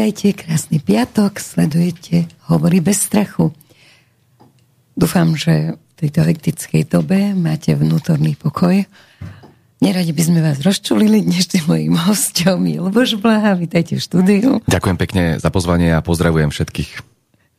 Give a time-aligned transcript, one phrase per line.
[0.00, 3.52] Vítajte, krásny piatok, sledujete Hovorí bez strachu.
[4.96, 8.80] Dúfam, že v tejto hektickej dobe máte vnútorný pokoj.
[9.84, 11.20] Neradi by sme vás rozčulili.
[11.20, 13.52] Dnešným mojim hostom je Luboš Blaha.
[13.52, 14.64] Vítajte v štúdiu.
[14.72, 17.04] Ďakujem pekne za pozvanie a pozdravujem všetkých.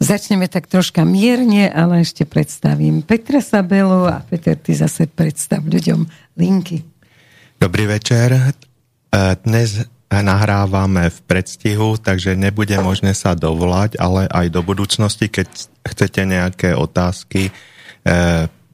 [0.02, 6.10] Začneme tak troška mierne, ale ešte predstavím Petra Sabelu a Peter, ty zase predstav ľuďom
[6.42, 6.82] linky.
[7.62, 8.34] Dobrý večer.
[8.34, 8.42] E,
[9.46, 9.86] dnes
[10.20, 15.48] nahrávame v predstihu, takže nebude možné sa dovolať, ale aj do budúcnosti, keď
[15.88, 17.52] chcete nejaké otázky, e,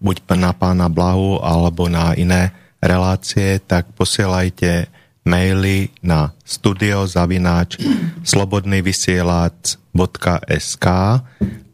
[0.01, 4.89] buď na pána Blahu alebo na iné relácie, tak posielajte
[5.27, 7.77] maily na studiozavináč
[8.23, 10.87] slobodnyvysielac.sk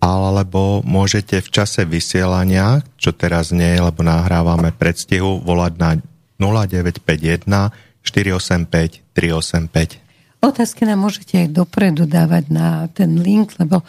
[0.03, 5.95] alebo môžete v čase vysielania, čo teraz nie je, lebo nahrávame predstihu, volať na
[6.41, 7.71] 0951
[8.03, 10.03] 485 385.
[10.43, 13.85] Otázky nám môžete aj dopredu dávať na ten link, lebo e,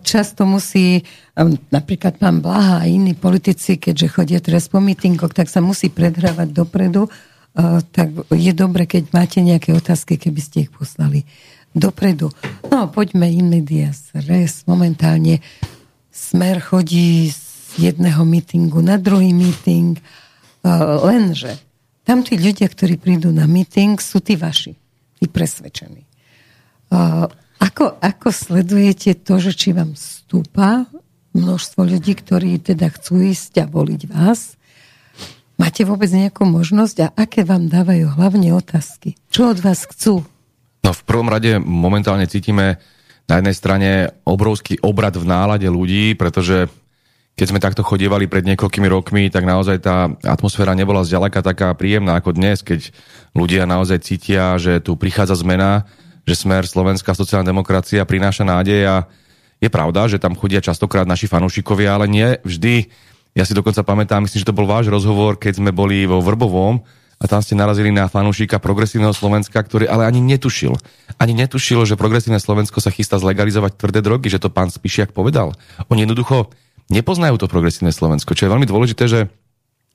[0.00, 1.02] často musí, e,
[1.68, 6.56] napríklad pán Blaha a iní politici, keďže chodia teraz po mítingoch, tak sa musí predhrávať
[6.56, 7.10] dopredu, e,
[7.84, 11.28] tak je dobre, keď máte nejaké otázky, keby ste ich poslali
[11.76, 12.32] dopredu.
[12.72, 14.64] No, poďme in medias res.
[14.64, 15.44] Momentálne
[16.08, 17.38] Smer chodí z
[17.76, 20.00] jedného mítingu na druhý míting,
[21.04, 21.67] lenže
[22.08, 24.72] tam tí ľudia, ktorí prídu na meeting, sú tí vaši,
[25.20, 26.08] tí presvedčení.
[26.88, 27.28] Uh,
[27.60, 30.88] ako, ako sledujete to, že či vám stúpa
[31.36, 34.56] množstvo ľudí, ktorí teda chcú ísť a voliť vás?
[35.60, 39.20] Máte vôbec nejakú možnosť a aké vám dávajú hlavne otázky?
[39.28, 40.24] Čo od vás chcú?
[40.80, 42.80] No v prvom rade momentálne cítime
[43.28, 43.90] na jednej strane
[44.24, 46.72] obrovský obrad v nálade ľudí, pretože
[47.38, 52.18] keď sme takto chodievali pred niekoľkými rokmi, tak naozaj tá atmosféra nebola zďaleka taká príjemná
[52.18, 52.90] ako dnes, keď
[53.30, 55.86] ľudia naozaj cítia, že tu prichádza zmena,
[56.26, 58.96] že smer Slovenská sociálna demokracia prináša nádej a
[59.62, 62.90] je pravda, že tam chodia častokrát naši fanúšikovia, ale nie vždy.
[63.38, 66.82] Ja si dokonca pamätám, myslím, že to bol váš rozhovor, keď sme boli vo Vrbovom
[67.22, 70.74] a tam ste narazili na fanúšika progresívneho Slovenska, ktorý ale ani netušil.
[71.22, 75.54] Ani netušil, že progresívne Slovensko sa chystá zlegalizovať tvrdé drogy, že to pán Spišiak povedal.
[75.86, 76.50] On jednoducho
[76.88, 79.20] nepoznajú to progresívne Slovensko, čo je veľmi dôležité, že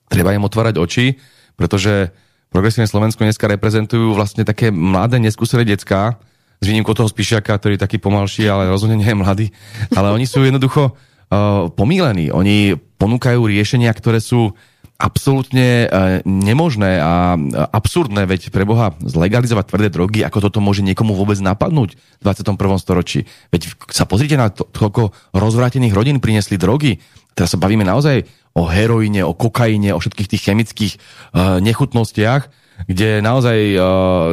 [0.08, 1.18] treba im otvárať oči,
[1.54, 2.14] pretože
[2.50, 6.18] progresívne Slovensko dneska reprezentujú vlastne také mladé, neskúsené decka,
[6.62, 9.46] s výnimkou toho Spišiaka, ktorý je taký pomalší, ale rozhodne nie je mladý.
[9.92, 12.32] Ale oni sú jednoducho uh, pomílení.
[12.32, 14.56] Oni ponúkajú riešenia, ktoré sú
[14.94, 15.86] absolútne e,
[16.22, 17.34] nemožné a
[17.74, 22.54] absurdné, veď pre Boha zlegalizovať tvrdé drogy, ako toto môže niekomu vôbec napadnúť v 21.
[22.78, 23.26] storočí.
[23.50, 27.02] Veď sa pozrite na to, koľko rozvrátených rodín priniesli drogy.
[27.34, 28.22] Teraz sa bavíme naozaj
[28.54, 32.46] o heroíne, o kokaine, o všetkých tých chemických uh, nechutnostiach,
[32.86, 33.82] kde naozaj uh,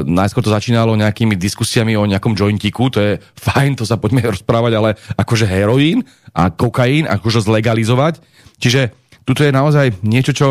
[0.05, 4.73] najskôr to začínalo nejakými diskusiami o nejakom jointiku, to je fajn, to sa poďme rozprávať,
[4.77, 6.05] ale akože heroín
[6.37, 8.21] a kokain, akože zlegalizovať.
[8.61, 8.93] Čiže
[9.25, 10.47] tuto je naozaj niečo, čo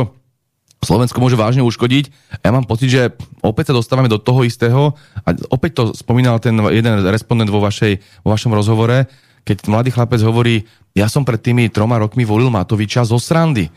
[0.81, 2.05] Slovensko môže vážne uškodiť.
[2.41, 3.13] Ja mám pocit, že
[3.45, 4.97] opäť sa dostávame do toho istého
[5.29, 9.05] a opäť to spomínal ten jeden respondent vo, vašej, vo vašom rozhovore,
[9.45, 10.65] keď mladý chlapec hovorí,
[10.97, 13.69] ja som pred tými troma rokmi volil Matoviča zo srandy.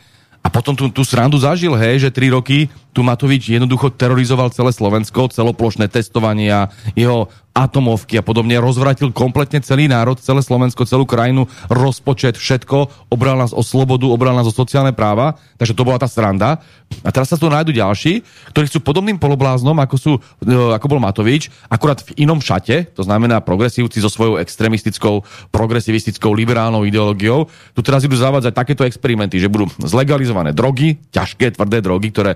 [0.44, 4.70] A potom tú, tú srandu zažil, hej, že tri roky tu Matovič jednoducho terorizoval celé
[4.70, 11.46] Slovensko, celoplošné testovania, jeho atomovky a podobne, rozvratil kompletne celý národ, celé Slovensko, celú krajinu,
[11.70, 16.10] rozpočet, všetko, obral nás o slobodu, obral nás o sociálne práva, takže to bola tá
[16.10, 16.58] sranda.
[17.06, 20.12] A teraz sa tu nájdu ďalší, ktorí sú podobným polobláznom, ako, sú,
[20.42, 25.22] e, ako bol Matovič, akurát v inom šate, to znamená progresívci so svojou extremistickou,
[25.54, 27.46] progresivistickou, liberálnou ideológiou.
[27.70, 32.34] Tu teraz idú zavádzať takéto experimenty, že budú zlegalizované drogy, ťažké, tvrdé drogy, ktoré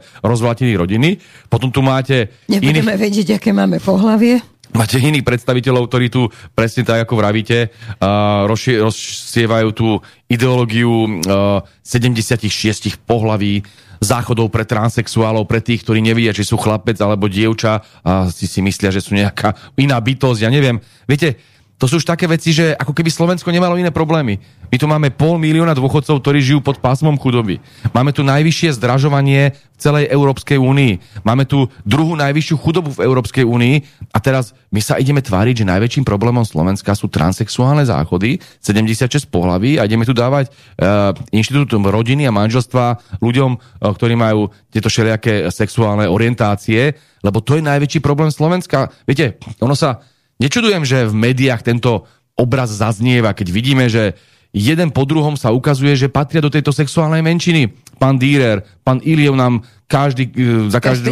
[0.49, 1.21] rozvlatili rodiny.
[1.53, 2.33] Potom tu máte...
[2.49, 3.05] Nebudeme iných...
[3.05, 9.69] vedieť, aké máme pohlavie máte iných predstaviteľov, ktorí tu presne tak, ako vravíte, uh, rozsievajú
[9.73, 9.97] tú
[10.29, 13.65] ideológiu uh, 76 pohlaví,
[14.05, 18.61] záchodov pre transexuálov, pre tých, ktorí nevidia, či sú chlapec alebo dievča a si si
[18.61, 20.85] myslia, že sú nejaká iná bytosť, ja neviem.
[21.09, 21.41] Viete,
[21.79, 24.43] to sú už také veci, že ako keby Slovensko nemalo iné problémy.
[24.67, 27.63] My tu máme pol milióna dôchodcov, ktorí žijú pod pásmom chudoby.
[27.95, 31.23] Máme tu najvyššie zdražovanie v celej Európskej únii.
[31.23, 33.77] Máme tu druhú najvyššiu chudobu v Európskej únii
[34.11, 39.79] a teraz my sa ideme tváriť, že najväčším problémom Slovenska sú transexuálne záchody, 76 pohlaví
[39.79, 45.47] a ideme tu dávať uh, inštitút rodiny a manželstva ľuďom, uh, ktorí majú tieto všelijaké
[45.55, 48.91] sexuálne orientácie, lebo to je najväčší problém Slovenska.
[49.07, 50.03] Viete, ono sa
[50.39, 52.07] Nečudujem, že v médiách tento
[52.39, 54.15] obraz zaznieva, keď vidíme, že
[54.53, 57.69] jeden po druhom sa ukazuje, že patria do tejto sexuálnej menšiny.
[57.99, 61.11] Pán Dýrer, pán Iliev nám každý, e, za každú,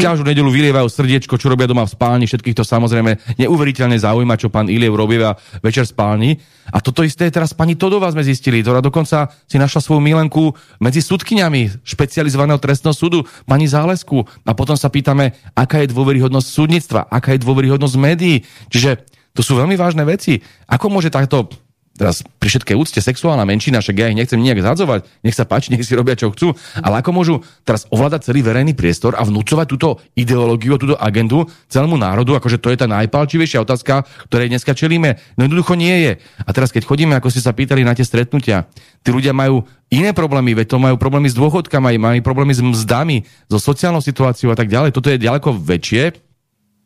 [0.00, 2.24] každú nedelu vylievajú srdiečko, čo robia doma v spálni.
[2.26, 6.30] Všetkých to samozrejme neuveriteľne zaujíma, čo pán Iliev robieva večer v spálni.
[6.74, 10.50] A toto isté teraz pani Todová sme zistili, ktorá dokonca si našla svoju milenku
[10.82, 14.26] medzi súdkyňami špecializovaného trestného súdu, pani Zálesku.
[14.42, 18.42] A potom sa pýtame, aká je dôveryhodnosť súdnictva, aká je dôveryhodnosť médií.
[18.72, 19.04] Čiže
[19.36, 20.40] to sú veľmi vážne veci.
[20.66, 21.52] Ako môže takto
[21.96, 25.72] teraz pri všetkej úcte sexuálna menšina, však ja ich nechcem nejak zadzovať, nech sa páči,
[25.72, 27.34] nech si robia čo chcú, ale ako môžu
[27.64, 32.68] teraz ovládať celý verejný priestor a vnúcovať túto ideológiu, túto agendu celému národu, akože to
[32.70, 35.16] je tá najpalčivejšia otázka, ktorej dneska čelíme.
[35.40, 36.12] No jednoducho nie je.
[36.44, 38.68] A teraz keď chodíme, ako ste sa pýtali na tie stretnutia,
[39.00, 43.24] tí ľudia majú iné problémy, veď to majú problémy s dôchodkami, majú problémy s mzdami,
[43.46, 44.90] so sociálnou situáciou a tak ďalej.
[44.92, 46.25] Toto je ďaleko väčšie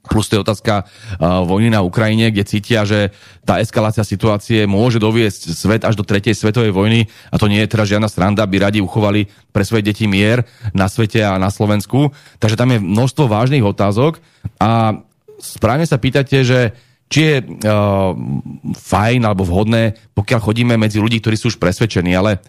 [0.01, 3.13] Plus to je otázka uh, vojny na Ukrajine, kde cítia, že
[3.45, 7.69] tá eskalácia situácie môže doviesť svet až do tretej svetovej vojny a to nie je
[7.69, 12.17] teraz žiadna sranda, by radi uchovali pre svoje deti mier na svete a na Slovensku.
[12.41, 14.25] Takže tam je množstvo vážnych otázok
[14.57, 15.05] a
[15.37, 16.73] správne sa pýtate, že
[17.11, 18.15] či je uh,
[18.73, 22.41] fajn alebo vhodné, pokiaľ chodíme medzi ľudí, ktorí sú už presvedčení, ale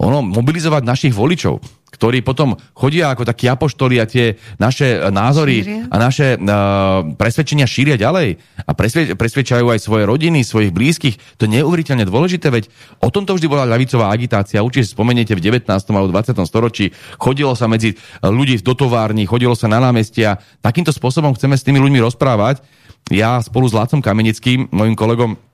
[0.00, 1.60] ono, mobilizovať našich voličov,
[1.90, 5.90] ktorí potom chodia ako takí apoštoli a tie naše názory šíria.
[5.90, 11.18] a naše uh, presvedčenia šíria ďalej a presvie, presvedčajú aj svoje rodiny, svojich blízkych.
[11.36, 12.70] To je neuveriteľne dôležité, veď
[13.02, 14.62] o tomto vždy bola ľavicová agitácia.
[14.62, 15.66] Určite spomeniete v 19.
[15.68, 16.38] alebo 20.
[16.46, 16.94] storočí.
[17.18, 20.38] Chodilo sa medzi ľudí do tovární, chodilo sa na námestia.
[20.62, 22.62] Takýmto spôsobom chceme s tými ľuďmi rozprávať.
[23.10, 25.49] Ja spolu s Lácom Kamenickým, mojim kolegom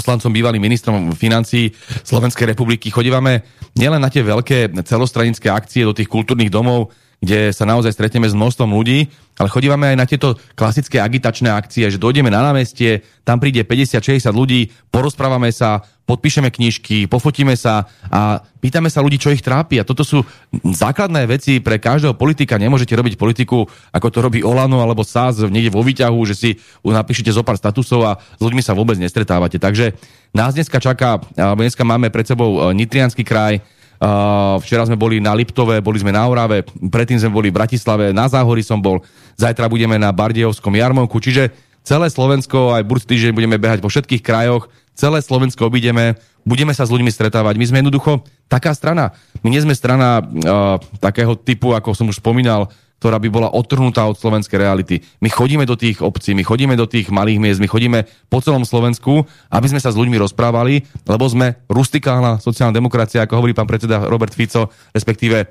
[0.00, 1.76] poslancom, bývalým ministrom financí
[2.08, 2.88] Slovenskej republiky.
[2.88, 3.44] Chodívame
[3.76, 6.88] nielen na tie veľké celostranické akcie do tých kultúrnych domov,
[7.20, 9.04] kde sa naozaj stretneme s množstvom ľudí,
[9.36, 14.24] ale chodívame aj na tieto klasické agitačné akcie, že dojdeme na námestie, tam príde 50-60
[14.32, 19.78] ľudí, porozprávame sa, podpíšeme knižky, pofotíme sa a pýtame sa ľudí, čo ich trápi.
[19.78, 22.58] A toto sú základné veci pre každého politika.
[22.58, 26.50] Nemôžete robiť politiku, ako to robí Olano alebo SAS niekde vo výťahu, že si
[26.82, 29.62] napíšete zo pár statusov a s ľuďmi sa vôbec nestretávate.
[29.62, 29.94] Takže
[30.34, 33.62] nás dneska čaká, alebo dneska máme pred sebou e, Nitrianský kraj,
[34.00, 38.16] Uh, včera sme boli na Liptove, boli sme na Orave, predtým sme boli v Bratislave,
[38.16, 39.04] na Záhori som bol,
[39.36, 41.52] zajtra budeme na Bardejovskom jarmonku, čiže
[41.84, 46.84] celé Slovensko, aj budúci týždeň budeme behať po všetkých krajoch, celé Slovensko obídeme, budeme sa
[46.84, 47.56] s ľuďmi stretávať.
[47.56, 48.20] My sme jednoducho
[48.52, 49.16] taká strana.
[49.40, 52.68] My nie sme strana uh, takého typu, ako som už spomínal,
[53.00, 55.00] ktorá by bola odtrhnutá od slovenskej reality.
[55.24, 58.68] My chodíme do tých obcí, my chodíme do tých malých miest, my chodíme po celom
[58.68, 63.64] Slovensku, aby sme sa s ľuďmi rozprávali, lebo sme rustikálna sociálna demokracia, ako hovorí pán
[63.64, 65.48] predseda Robert Fico, respektíve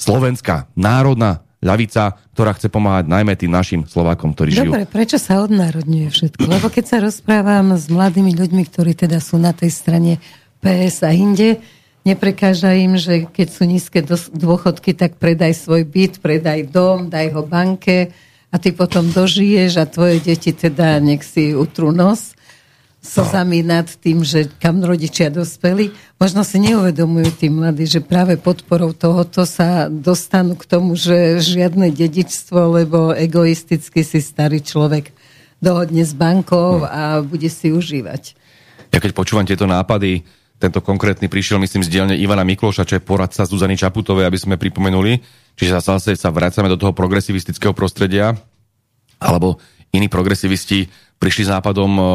[0.00, 4.70] slovenská, národná ľavica, ktorá chce pomáhať najmä tým našim Slovákom, ktorí žijú.
[4.70, 6.46] Dobre, prečo sa odnárodňuje všetko?
[6.46, 10.12] Lebo keď sa rozprávam s mladými ľuďmi, ktorí teda sú na tej strane
[10.62, 11.58] PS a inde,
[12.08, 14.00] Neprekáža im, že keď sú nízke
[14.32, 18.16] dôchodky, tak predaj svoj byt, predaj dom, daj ho banke
[18.48, 22.37] a ty potom dožiješ a tvoje deti teda nech si utrú nos
[23.08, 23.80] slzami no.
[23.80, 25.96] nad tým, že kam rodičia dospeli.
[26.20, 31.88] Možno si neuvedomujú tí mladí, že práve podporou tohoto sa dostanú k tomu, že žiadne
[31.88, 35.16] dedičstvo, lebo egoisticky si starý človek
[35.58, 38.36] dohodne s bankou a bude si užívať.
[38.92, 40.22] Ja keď počúvam tieto nápady,
[40.58, 44.60] tento konkrétny prišiel, myslím, z dielne Ivana Mikloša, čo je poradca Zuzany Čaputovej, aby sme
[44.60, 45.22] pripomenuli.
[45.54, 48.34] Čiže zase sa vracame do toho progresivistického prostredia,
[49.22, 49.58] alebo
[49.94, 52.06] iní progresivisti prišli s nápadom uh,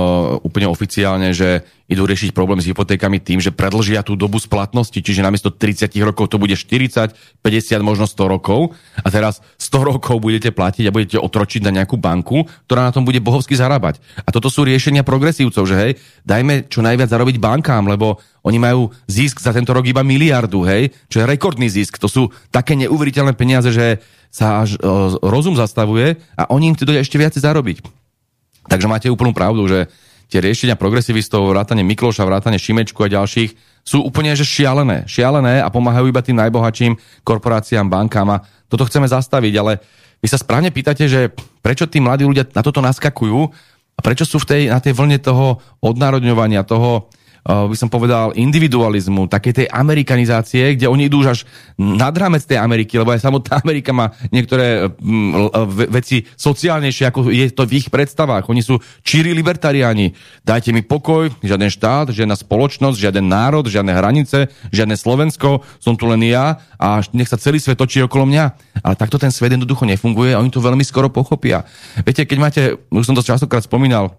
[0.47, 5.19] úplne oficiálne, že idú riešiť problém s hypotékami tým, že predlžia tú dobu splatnosti, čiže
[5.19, 7.11] namiesto 30 rokov to bude 40,
[7.43, 8.71] 50, možno 100 rokov
[9.03, 13.03] a teraz 100 rokov budete platiť a budete otročiť na nejakú banku, ktorá na tom
[13.03, 13.99] bude bohovsky zarábať.
[14.23, 15.91] A toto sú riešenia progresívcov, že hej,
[16.23, 20.91] dajme čo najviac zarobiť bankám, lebo oni majú zisk za tento rok iba miliardu, hej,
[21.11, 21.99] čo je rekordný zisk.
[21.99, 23.99] To sú také neuveriteľné peniaze, že
[24.33, 28.02] sa až uh, rozum zastavuje a oni im chcú ešte viacej zarobiť.
[28.67, 29.91] Takže máte úplnú pravdu, že
[30.31, 33.53] tie riešenia progresivistov, vrátane Mikloša, vrátane Šimečku a ďalších
[33.83, 35.05] sú úplne že šialené.
[35.05, 38.41] Šialené a pomáhajú iba tým najbohatším korporáciám, bankám a
[38.71, 39.77] toto chceme zastaviť, ale
[40.23, 41.29] vy sa správne pýtate, že
[41.59, 43.39] prečo tí mladí ľudia na toto naskakujú
[43.93, 47.11] a prečo sú v tej, na tej vlne toho odnárodňovania, toho,
[47.43, 51.39] by som povedal, individualizmu, takej tej amerikanizácie, kde oni idú už až
[51.75, 55.51] nad rámec tej Ameriky, lebo aj samotná Amerika má niektoré um,
[55.91, 58.47] veci sociálnejšie, ako je to v ich predstavách.
[58.47, 60.15] Oni sú číri libertariáni.
[60.47, 66.07] Dajte mi pokoj, žiaden štát, žiadna spoločnosť, žiaden národ, žiadne hranice, žiadne Slovensko, som tu
[66.07, 68.45] len ja a nech sa celý svet točí okolo mňa.
[68.87, 71.67] Ale takto ten svet jednoducho nefunguje a oni to veľmi skoro pochopia.
[72.07, 74.15] Viete, keď máte, už som to častokrát spomínal,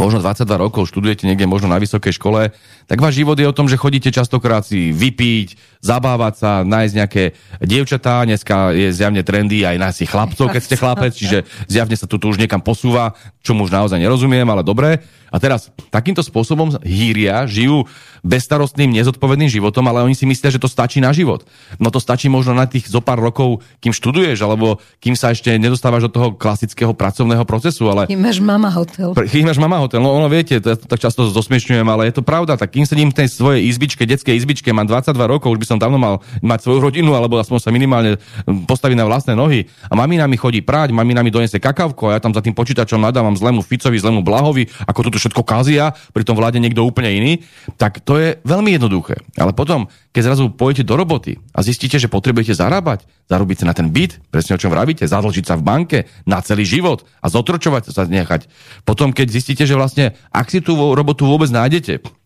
[0.00, 2.56] možno 22 rokov, študujete niekde možno na vysokej škole,
[2.88, 7.24] tak váš život je o tom, že chodíte častokrát si vypiť, zabávať sa, nájsť nejaké
[7.64, 12.04] dievčatá, dneska je zjavne trendy aj nájsť si chlapcov, keď ste chlapec, čiže zjavne sa
[12.04, 15.00] tu už niekam posúva, čo už naozaj nerozumiem, ale dobre.
[15.30, 17.86] A teraz takýmto spôsobom hýria, žijú
[18.26, 21.46] bezstarostným, nezodpovedným životom, ale oni si myslia, že to stačí na život.
[21.78, 25.54] No to stačí možno na tých zo pár rokov, kým študuješ, alebo kým sa ešte
[25.56, 27.88] nedostávaš do toho klasického pracovného procesu.
[27.88, 28.10] Ale...
[28.10, 29.14] Kým máš mama hotel.
[29.14, 32.14] Kým máš mama hotel, no ono viete, to ja to tak často zosmiešňujem, ale je
[32.18, 32.58] to pravda.
[32.58, 35.78] Tak kým sedím v tej svojej izbičke, detskej izbičke, mám 22 rokov, už by som
[35.78, 39.70] dávno mal mať svoju rodinu, alebo aspoň sa minimálne postaviť na vlastné nohy.
[39.86, 42.98] A mamina mi chodí práť, mamina mi donese kakavko a ja tam za tým počítačom
[42.98, 45.92] nadávam zlému Ficovi, zlému Blahovi, ako tu všetko kazia,
[46.30, 47.32] tom vláde niekto úplne iný,
[47.74, 49.18] tak to je veľmi jednoduché.
[49.34, 53.74] Ale potom, keď zrazu pôjdete do roboty a zistíte, že potrebujete zarábať, zarobiť sa na
[53.74, 57.90] ten byt, presne o čom vravíte, zadlžiť sa v banke na celý život a zotročovať
[57.90, 58.46] sa nechať.
[58.86, 62.19] Potom, keď zistíte, že vlastne ak si tú robotu vôbec nájdete,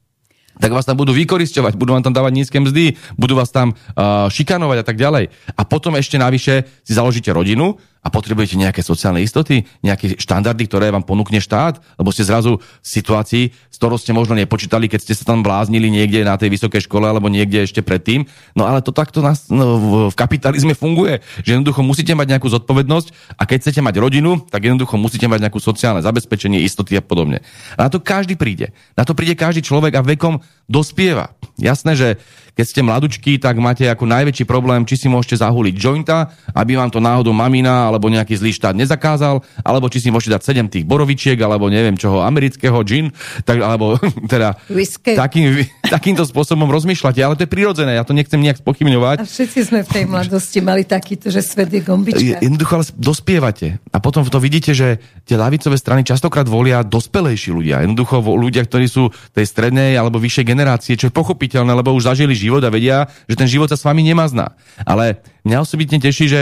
[0.61, 4.31] tak vás tam budú vykoristovať, budú vám tam dávať nízke mzdy, budú vás tam uh,
[4.31, 5.31] šikanovať a tak ďalej.
[5.55, 10.93] A potom ešte navyše si založíte rodinu a potrebujete nejaké sociálne istoty, nejaké štandardy, ktoré
[10.93, 15.17] vám ponúkne štát, lebo ste zrazu v situácii, s ktorou ste možno nepočítali, keď ste
[15.17, 18.29] sa tam bláznili niekde na tej vysokej škole alebo niekde ešte predtým.
[18.53, 23.41] No ale to takto nás, no, v kapitalizme funguje, že jednoducho musíte mať nejakú zodpovednosť
[23.41, 27.41] a keď chcete mať rodinu, tak jednoducho musíte mať nejakú sociálne zabezpečenie, istoty a podobne.
[27.81, 28.77] A na to každý príde.
[29.01, 31.33] Na to príde každý človek a vekom dospieva.
[31.57, 32.09] Jasné, že
[32.55, 36.87] keď ste mladučky, tak máte ako najväčší problém, či si môžete zahuliť jointa, aby vám
[36.87, 40.87] to náhodou mamina alebo nejaký zlý štát nezakázal, alebo či si môžete dať 7 tých
[40.87, 43.11] borovičiek, alebo neviem čoho, amerického gin,
[43.43, 43.99] tak, alebo
[44.33, 44.55] teda
[45.03, 49.17] takým, takýmto spôsobom rozmýšľate, ale to je prirodzené, ja to nechcem nejak spochybňovať.
[49.19, 52.39] A všetci sme v tej mladosti mali takýto, že svet je gombička.
[52.39, 53.83] Jednoducho ale dospievate.
[53.91, 57.83] A potom to vidíte, že tie lavicové strany častokrát volia dospelejší ľudia.
[57.83, 62.44] Jednoducho ľudia, ktorí sú tej strednej alebo vyššej generácie, čo je pochopiteľné, lebo už zažili
[62.45, 64.53] život a vedia, že ten život sa s vami nemazná.
[64.85, 66.41] Ale mňa osobitne teší, že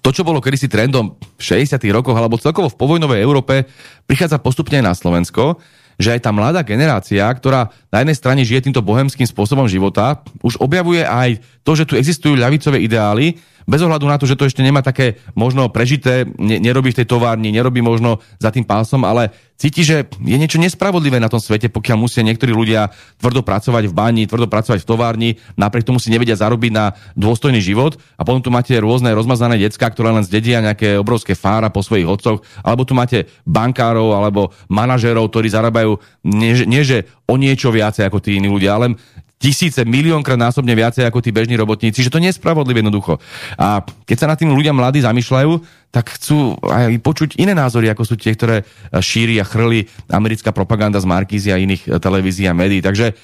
[0.00, 1.76] to, čo bolo kedysi trendom v 60.
[1.92, 3.68] rokoch alebo celkovo v povojnovej Európe,
[4.08, 5.60] prichádza postupne aj na Slovensko,
[6.00, 10.56] že aj tá mladá generácia, ktorá na jednej strane žije týmto bohemským spôsobom života, už
[10.56, 14.64] objavuje aj to, že tu existujú ľavicové ideály, bez ohľadu na to, že to ešte
[14.64, 19.32] nemá také možno prežité, ne, nerobí v tej továrni, nerobí možno za tým pásom, ale
[19.60, 22.88] cíti, že je niečo nespravodlivé na tom svete, pokiaľ musia niektorí ľudia
[23.20, 27.60] tvrdo pracovať v bani, tvrdo pracovať v továrni, napriek tomu si nevedia zarobiť na dôstojný
[27.60, 28.00] život.
[28.16, 32.08] A potom tu máte rôzne rozmazané decka, ktoré len zdedia nejaké obrovské fára po svojich
[32.08, 38.08] otcoch, alebo tu máte bankárov alebo manažerov, ktorí zarábajú nie, nie že o niečo viacej
[38.08, 38.96] ako tí iní ľudia, ale
[39.40, 43.16] tisíce, miliónkrát násobne viacej ako tí bežní robotníci, že to nie je spravodlivé jednoducho.
[43.56, 45.52] A keď sa nad tým ľudia mladí zamýšľajú,
[45.90, 51.00] tak chcú aj počuť iné názory, ako sú tie, ktoré šíri a chrli americká propaganda
[51.00, 52.84] z Markízy a iných televízií a médií.
[52.84, 53.16] Takže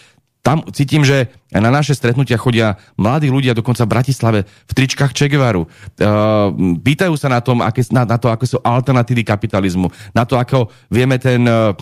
[0.47, 5.26] tam cítim, že na naše stretnutia chodia mladí ľudia, dokonca v Bratislave, v tričkách Che
[5.26, 5.67] Guevaru.
[5.67, 10.38] Uh, pýtajú sa na, tom, aké, na, na to, aké sú alternatívy kapitalizmu, na to,
[10.38, 11.75] ako vieme ten uh,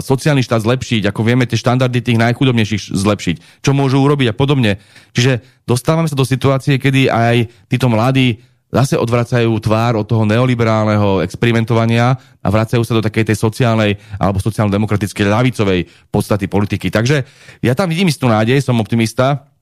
[0.00, 4.80] sociálny štát zlepšiť, ako vieme tie štandardy tých najchudobnejších zlepšiť, čo môžu urobiť a podobne.
[5.12, 8.40] Čiže dostávame sa do situácie, kedy aj títo mladí
[8.72, 14.40] zase odvracajú tvár od toho neoliberálneho experimentovania a vracajú sa do takej tej sociálnej alebo
[14.40, 16.88] sociálno-demokratickej ľavicovej podstaty politiky.
[16.88, 17.22] Takže
[17.60, 19.52] ja tam vidím istú nádej, som optimista,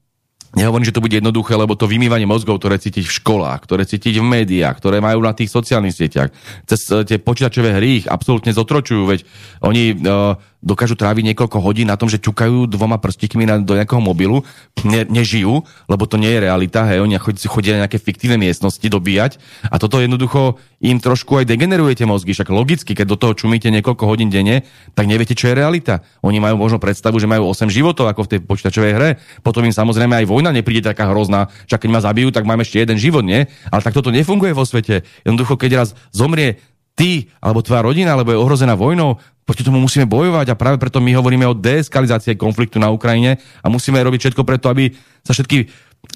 [0.51, 4.19] Nehovorím, že to bude jednoduché, lebo to vymývanie mozgov, ktoré cítiť v školách, ktoré cítiť
[4.19, 6.35] v médiách, ktoré majú na tých sociálnych sieťach,
[6.67, 9.21] cez eh, tie počítačové hry ich absolútne zotročujú, veď
[9.63, 14.01] oni uh, dokážu tráviť niekoľko hodín na tom, že ťukajú dvoma prstíkmi na, do nejakého
[14.01, 14.45] mobilu,
[14.85, 17.17] ne, nežijú, lebo to nie je realita, hej, oni
[17.49, 19.41] chodia na nejaké fiktívne miestnosti dobíjať
[19.73, 24.05] a toto jednoducho im trošku aj degenerujete mozgy, však logicky, keď do toho čumíte niekoľko
[24.05, 24.65] hodín denne,
[24.97, 26.01] tak neviete, čo je realita.
[26.25, 29.11] Oni majú možno predstavu, že majú 8 životov ako v tej počítačovej hre,
[29.45, 32.81] potom im samozrejme aj vojna nepríde taká hrozná, však keď ma zabijú, tak mám ešte
[32.81, 33.45] jeden život, nie?
[33.69, 35.05] Ale tak toto nefunguje vo svete.
[35.25, 36.61] Jednoducho, keď raz zomrie
[36.95, 41.03] ty alebo tvoja rodina, alebo je ohrozená vojnou, proti tomu musíme bojovať a práve preto
[41.03, 44.95] my hovoríme o deeskalizácii konfliktu na Ukrajine a musíme robiť všetko preto, aby
[45.27, 45.67] sa všetky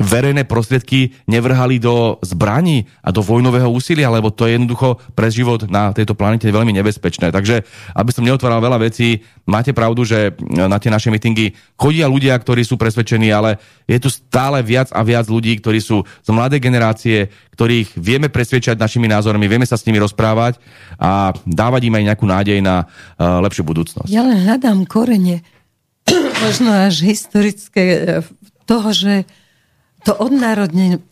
[0.03, 5.71] verejné prostriedky nevrhali do zbraní a do vojnového úsilia, lebo to je jednoducho pre život
[5.71, 7.31] na tejto planete veľmi nebezpečné.
[7.31, 7.63] Takže,
[7.95, 12.67] aby som neotváral veľa vecí, máte pravdu, že na tie naše mitingy chodia ľudia, ktorí
[12.67, 17.31] sú presvedčení, ale je tu stále viac a viac ľudí, ktorí sú z mladej generácie,
[17.55, 20.59] ktorých vieme presvedčať našimi názormi, vieme sa s nimi rozprávať
[20.99, 24.11] a dávať im aj nejakú nádej na uh, lepšiu budúcnosť.
[24.11, 25.47] Ja len hľadám korene,
[26.45, 28.01] možno až historické, e,
[28.65, 29.29] toho, že
[30.05, 30.13] to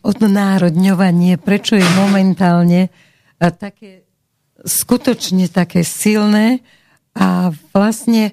[0.05, 2.93] odnárodňovanie, prečo je momentálne
[3.41, 4.05] také
[4.63, 6.63] skutočne také silné
[7.13, 8.33] A vlastne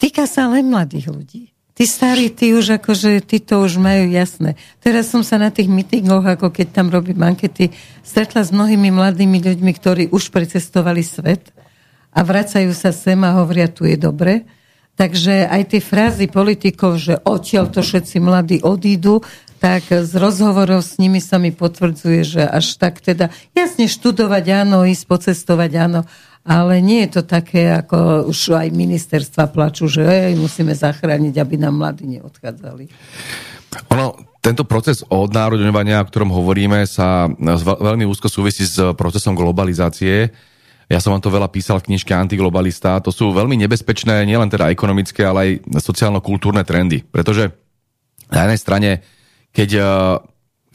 [0.00, 1.42] týka sa len mladých ľudí.
[1.72, 4.60] Tí starí, tí už akože, tí to už majú jasné.
[4.80, 7.72] Teraz som sa na tých mítingoch, ako keď tam robím ankety,
[8.04, 11.48] stretla s mnohými mladými ľuďmi, ktorí už precestovali svet
[12.12, 14.44] a vracajú sa sem a hovoria, tu je dobre.
[14.92, 19.24] Takže aj tie frázy politikov, že odtiaľ to všetci mladí odídu,
[19.56, 24.82] tak z rozhovorov s nimi sa mi potvrdzuje, že až tak teda jasne študovať áno,
[24.84, 26.00] ísť pocestovať áno,
[26.42, 31.54] ale nie je to také, ako už aj ministerstva plačú, že hej, musíme zachrániť, aby
[31.62, 32.90] nám mladí neodchádzali.
[33.94, 37.30] Ono, tento proces odnárodňovania, o ktorom hovoríme, sa
[37.62, 40.34] veľmi úzko súvisí s procesom globalizácie.
[40.90, 43.02] Ja som vám to veľa písal v knižke Antiglobalista.
[43.04, 47.04] To sú veľmi nebezpečné, nielen teda ekonomické, ale aj sociálno-kultúrne trendy.
[47.06, 47.54] Pretože
[48.32, 48.90] na jednej strane,
[49.52, 49.70] keď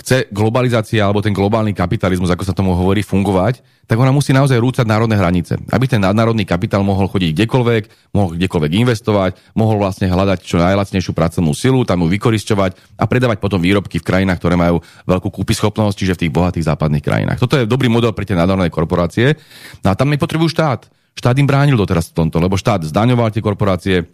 [0.08, 4.56] chce globalizácia alebo ten globálny kapitalizmus, ako sa tomu hovorí, fungovať, tak ona musí naozaj
[4.56, 5.60] rúcať národné hranice.
[5.68, 11.12] Aby ten nadnárodný kapitál mohol chodiť kdekoľvek, mohol kdekoľvek investovať, mohol vlastne hľadať čo najlacnejšiu
[11.12, 16.00] pracovnú silu, tam ju vykorisťovať a predávať potom výrobky v krajinách, ktoré majú veľkú kúpyschopnosť,
[16.00, 17.44] čiže v tých bohatých západných krajinách.
[17.44, 19.36] Toto je dobrý model pre tie nadnárodné korporácie.
[19.84, 20.88] No a tam nepotrebujú štát.
[21.20, 24.08] Štát im bránil doteraz v tomto, lebo štát zdaňoval tie korporácie,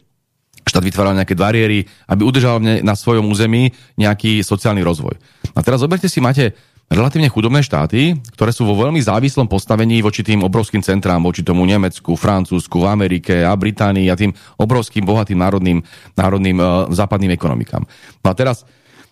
[0.61, 5.15] štát vytváral nejaké bariéry, aby udržal na svojom území nejaký sociálny rozvoj.
[5.53, 6.55] A teraz zoberte si, máte
[6.93, 11.65] relatívne chudobné štáty, ktoré sú vo veľmi závislom postavení voči tým obrovským centrám, voči tomu
[11.65, 14.31] Nemecku, Francúzsku, v Amerike a Británii a tým
[14.61, 15.79] obrovským bohatým národným,
[16.13, 17.83] národným uh, západným ekonomikám.
[18.21, 18.67] No a teraz,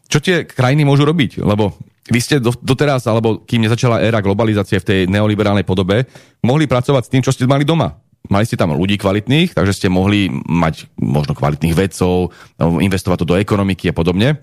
[0.08, 1.42] čo tie krajiny môžu robiť?
[1.42, 1.74] Lebo
[2.12, 6.06] vy ste doteraz, alebo kým nezačala éra globalizácie v tej neoliberálnej podobe,
[6.44, 9.88] mohli pracovať s tým, čo ste mali doma mali ste tam ľudí kvalitných, takže ste
[9.88, 14.38] mohli mať možno kvalitných vedcov, investovať to do ekonomiky a podobne.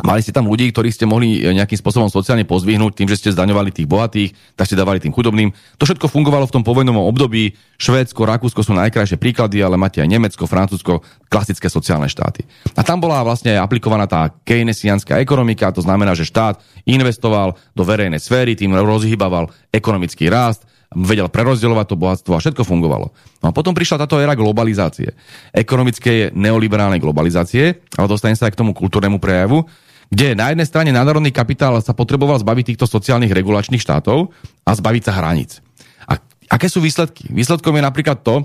[0.00, 3.76] Mali ste tam ľudí, ktorých ste mohli nejakým spôsobom sociálne pozvihnúť tým, že ste zdaňovali
[3.76, 5.52] tých bohatých, tak ste dávali tým chudobným.
[5.52, 7.52] To všetko fungovalo v tom povojnovom období.
[7.76, 12.40] Švédsko, Rakúsko sú najkrajšie príklady, ale máte aj Nemecko, Francúzsko, klasické sociálne štáty.
[12.72, 16.56] A tam bola vlastne aplikovaná tá keynesianská ekonomika, to znamená, že štát
[16.88, 23.10] investoval do verejnej sféry, tým rozhýbaval ekonomický rast, vedel prerozdielovať to bohatstvo a všetko fungovalo.
[23.42, 25.12] No a potom prišla táto éra globalizácie.
[25.52, 29.64] Ekonomickej neoliberálnej globalizácie, ale dostane sa aj k tomu kultúrnemu prejavu,
[30.12, 34.28] kde na jednej strane národný kapitál sa potreboval zbaviť týchto sociálnych regulačných štátov
[34.68, 35.64] a zbaviť sa hraníc.
[36.04, 36.20] A
[36.52, 37.32] aké sú výsledky?
[37.32, 38.44] Výsledkom je napríklad to,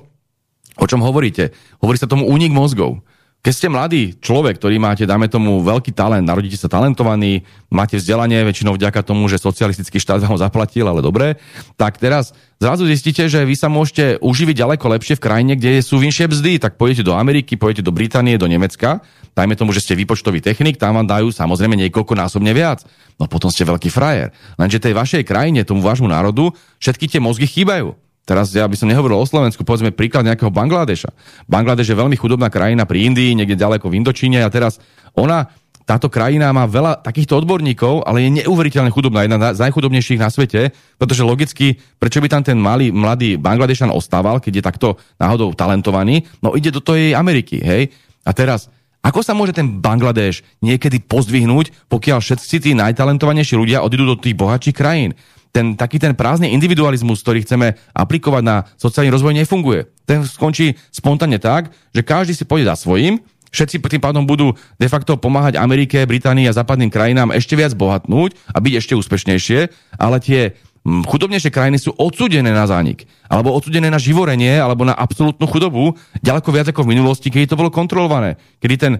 [0.79, 1.51] o čom hovoríte.
[1.83, 3.03] Hovorí sa tomu únik mozgov.
[3.47, 8.43] Keď ste mladý človek, ktorý máte, dáme tomu, veľký talent, narodíte sa talentovaný, máte vzdelanie,
[8.43, 11.39] väčšinou vďaka tomu, že socialistický štát vám zaplatil, ale dobre,
[11.79, 15.95] tak teraz zrazu zistíte, že vy sa môžete uživiť ďaleko lepšie v krajine, kde sú
[15.95, 18.99] vyššie mzdy, tak pôjdete do Ameriky, pôjdete do Británie, do Nemecka,
[19.31, 22.83] dajme tomu, že ste výpočtový technik, tam vám dajú samozrejme niekoľko násobne viac.
[23.15, 24.35] No potom ste veľký frajer.
[24.59, 26.51] Lenže tej vašej krajine, tomu vášmu národu,
[26.83, 27.95] všetky tie mozgy chýbajú.
[28.27, 31.15] Teraz ja by som nehovoril o Slovensku, povedzme príklad nejakého Bangladeša.
[31.47, 34.83] Bangladeš je veľmi chudobná krajina pri Indii, niekde ďaleko v Indočíne a teraz
[35.15, 35.47] ona,
[35.87, 40.75] táto krajina má veľa takýchto odborníkov, ale je neuveriteľne chudobná, jedna z najchudobnejších na svete,
[40.99, 46.27] pretože logicky, prečo by tam ten malý, mladý Bangladešan ostával, keď je takto náhodou talentovaný,
[46.43, 47.95] no ide do tej Ameriky, hej?
[48.27, 48.67] A teraz,
[48.99, 54.35] ako sa môže ten Bangladeš niekedy pozdvihnúť, pokiaľ všetci tí najtalentovanejší ľudia odídu do tých
[54.35, 55.15] bohatších krajín?
[55.57, 59.89] Ten taký ten prázdny individualizmus, ktorý chceme aplikovať na sociálny rozvoj, nefunguje.
[60.05, 63.17] Ten skončí spontánne tak, že každý si pôjde za svojím,
[63.49, 68.37] všetci tým pádom budú de facto pomáhať Amerike, Británii a západným krajinám ešte viac bohatnúť
[68.53, 69.59] a byť ešte úspešnejšie,
[69.97, 70.53] ale tie
[70.87, 76.49] chudobnejšie krajiny sú odsudené na zánik, alebo odsudené na živorenie, alebo na absolútnu chudobu, ďaleko
[76.53, 78.39] viac ako v minulosti, keď to bolo kontrolované.
[78.63, 78.93] Kedy ten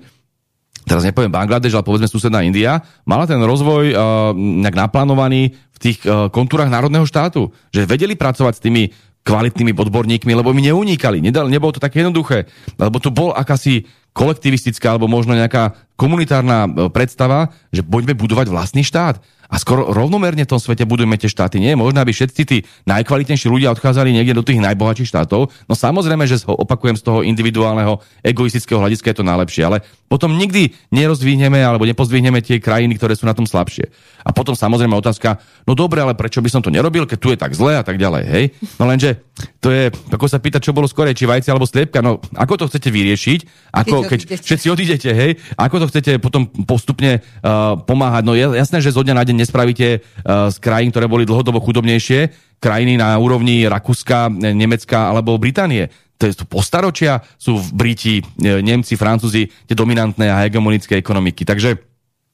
[0.87, 3.97] teraz nepoviem Bangladeš, ale povedzme susedná India, mala ten rozvoj uh,
[4.33, 7.51] nejak naplánovaný v tých uh, kontúrach národného štátu.
[7.75, 8.83] Že vedeli pracovať s tými
[9.27, 11.19] kvalitnými odborníkmi, lebo mi neunikali.
[11.19, 12.47] Nedal, nebolo to také jednoduché,
[12.79, 13.83] lebo to bol akási
[14.15, 20.43] kolektivistická alebo možno nejaká komunitárna e, predstava, že poďme budovať vlastný štát a skoro rovnomerne
[20.43, 21.57] v tom svete budujeme tie štáty.
[21.63, 25.47] Nie je možné, aby všetci tí najkvalitnejší ľudia odchádzali niekde do tých najbohatších štátov.
[25.67, 30.35] No samozrejme, že ho opakujem z toho individuálneho, egoistického hľadiska je to najlepšie, ale potom
[30.35, 33.87] nikdy nerozvíhneme alebo nepozdvihneme tie krajiny, ktoré sú na tom slabšie.
[34.27, 37.39] A potom samozrejme otázka, no dobre, ale prečo by som to nerobil, keď tu je
[37.39, 38.45] tak zle a tak ďalej, hej?
[38.79, 39.23] No lenže
[39.63, 42.67] to je, ako sa pýtať, čo bolo skore, či vajci alebo sliepka, no ako to
[42.67, 45.39] chcete vyriešiť, ako, keď všetci odídete, hej?
[45.55, 48.23] Ako to chcete potom postupne uh, pomáhať?
[48.27, 52.33] No jasné, že zo dňa na deň nespravíte uh, z krajín, ktoré boli dlhodobo chudobnejšie,
[52.57, 55.93] krajiny na úrovni Rakúska, Nemecka alebo Británie.
[56.17, 61.45] To je postaročia sú v Briti, Nemci, Francúzi tie dominantné a hegemonické ekonomiky.
[61.45, 61.77] Takže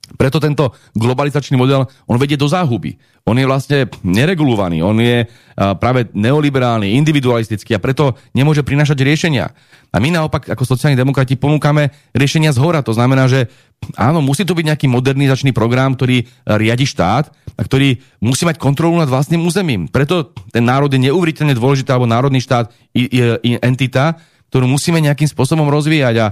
[0.04, 3.00] Preto tento globalizačný model, on vedie do záhuby.
[3.24, 5.24] On je vlastne neregulovaný, on je
[5.56, 9.56] práve neoliberálny, individualistický a preto nemôže prinašať riešenia.
[9.96, 12.84] A my naopak ako sociálni demokrati ponúkame riešenia z hora.
[12.84, 13.48] To znamená, že
[13.96, 16.28] áno, musí to byť nejaký modernizačný program, ktorý
[16.60, 19.88] riadi štát a ktorý musí mať kontrolu nad vlastným územím.
[19.88, 22.76] Preto ten národ je neuveriteľne dôležitý, alebo národný štát
[23.64, 24.20] entita,
[24.52, 26.28] ktorú musíme nejakým spôsobom rozvíjať a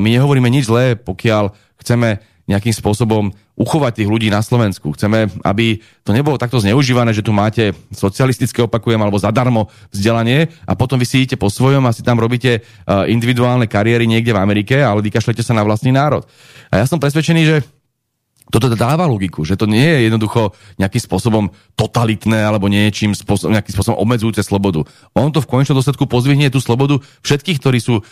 [0.00, 4.90] my nehovoríme nič zlé, pokiaľ chceme nejakým spôsobom uchovať tých ľudí na Slovensku.
[4.98, 10.74] Chceme, aby to nebolo takto zneužívané, že tu máte socialistické, opakujem, alebo zadarmo vzdelanie a
[10.74, 12.60] potom vy si idete po svojom a si tam robíte e,
[13.14, 16.26] individuálne kariéry niekde v Amerike, ale vykašlete sa na vlastný národ.
[16.74, 17.56] A ja som presvedčený, že
[18.50, 23.74] toto dáva logiku, že to nie je jednoducho nejakým spôsobom totalitné alebo niečím spôsobom, nejakým
[23.78, 24.82] spôsobom obmedzujúce slobodu.
[25.14, 28.04] On to v konečnom dôsledku pozvihne tú slobodu všetkých, ktorí sú uh,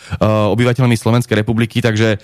[0.55, 2.23] obyvateľmi Slovenskej republiky, takže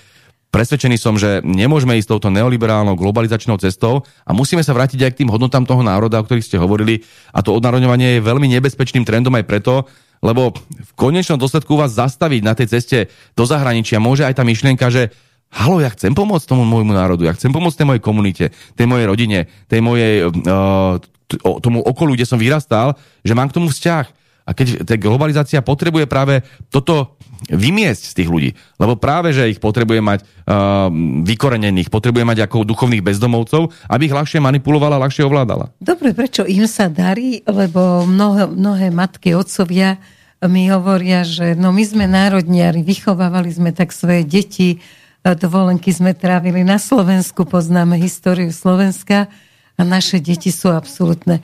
[0.56, 5.18] Presvedčený som, že nemôžeme ísť touto neoliberálnou globalizačnou cestou a musíme sa vrátiť aj k
[5.20, 7.04] tým hodnotám toho národa, o ktorých ste hovorili.
[7.36, 9.84] A to odnárodňovanie je veľmi nebezpečným trendom aj preto,
[10.24, 14.88] lebo v konečnom dôsledku vás zastaviť na tej ceste do zahraničia môže aj tá myšlienka,
[14.88, 15.12] že
[15.52, 18.44] halo, ja chcem pomôcť tomu môjmu národu, ja chcem pomôcť tej mojej komunite,
[18.80, 20.96] tej mojej rodine, tej mojej, uh,
[21.60, 24.08] tomu okolu, kde som vyrastal, že mám k tomu vzťah.
[24.46, 27.18] A keď globalizácia potrebuje práve toto
[27.50, 28.50] vymiesť z tých ľudí.
[28.80, 30.88] Lebo práve, že ich potrebuje mať uh,
[31.26, 35.74] vykorenených, potrebuje mať ako duchovných bezdomovcov, aby ich ľahšie manipulovala, ľahšie ovládala.
[35.82, 37.44] Dobre, prečo im sa darí?
[37.44, 39.98] Lebo mnohé, mnohé matky, otcovia
[40.44, 44.78] mi hovoria, že no my sme národniari, vychovávali sme tak svoje deti,
[45.24, 49.26] dovolenky sme trávili na Slovensku, poznáme históriu Slovenska
[49.74, 51.42] a naše deti sú absolútne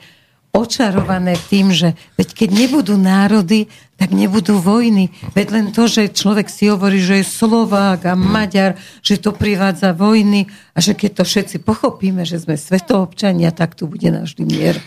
[0.53, 3.65] očarované tým, že veď keď nebudú národy,
[3.97, 5.09] tak nebudú vojny.
[5.33, 9.97] Veď len to, že človek si hovorí, že je Slovák a Maďar, že to privádza
[9.97, 10.45] vojny
[10.77, 14.77] a že keď to všetci pochopíme, že sme svetoobčania, tak tu bude navždy mier.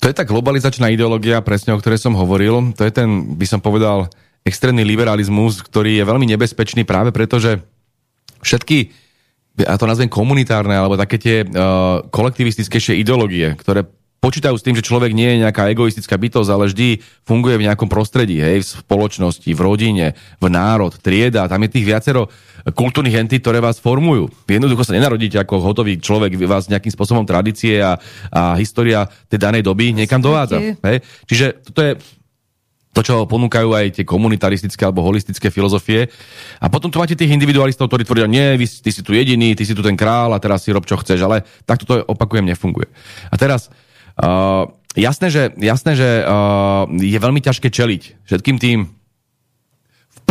[0.00, 2.72] To je tá globalizačná ideológia, presne o ktorej som hovoril.
[2.72, 4.08] To je ten, by som povedal,
[4.40, 7.60] extrémny liberalizmus, ktorý je veľmi nebezpečný práve preto, že
[8.40, 9.04] všetky
[9.54, 13.86] ja to nazvem komunitárne, alebo také tie uh, kolektivistickejšie ideológie, ktoré
[14.24, 16.88] počítajú s tým, že človek nie je nejaká egoistická bytosť, ale vždy
[17.28, 20.06] funguje v nejakom prostredí, hej, v spoločnosti, v rodine,
[20.40, 22.32] v národ, trieda, tam je tých viacero
[22.72, 24.32] kultúrnych entít, ktoré vás formujú.
[24.48, 28.00] Jednoducho sa nenarodíte ako hotový človek, vás nejakým spôsobom tradície a,
[28.32, 30.56] a história tej danej doby niekam dovádza.
[30.80, 31.04] Hej.
[31.28, 31.92] Čiže toto je
[32.94, 36.06] to, čo ponúkajú aj tie komunitaristické alebo holistické filozofie.
[36.62, 39.66] A potom tu máte tých individualistov, ktorí tvrdia, nie, vy, ty si tu jediný, ty
[39.66, 42.86] si tu ten král a teraz si rob, čo chceš, ale takto to opakujem, nefunguje.
[43.28, 43.66] A teraz
[44.14, 48.78] Uh, jasné, že, jasné, že uh, je veľmi ťažké čeliť všetkým tým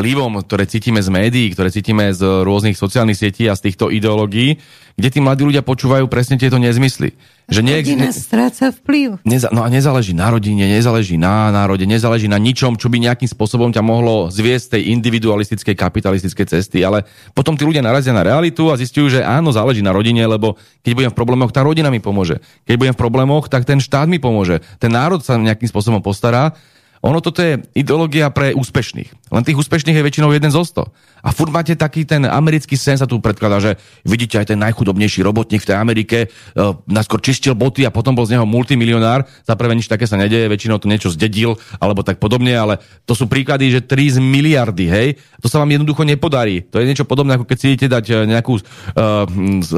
[0.04, 4.60] vplyvom, ktoré cítime z médií, ktoré cítime z rôznych sociálnych sietí a z týchto ideológií,
[5.00, 7.16] kde tí mladí ľudia počúvajú presne tieto nezmysly.
[7.48, 9.24] Že nie, Rodina ne, stráca vplyv.
[9.24, 13.32] Neza, no a nezáleží na rodine, nezáleží na národe, nezáleží na ničom, čo by nejakým
[13.32, 16.84] spôsobom ťa mohlo zviesť tej individualistickej, kapitalistickej cesty.
[16.84, 20.60] Ale potom tí ľudia narazia na realitu a zistujú, že áno, záleží na rodine, lebo
[20.84, 22.44] keď budem v problémoch, tá rodina mi pomôže.
[22.68, 24.60] Keď budem v problémoch, tak ten štát mi pomôže.
[24.84, 26.60] Ten národ sa nejakým spôsobom postará
[27.04, 29.28] ono toto je ideológia pre úspešných.
[29.28, 30.88] Len tých úspešných je väčšinou jeden zo sto.
[31.20, 33.72] A furt máte taký ten americký sen sa tu predkladá, že
[34.08, 38.24] vidíte aj ten najchudobnejší robotník v tej Amerike, uh, najskôr čistil boty a potom bol
[38.24, 39.28] z neho multimilionár.
[39.44, 43.20] Za prvé nič také sa nedeje, väčšinou to niečo zdedil alebo tak podobne, ale to
[43.20, 45.08] sú príklady, že 3 z miliardy, hej.
[45.44, 46.64] To sa vám jednoducho nepodarí.
[46.72, 49.28] To je niečo podobné, ako keď si idete dať e, nejakú, uh,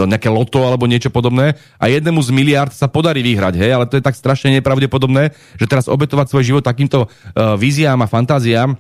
[0.06, 3.98] nejaké loto alebo niečo podobné a jednému z miliard sa podarí vyhrať, hej, ale to
[3.98, 8.78] je tak strašne nepravdepodobné, že teraz obetovať svoj život takýmto víziám a fantáziám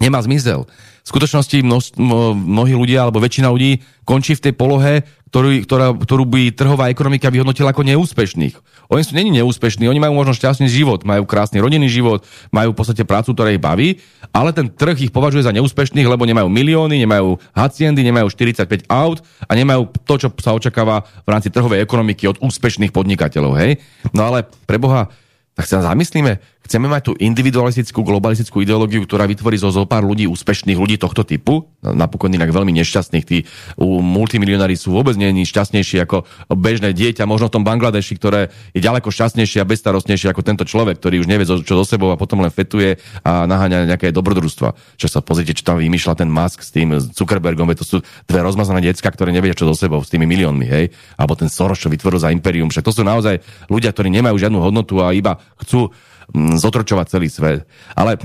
[0.00, 0.64] nemá zmysel.
[1.04, 1.96] V skutočnosti množ,
[2.34, 7.30] mnohí ľudia, alebo väčšina ľudí končí v tej polohe, ktorú, ktorá, ktorú by trhová ekonomika
[7.30, 8.56] vyhodnotila ako neúspešných.
[8.90, 12.78] Oni sú není neúspešní, oni majú možno šťastný život, majú krásny rodinný život, majú v
[12.82, 14.02] podstate prácu, ktorá ich baví,
[14.34, 19.22] ale ten trh ich považuje za neúspešných, lebo nemajú milióny, nemajú haciendy, nemajú 45 aut
[19.46, 23.54] a nemajú to, čo sa očakáva v rámci trhovej ekonomiky od úspešných podnikateľov.
[23.62, 23.78] Hej?
[24.10, 25.06] No ale pre Boha,
[25.54, 30.28] tak sa zamyslíme, chceme mať tú individualistickú, globalistickú ideológiu, ktorá vytvorí zo zo pár ľudí,
[30.28, 33.48] úspešných ľudí tohto typu, napokon inak veľmi nešťastných, tí
[33.80, 39.08] multimilionári sú vôbec nie šťastnejší ako bežné dieťa, možno v tom Bangladeši, ktoré je ďaleko
[39.08, 42.52] šťastnejšie a bezstarostnejšie ako tento človek, ktorý už nevie, čo do sebou a potom len
[42.52, 45.00] fetuje a naháňa nejaké dobrodružstva.
[45.00, 48.84] Čo sa pozrite, čo tam vymýšľa ten Musk s tým Zuckerbergom, to sú dve rozmazané
[48.84, 50.92] decka, ktoré nevedia, čo do sebou s tými miliónmi, hej?
[51.16, 52.68] Alebo ten Soros, čo vytvoril za imperium.
[52.68, 53.40] Však to sú naozaj
[53.72, 55.90] ľudia, ktorí nemajú žiadnu hodnotu a iba chcú
[56.34, 57.66] zotročovať celý svet.
[57.94, 58.18] Ale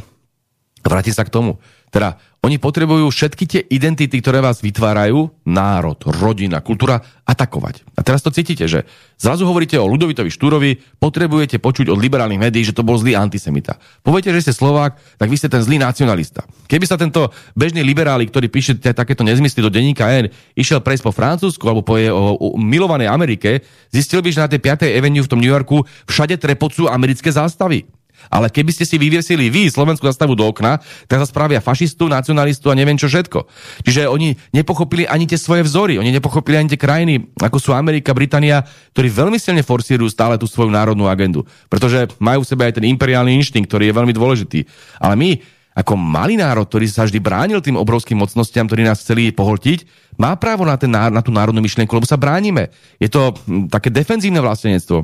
[0.86, 1.58] vráti sa k tomu.
[1.90, 7.82] Teda oni potrebujú všetky tie identity, ktoré vás vytvárajú, národ, rodina, kultúra, atakovať.
[7.98, 8.86] A teraz to cítite, že
[9.18, 13.82] zrazu hovoríte o Ludovitovi Štúrovi, potrebujete počuť od liberálnych médií, že to bol zlý antisemita.
[14.06, 16.46] Poviete, že ste Slovák, tak vy ste ten zlý nacionalista.
[16.70, 21.16] Keby sa tento bežný liberáli, ktorý píše takéto nezmysly do denníka N, išiel prejsť po
[21.16, 24.86] Francúzsku alebo po o, o milovanej Amerike, zistil by, že na tej 5.
[24.94, 27.88] Avenue v tom New Yorku všade trepocú americké zástavy.
[28.30, 32.70] Ale keby ste si vyviesili vy Slovenskú zastavu do okna, tak sa spravia fašistu, nacionalistu
[32.70, 33.46] a neviem čo všetko.
[33.86, 38.16] Čiže oni nepochopili ani tie svoje vzory, oni nepochopili ani tie krajiny, ako sú Amerika,
[38.16, 41.44] Británia, ktorí veľmi silne forsírujú stále tú svoju národnú agendu.
[41.68, 44.60] Pretože majú v sebe aj ten imperiálny inštinkt, ktorý je veľmi dôležitý.
[45.02, 45.30] Ale my,
[45.76, 49.84] ako malý národ, ktorý sa vždy bránil tým obrovským mocnostiam, ktorí nás chceli pohltiť,
[50.16, 52.72] má právo na, ten, na tú národnú myšlienku, lebo sa bránime.
[52.96, 55.04] Je to hm, také defenzívne vlastenectvo.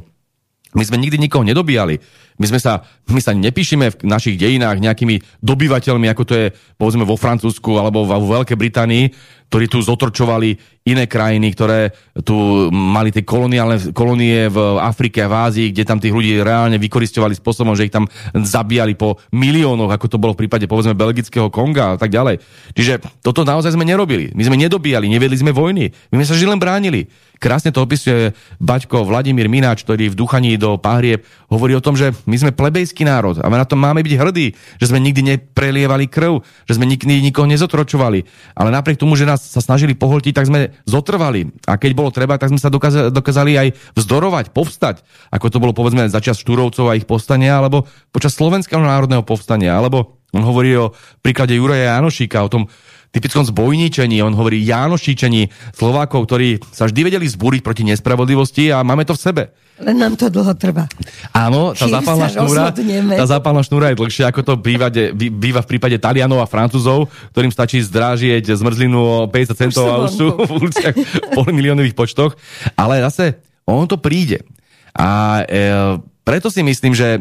[0.71, 1.99] My sme nikdy nikoho nedobíjali.
[2.41, 7.05] My, sme sa, my sa nepíšeme v našich dejinách nejakými dobyvateľmi, ako to je povedzme
[7.05, 9.05] vo Francúzsku alebo vo Veľkej Británii,
[9.51, 11.93] ktorí tu zotročovali iné krajiny, ktoré
[12.25, 12.33] tu
[12.71, 17.37] mali tie koloniálne kolónie v Afrike a v Ázii, kde tam tých ľudí reálne vykoristovali
[17.37, 21.93] spôsobom, že ich tam zabíjali po miliónoch, ako to bolo v prípade povedzme belgického Konga
[21.93, 22.41] a tak ďalej.
[22.73, 24.33] Čiže toto naozaj sme nerobili.
[24.33, 25.93] My sme nedobíjali, nevedli sme vojny.
[26.09, 27.11] My sme sa vždy len bránili.
[27.41, 32.13] Krásne to opisuje Baťko Vladimír Mináč, ktorý v duchaní do Pahrieb hovorí o tom, že
[32.31, 36.07] my sme plebejský národ a my na to máme byť hrdí, že sme nikdy neprelievali
[36.07, 38.23] krv, že sme nikdy nikoho nezotročovali.
[38.55, 41.51] Ale napriek tomu, že nás sa snažili poholtiť, tak sme zotrvali.
[41.67, 43.67] A keď bolo treba, tak sme sa dokázali, dokázali aj
[43.99, 47.83] vzdorovať, povstať, ako to bolo povedzme začas Štúrovcov a ich povstania, alebo
[48.15, 52.63] počas Slovenského národného povstania, alebo on hovorí o príklade Juraja Janošíka, o tom,
[53.11, 59.03] typickom zbojničení, on hovorí Jánošíčení Slovákov, ktorí sa vždy vedeli zbúriť proti nespravodlivosti a máme
[59.03, 59.43] to v sebe.
[59.81, 60.87] Len nám to dlho trvá.
[61.35, 62.71] Áno, tá zápalná, šnúra,
[63.17, 67.51] tá zápalná šnúra je dlhšia, ako to býva, býva v prípade Talianov a Francúzov, ktorým
[67.51, 70.95] stačí zdrážieť zmrzlinu o 50 centov a už sú v uliciach
[71.35, 72.37] pol miliónových počtoch.
[72.79, 74.45] Ale zase, on to príde.
[74.95, 77.19] A e, preto si myslím, že e,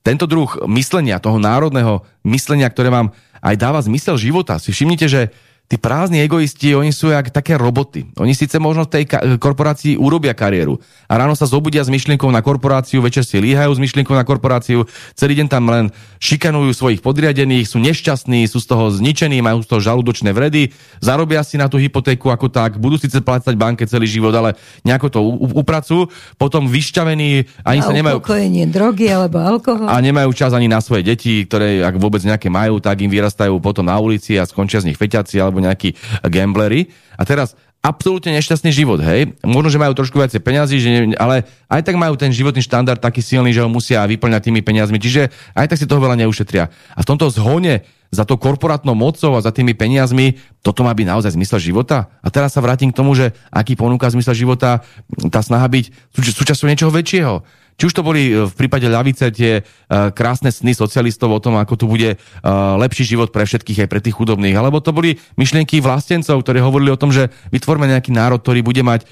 [0.00, 4.56] tento druh myslenia, toho národného myslenia, ktoré vám aj dáva zmysel života.
[4.60, 5.32] Si všimnite, že
[5.70, 8.10] tí prázdni egoisti, oni sú jak také roboty.
[8.18, 9.04] Oni síce možno v tej
[9.38, 13.78] korporácii urobia kariéru a ráno sa zobudia s myšlienkou na korporáciu, večer si líhajú s
[13.78, 18.90] myšlienkou na korporáciu, celý deň tam len šikanujú svojich podriadených, sú nešťastní, sú z toho
[18.90, 23.22] zničení, majú z toho žalúdočné vredy, zarobia si na tú hypotéku ako tak, budú síce
[23.22, 25.20] plácať banke celý život, ale nejako to
[25.54, 28.18] upracujú, potom vyšťavení, ani a sa nemajú...
[28.66, 29.86] drogy alebo alkohol.
[29.86, 33.54] A nemajú čas ani na svoje deti, ktoré ak vôbec nejaké majú, tak im vyrastajú
[33.62, 35.94] potom na ulici a skončia z nich feťaci alebo nejakí
[36.26, 36.88] gamblery.
[37.16, 39.32] A teraz absolútne nešťastný život, hej.
[39.40, 43.00] Možno, že majú trošku viacej peňazí, že ne, ale aj tak majú ten životný štandard
[43.00, 46.68] taký silný, že ho musia vyplňať tými peniazmi, čiže aj tak si toho veľa neušetria.
[46.68, 51.06] A v tomto zhone za to korporátnou mocou a za tými peniazmi, toto má byť
[51.08, 52.10] naozaj zmysel života?
[52.20, 54.82] A teraz sa vrátim k tomu, že aký ponúka zmysel života
[55.30, 57.46] tá snaha byť súčasťou niečoho väčšieho.
[57.80, 61.56] Či už to boli e, v prípade ľavice tie uh, krásne sny socialistov o tom,
[61.56, 65.16] ako tu bude uh, lepší život pre všetkých aj pre tých chudobných, alebo to boli
[65.40, 69.08] myšlienky vlastencov, ktorí hovorili o tom, že vytvorme nejaký národ, ktorý bude mať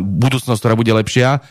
[0.00, 1.44] budúcnosť, ktorá bude lepšia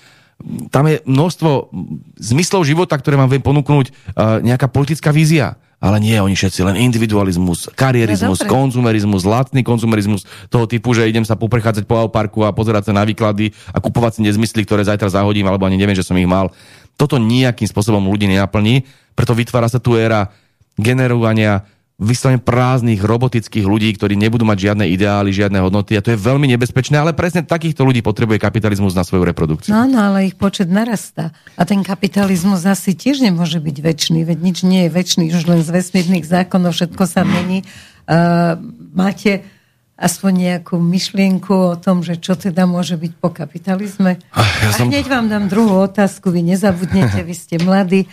[0.67, 1.71] tam je množstvo
[2.19, 5.55] zmyslov života, ktoré vám vie ponúknuť nejaká politická vízia.
[5.83, 11.27] Ale nie, oni všetci len individualizmus, karierizmus, no, konzumerizmus, lacný konzumerizmus toho typu, že idem
[11.27, 15.11] sa poprechádzať po parku a pozerať sa na výklady a kupovať si nezmysly, ktoré zajtra
[15.11, 16.49] zahodím, alebo ani neviem, že som ich mal.
[16.95, 20.31] Toto nejakým spôsobom ľudí nenaplní, preto vytvára sa tu éra
[20.79, 26.19] generovania vyslovene prázdnych robotických ľudí, ktorí nebudú mať žiadne ideály, žiadne hodnoty a to je
[26.19, 29.71] veľmi nebezpečné, ale presne takýchto ľudí potrebuje kapitalizmus na svoju reprodukciu.
[29.71, 31.31] No, no, ale ich počet narastá.
[31.55, 35.63] A ten kapitalizmus asi tiež nemôže byť väčší, veď nič nie je väčší, už len
[35.63, 37.63] z vesmírnych zákonov všetko sa mení.
[38.05, 38.59] Uh,
[38.91, 39.47] máte
[39.95, 44.19] aspoň nejakú myšlienku o tom, že čo teda môže byť po kapitalizme?
[44.35, 44.91] Ja som...
[44.91, 48.11] A hneď vám dám druhú otázku, vy nezabudnete, vy ste mladí.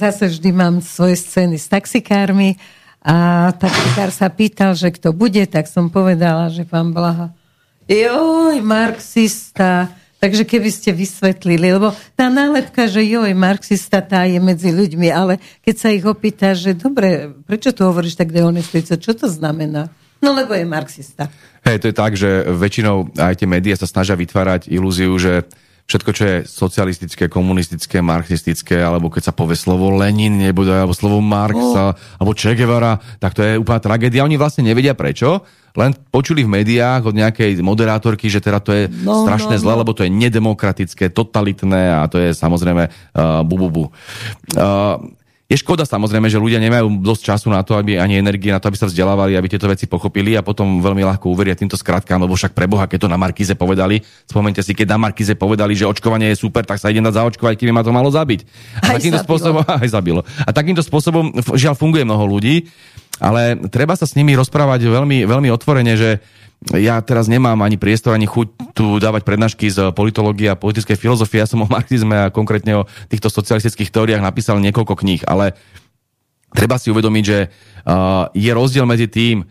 [0.00, 2.56] Zase vždy mám svoje scény s taxikármi
[3.04, 7.36] a taxikár sa pýtal, že kto bude, tak som povedala, že pán Blaha.
[7.84, 9.92] Joj, marxista.
[10.16, 15.36] Takže keby ste vysvetlili, lebo tá nálepka, že joj, marxista tá je medzi ľuďmi, ale
[15.60, 19.92] keď sa ich opýta, že dobre, prečo to hovoríš tak dehonestujúco, čo to znamená?
[20.24, 21.28] No lebo je marxista.
[21.68, 25.44] Hej, to je tak, že väčšinou aj tie médiá sa snažia vytvárať ilúziu, že
[25.84, 31.20] všetko, čo je socialistické, komunistické, marxistické, alebo keď sa povie slovo Lenin, nebude, alebo slovo
[31.20, 31.92] Marx, oh.
[31.92, 34.24] alebo Che Guevara, tak to je úplná tragédia.
[34.24, 35.44] Oni vlastne nevedia prečo,
[35.74, 39.72] len počuli v médiách od nejakej moderátorky, že teda to je no, strašné no, zle,
[39.76, 39.80] no.
[39.84, 43.84] lebo to je nedemokratické, totalitné a to je samozrejme uh, bu, bu, bu.
[44.54, 45.02] Uh,
[45.44, 48.72] Je škoda samozrejme, že ľudia nemajú dosť času na to, aby ani energie na to,
[48.72, 52.32] aby sa vzdelávali, aby tieto veci pochopili a potom veľmi ľahko uveria týmto skratkám, lebo
[52.32, 55.84] však pre Boha, keď to na Markize povedali, spomente si, keď na Markize povedali, že
[55.84, 58.40] očkovanie je super, tak sa ide dať zaočkovať, keby ma to malo zabiť.
[58.80, 59.28] A aj takýmto zabilo.
[59.28, 60.20] spôsobom, aj zabilo.
[60.48, 61.24] A takýmto spôsobom
[61.60, 62.72] žiaľ funguje mnoho ľudí,
[63.20, 66.24] ale treba sa s nimi rozprávať veľmi, veľmi otvorene, že
[66.72, 71.44] ja teraz nemám ani priestor, ani chuť tu dávať prednášky z politológie a politickej filozofie.
[71.44, 75.52] Ja som o marxizme a konkrétne o týchto socialistických teóriách napísal niekoľko kníh, ale
[76.56, 79.44] treba si uvedomiť, že uh, je rozdiel medzi tým,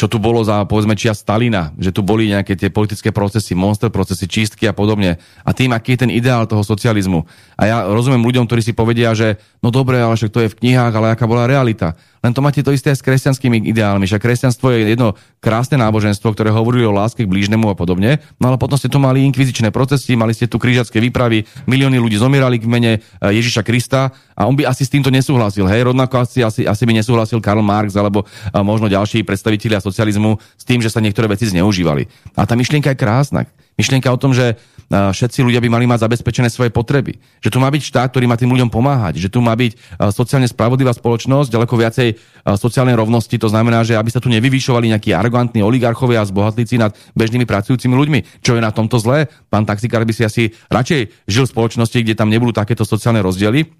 [0.00, 3.92] čo tu bolo za, povedzme, čia Stalina, že tu boli nejaké tie politické procesy, monster
[3.92, 5.20] procesy, čistky a podobne.
[5.44, 7.28] A tým, aký je ten ideál toho socializmu.
[7.60, 10.58] A ja rozumiem ľuďom, ktorí si povedia, že no dobre, ale však to je v
[10.64, 12.00] knihách, ale aká bola realita.
[12.20, 14.04] Len to máte to isté aj s kresťanskými ideálmi.
[14.04, 18.20] Však kresťanstvo je jedno krásne náboženstvo, ktoré hovorili o láske k blížnemu a podobne.
[18.36, 22.20] No ale potom ste tu mali inkvizičné procesy, mali ste tu krížacké výpravy, milióny ľudí
[22.20, 25.64] zomierali v mene e, Ježiša Krista a on by asi s týmto nesúhlasil.
[25.64, 28.26] Hej, rovnako asi, asi, asi by nesúhlasil Karl Marx alebo e,
[28.60, 32.04] možno ďalší predstavitelia socializmu s tým, že sa niektoré veci zneužívali.
[32.36, 33.48] A tá myšlienka je krásna.
[33.80, 34.60] Myšlienka o tom, že
[34.92, 37.16] všetci ľudia by mali mať zabezpečené svoje potreby.
[37.40, 39.16] Že tu má byť štát, ktorý má tým ľuďom pomáhať.
[39.16, 42.08] Že tu má byť sociálne spravodlivá spoločnosť, ďaleko viacej
[42.60, 43.32] sociálnej rovnosti.
[43.40, 47.94] To znamená, že aby sa tu nevyvyšovali nejakí arogantní oligarchovia a zbohatlíci nad bežnými pracujúcimi
[47.96, 48.44] ľuďmi.
[48.44, 49.32] Čo je na tomto zlé?
[49.48, 53.70] Pán taxikár by si asi radšej žil v spoločnosti, kde tam nebudú takéto sociálne rozdiely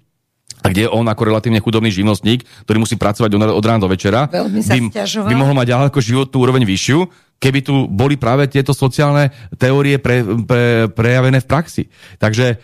[0.61, 4.93] a kde on ako relatívne chudobný živnostník, ktorý musí pracovať od rána do večera, by,
[5.25, 7.09] by mohol mať ďaleko životnú úroveň vyššiu,
[7.41, 11.83] keby tu boli práve tieto sociálne teórie pre, pre, prejavené v praxi.
[12.21, 12.61] Takže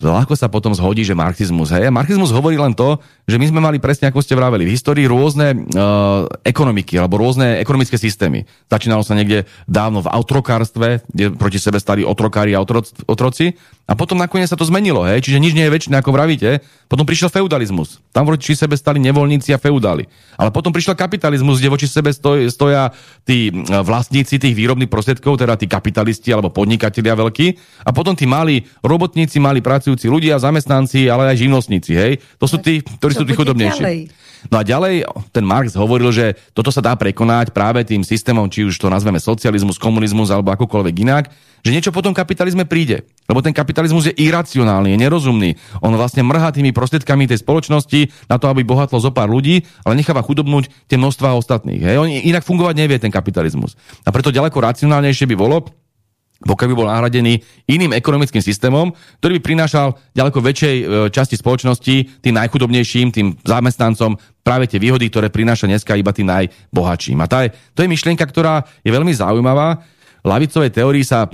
[0.00, 1.72] ľahko sa potom zhodí, že marxizmus.
[1.76, 1.88] Hej?
[1.88, 2.96] A marxizmus hovorí len to,
[3.28, 7.60] že my sme mali presne, ako ste vraveli, v histórii rôzne uh, ekonomiky alebo rôzne
[7.60, 8.48] ekonomické systémy.
[8.72, 13.52] Začínalo sa niekde dávno v otrokárstve, kde proti sebe stali otrokári a otro, otroci.
[13.90, 15.18] A potom nakoniec sa to zmenilo, hej?
[15.18, 16.62] čiže nič nie je väčšie, ako vravíte.
[16.86, 17.98] Potom prišiel feudalizmus.
[18.14, 20.06] Tam voči sebe stali nevoľníci a feudáli.
[20.38, 22.94] Ale potom prišiel kapitalizmus, kde voči sebe stoj, stoja
[23.26, 27.46] tí vlastníci tých výrobných prostriedkov, teda tí kapitalisti alebo podnikatelia veľkí.
[27.82, 31.92] A potom tí mali robotníci, mali pracujúci ľudia, zamestnanci, ale aj živnostníci.
[31.98, 32.12] Hej?
[32.38, 33.82] To sú tí, ktorí sú tí chudobnejší.
[34.48, 35.04] No a ďalej
[35.36, 39.20] ten Marx hovoril, že toto sa dá prekonať práve tým systémom, či už to nazveme
[39.20, 41.28] socializmus, komunizmus alebo akokoľvek inak,
[41.60, 43.04] že niečo po tom kapitalizme príde.
[43.30, 45.54] Lebo ten kapitalizmus je iracionálny, je nerozumný.
[45.78, 49.94] On vlastne mrhá tými prostriedkami tej spoločnosti na to, aby bohatlo zo pár ľudí, ale
[49.94, 51.78] necháva chudobnúť tie množstva ostatných.
[51.78, 51.96] Hej?
[52.02, 53.78] On inak fungovať nevie ten kapitalizmus.
[54.02, 55.62] A preto ďaleko racionálnejšie by bolo,
[56.40, 57.38] pokiaľ by bol nahradený
[57.68, 64.16] iným ekonomickým systémom, ktorý by prinášal ďaleko väčšej e, časti spoločnosti, tým najchudobnejším, tým zamestnancom,
[64.40, 67.20] práve tie výhody, ktoré prináša dneska iba tým najbohatším.
[67.20, 69.84] A tá je, to je myšlienka, ktorá je veľmi zaujímavá.
[70.20, 71.32] Lavicovej teórii sa uh,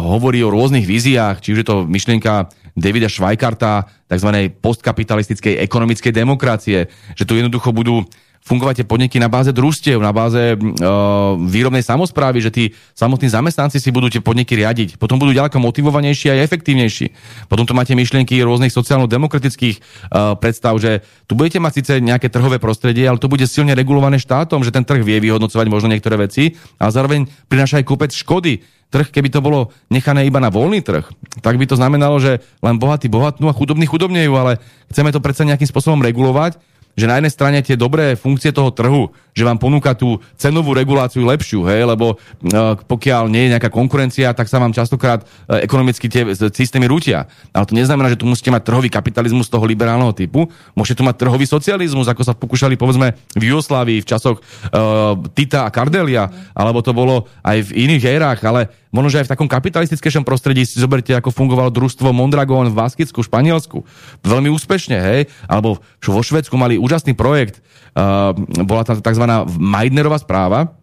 [0.00, 4.48] hovorí o rôznych víziách, či už je to myšlienka Davida Schweikarta, tzv.
[4.64, 8.08] postkapitalistickej ekonomickej demokracie, že tu jednoducho budú
[8.42, 13.78] fungovať tie podniky na báze družstiev, na báze uh, výrobnej samozprávy, že tí samotní zamestnanci
[13.78, 14.98] si budú tie podniky riadiť.
[14.98, 17.14] Potom budú ďaleko motivovanejší a efektívnejší.
[17.46, 22.58] Potom tu máte myšlienky rôznych sociálno-demokratických uh, predstav, že tu budete mať síce nejaké trhové
[22.58, 26.58] prostredie, ale to bude silne regulované štátom, že ten trh vie vyhodnocovať možno niektoré veci
[26.82, 31.08] a zároveň prináša aj kúpec škody trh, keby to bolo nechané iba na voľný trh,
[31.40, 34.60] tak by to znamenalo, že len bohatí bohatnú a chudobní chudobnejú, ale
[34.92, 36.60] chceme to predsa nejakým spôsobom regulovať
[36.92, 41.24] že na jednej strane tie dobré funkcie toho trhu, že vám ponúka tú cenovú reguláciu
[41.24, 46.04] lepšiu, hej, lebo uh, pokiaľ nie je nejaká konkurencia, tak sa vám častokrát uh, ekonomicky
[46.12, 47.24] tie systémy rútia.
[47.56, 50.52] Ale to neznamená, že tu musíte mať trhový kapitalizmus toho liberálneho typu.
[50.76, 55.64] Môžete tu mať trhový socializmus, ako sa pokúšali povedzme v Jugoslávii v časoch uh, Tita
[55.64, 59.48] a Kardelia, alebo to bolo aj v iných érach, ale možno, že aj v takom
[59.48, 63.82] kapitalistickejšom prostredí si zoberte, ako fungovalo družstvo Mondragon v Baskicku, Španielsku.
[64.22, 65.20] Veľmi úspešne, hej?
[65.48, 67.64] Alebo vo Švedsku mali úžasný projekt,
[67.96, 69.24] uh, bola tam tzv.
[69.58, 70.76] Meidnerová správa,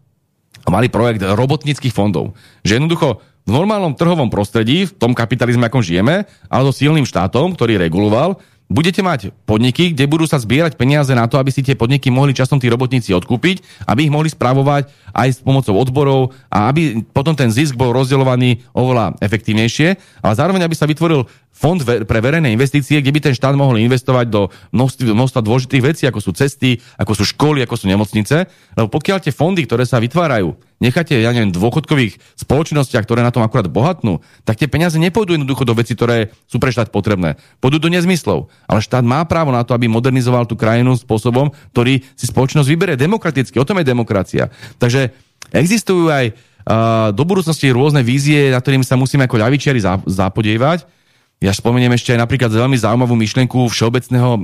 [0.66, 2.36] a mali projekt robotníckých fondov.
[2.62, 7.58] Že jednoducho v normálnom trhovom prostredí, v tom kapitalizme, akom žijeme, ale so silným štátom,
[7.58, 8.38] ktorý reguloval,
[8.70, 12.38] budete mať podniky, kde budú sa zbierať peniaze na to, aby si tie podniky mohli
[12.38, 16.22] časom tí robotníci odkúpiť, aby ich mohli spravovať aj s pomocou odborov
[16.54, 21.82] a aby potom ten zisk bol rozdeľovaný oveľa efektívnejšie, ale zároveň aby sa vytvoril fond
[21.82, 26.32] pre verejné investície, kde by ten štát mohol investovať do množstva dôležitých vecí, ako sú
[26.32, 28.48] cesty, ako sú školy, ako sú nemocnice.
[28.78, 33.44] Lebo pokiaľ tie fondy, ktoré sa vytvárajú, necháte, ja neviem, dôchodkových spoločnostiach, ktoré na tom
[33.44, 37.36] akurát bohatnú, tak tie peniaze nepôjdu jednoducho do veci, ktoré sú pre štát potrebné.
[37.60, 38.48] Pôjdu do nezmyslov.
[38.66, 42.96] Ale štát má právo na to, aby modernizoval tú krajinu spôsobom, ktorý si spoločnosť vyberie
[42.96, 43.60] demokraticky.
[43.60, 44.50] O tom je demokracia.
[44.80, 45.12] Takže
[45.52, 50.99] existujú aj uh, do budúcnosti rôzne vízie, na ktorými sa musíme ako ľavičiari zapodievať
[51.40, 54.40] Ja spomeniem ešte aj napríklad veľmi zaujímavú myšlienku všeobecného uh,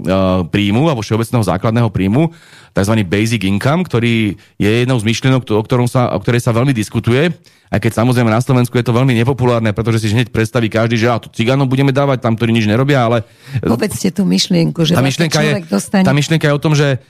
[0.48, 2.32] príjmu alebo všeobecného základného príjmu,
[2.72, 2.93] tzv.
[3.04, 7.36] basic income, ktorý je jednou z myšlienok, o, ktorom sa, o ktorej sa veľmi diskutuje.
[7.68, 11.12] Aj keď samozrejme na Slovensku je to veľmi nepopulárne, pretože si hneď predstaví každý, že
[11.12, 13.28] a tu cigánom budeme dávať tam, ktorí nič nerobia, ale...
[13.60, 16.08] Povedzte tú myšlienku, že tá myšlienka, je, dostane...
[16.08, 17.04] tá myšlienka je o tom, že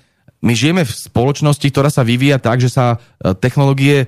[0.45, 4.07] my žijeme v spoločnosti, ktorá sa vyvíja tak, že sa e, technológie e,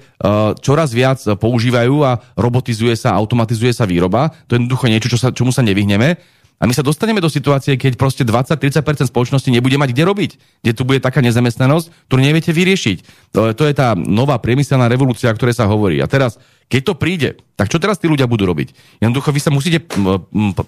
[0.61, 4.29] čoraz viac používajú a robotizuje sa, automatizuje sa výroba.
[4.45, 6.37] To je jednoducho niečo, čo sa, čomu sa nevyhneme.
[6.57, 8.81] A my sa dostaneme do situácie, keď proste 20-30%
[9.13, 10.31] spoločnosti nebude mať kde robiť,
[10.65, 13.29] kde tu bude taká nezamestnanosť, ktorú neviete vyriešiť.
[13.37, 16.01] To, to je tá nová priemyselná revolúcia, o ktorej sa hovorí.
[16.01, 18.73] A teraz, keď to príde, tak čo teraz tí ľudia budú robiť?
[19.05, 19.85] Jednoducho vy sa musíte,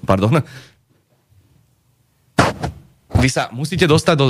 [0.06, 0.46] pardon,
[3.20, 4.28] vy sa musíte dostať do,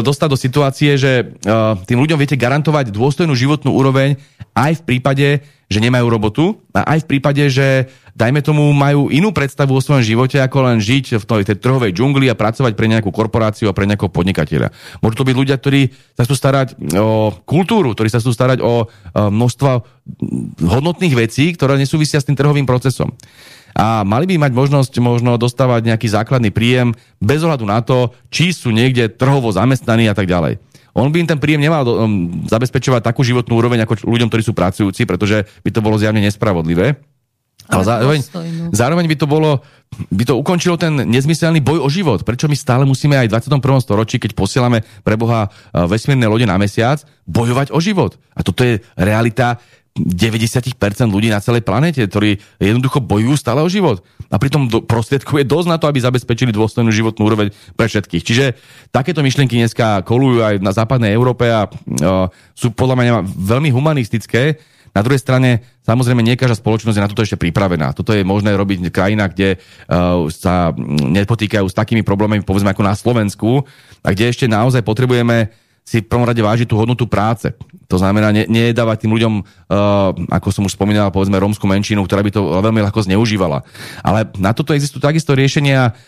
[0.00, 4.16] dostať do situácie, že uh, tým ľuďom viete garantovať dôstojnú životnú úroveň
[4.56, 5.28] aj v prípade,
[5.70, 7.86] že nemajú robotu a aj v prípade, že
[8.18, 11.94] dajme tomu majú inú predstavu o svojom živote, ako len žiť v tej, tej trhovej
[11.94, 14.74] džungli a pracovať pre nejakú korporáciu a pre nejakého podnikateľa.
[14.98, 16.68] Môžu to byť ľudia, ktorí sa chcú starať
[16.98, 18.72] o kultúru, ktorí sa chcú starať o, o
[19.30, 19.70] množstvo
[20.58, 23.14] hodnotných vecí, ktoré nesúvisia s tým trhovým procesom
[23.74, 28.50] a mali by mať možnosť možno dostávať nejaký základný príjem bez ohľadu na to, či
[28.50, 30.58] sú niekde trhovo zamestnaní a tak ďalej.
[30.94, 34.52] On by im ten príjem nemal um, zabezpečovať takú životnú úroveň ako ľuďom, ktorí sú
[34.52, 36.98] pracujúci, pretože by to bolo zjavne nespravodlivé.
[37.70, 38.18] Ale zároveň,
[38.74, 39.62] zároveň by to bolo,
[40.10, 42.26] by to ukončilo ten nezmyselný boj o život.
[42.26, 43.62] Prečo my stále musíme aj v 21.
[43.78, 46.98] storočí, keď posielame pre Boha uh, vesmírne lode na mesiac,
[47.30, 48.18] bojovať o život?
[48.34, 49.62] A toto je realita
[49.98, 50.70] 90%
[51.10, 54.06] ľudí na celej planete, ktorí jednoducho bojujú stále o život.
[54.30, 58.22] A pritom do, prostriedkov je dosť na to, aby zabezpečili dôstojnú životnú úroveň pre všetkých.
[58.22, 58.44] Čiže
[58.94, 64.62] takéto myšlienky dneska kolujú aj na západnej Európe a uh, sú podľa mňa veľmi humanistické.
[64.90, 67.94] Na druhej strane, samozrejme, nie každá spoločnosť je na toto ešte pripravená.
[67.94, 72.82] Toto je možné robiť v krajinách, kde uh, sa nepotýkajú s takými problémami, povedzme ako
[72.86, 73.66] na Slovensku,
[74.06, 75.50] a kde ešte naozaj potrebujeme
[75.90, 77.50] si v prvom rade vážiť tú hodnotu práce.
[77.90, 82.22] To znamená, ne, nedávať tým ľuďom, uh, ako som už spomínal, povedzme rómsku menšinu, ktorá
[82.22, 83.66] by to veľmi ľahko zneužívala.
[84.06, 85.98] Ale na toto existujú takisto riešenia,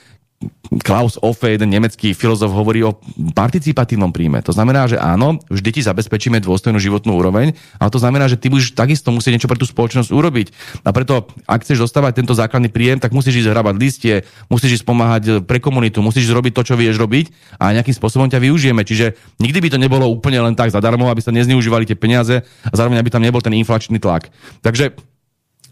[0.81, 2.97] Klaus Offe, jeden nemecký filozof, hovorí o
[3.37, 4.41] participatívnom príjme.
[4.41, 8.49] To znamená, že áno, vždy ti zabezpečíme dôstojnú životnú úroveň, ale to znamená, že ty
[8.49, 10.47] budeš takisto musieť niečo pre tú spoločnosť urobiť.
[10.83, 14.15] A preto, ak chceš dostávať tento základný príjem, tak musíš ísť hrabať listie,
[14.49, 18.41] musíš ísť pomáhať pre komunitu, musíš robiť to, čo vieš robiť a nejakým spôsobom ťa
[18.41, 18.81] využijeme.
[18.81, 22.73] Čiže nikdy by to nebolo úplne len tak zadarmo, aby sa nezneužívali tie peniaze a
[22.73, 24.33] zároveň aby tam nebol ten inflačný tlak.
[24.65, 24.97] Takže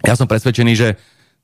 [0.04, 0.88] ja som presvedčený, že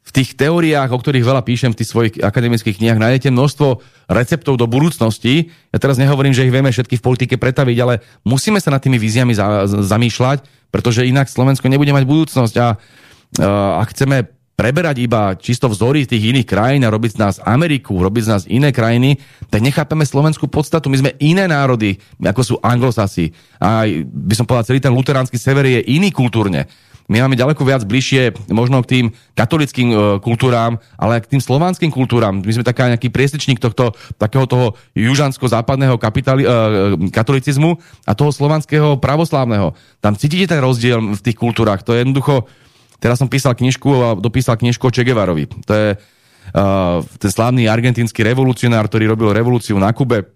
[0.07, 4.55] v tých teóriách, o ktorých veľa píšem v tých svojich akademických knihách, nájdete množstvo receptov
[4.55, 5.51] do budúcnosti.
[5.75, 9.03] Ja teraz nehovorím, že ich vieme všetky v politike pretaviť, ale musíme sa nad tými
[9.03, 12.55] víziami za, zamýšľať, pretože inak Slovensko nebude mať budúcnosť.
[12.63, 12.79] A
[13.83, 18.23] ak chceme preberať iba čisto vzory tých iných krajín a robiť z nás Ameriku, robiť
[18.25, 19.21] z nás iné krajiny,
[19.53, 20.89] tak nechápeme slovenskú podstatu.
[20.89, 23.37] My sme iné národy, ako sú anglosasi.
[23.61, 26.71] A by som povedal, celý ten luteránsky sever je iný kultúrne.
[27.07, 29.07] My máme ďaleko viac bližšie možno k tým
[29.39, 32.43] katolickým e, kultúrám, ale aj k tým slovanským kultúram.
[32.43, 36.49] My sme taká nejaký priesečník tohto, takého toho južansko-západného kapitali, e,
[37.15, 39.79] katolicizmu a toho slovanského pravoslávneho.
[40.03, 41.87] Tam cítite ten rozdiel v tých kultúrach.
[41.87, 42.51] To je jednoducho...
[42.97, 45.45] Teraz som písal knižku a dopísal knižku o Che Guevarovi.
[45.69, 50.33] To je uh, ten slávny argentínsky revolucionár, ktorý robil revolúciu na Kube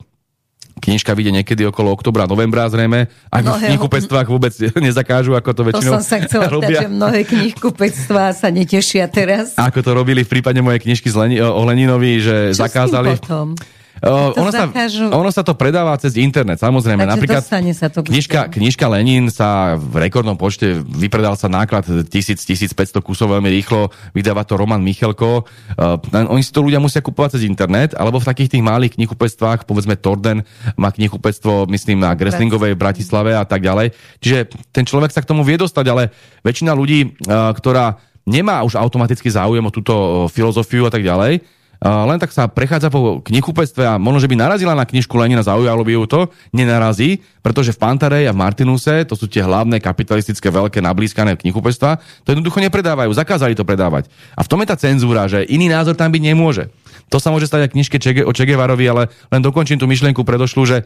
[0.81, 3.13] knižka vyjde niekedy okolo oktobra, novembra zrejme.
[3.29, 4.55] Ak v knihkupectvách vôbec
[4.87, 6.85] nezakážu, ako to väčšinou To som sa chcela robia.
[6.85, 9.55] že mnohé knihkupectvá sa netešia teraz.
[9.61, 11.13] Ako to robili v prípade mojej knižky
[11.45, 13.21] o Leninovi, že Čo zakázali...
[13.21, 13.55] potom?
[14.01, 14.65] Uh, ono, sa,
[15.13, 17.05] ono sa to predáva cez internet, samozrejme.
[17.05, 17.43] Takže Napríklad
[17.77, 22.73] sa to knižka, knižka Lenin sa v rekordnom počte vypredal sa náklad 1000-1500
[23.05, 25.45] kusov veľmi rýchlo, vydáva to Roman Michelko.
[25.77, 26.01] Uh,
[26.33, 30.01] oni si to ľudia musia kupovať cez internet, alebo v takých tých malých knihkupectvách, povedzme
[30.01, 30.49] Torden
[30.81, 33.93] má knihkupectvo, myslím, na Greslingovej Bratislave a tak ďalej.
[34.25, 36.09] Čiže ten človek sa k tomu vie dostať, ale
[36.41, 39.93] väčšina ľudí, uh, ktorá nemá už automaticky záujem o túto
[40.33, 44.77] filozofiu a tak ďalej, len tak sa prechádza po knihkupectve a možno, že by narazila
[44.77, 46.21] na knižku Lenina, zaujalo by ju to,
[46.53, 51.97] nenarazí, pretože v Pantarej a v Martinuse, to sú tie hlavné kapitalistické veľké nablískané knihkupectva,
[52.29, 54.13] to jednoducho nepredávajú, zakázali to predávať.
[54.37, 56.69] A v tom je tá cenzúra, že iný názor tam byť nemôže.
[57.09, 57.97] To sa môže stať aj knižke
[58.29, 60.77] o Čegevarovi, ale len dokončím tú myšlienku predošlu, že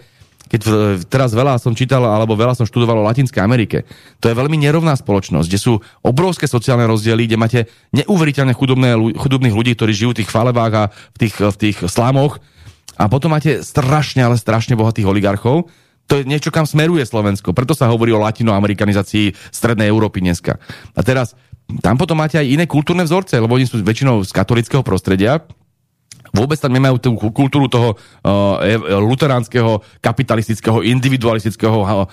[0.49, 0.61] keď
[1.09, 3.89] teraz veľa som čítal alebo veľa som študoval o Latinskej Amerike,
[4.21, 7.61] to je veľmi nerovná spoločnosť, kde sú obrovské sociálne rozdiely, kde máte
[7.97, 12.39] neuveriteľne chudobné, chudobných ľudí, ktorí žijú v tých falebách a v tých, v tých slámoch
[12.95, 15.67] a potom máte strašne, ale strašne bohatých oligarchov.
[16.13, 17.57] To je niečo, kam smeruje Slovensko.
[17.57, 20.61] Preto sa hovorí o latinoamerikanizácii Strednej Európy dneska.
[20.93, 21.33] A teraz
[21.81, 25.41] tam potom máte aj iné kultúrne vzorce, lebo oni sú väčšinou z katolického prostredia,
[26.35, 28.59] Vôbec tam nemajú tú kultúru toho uh,
[28.99, 32.11] luteránskeho, kapitalistického, individualistického uh,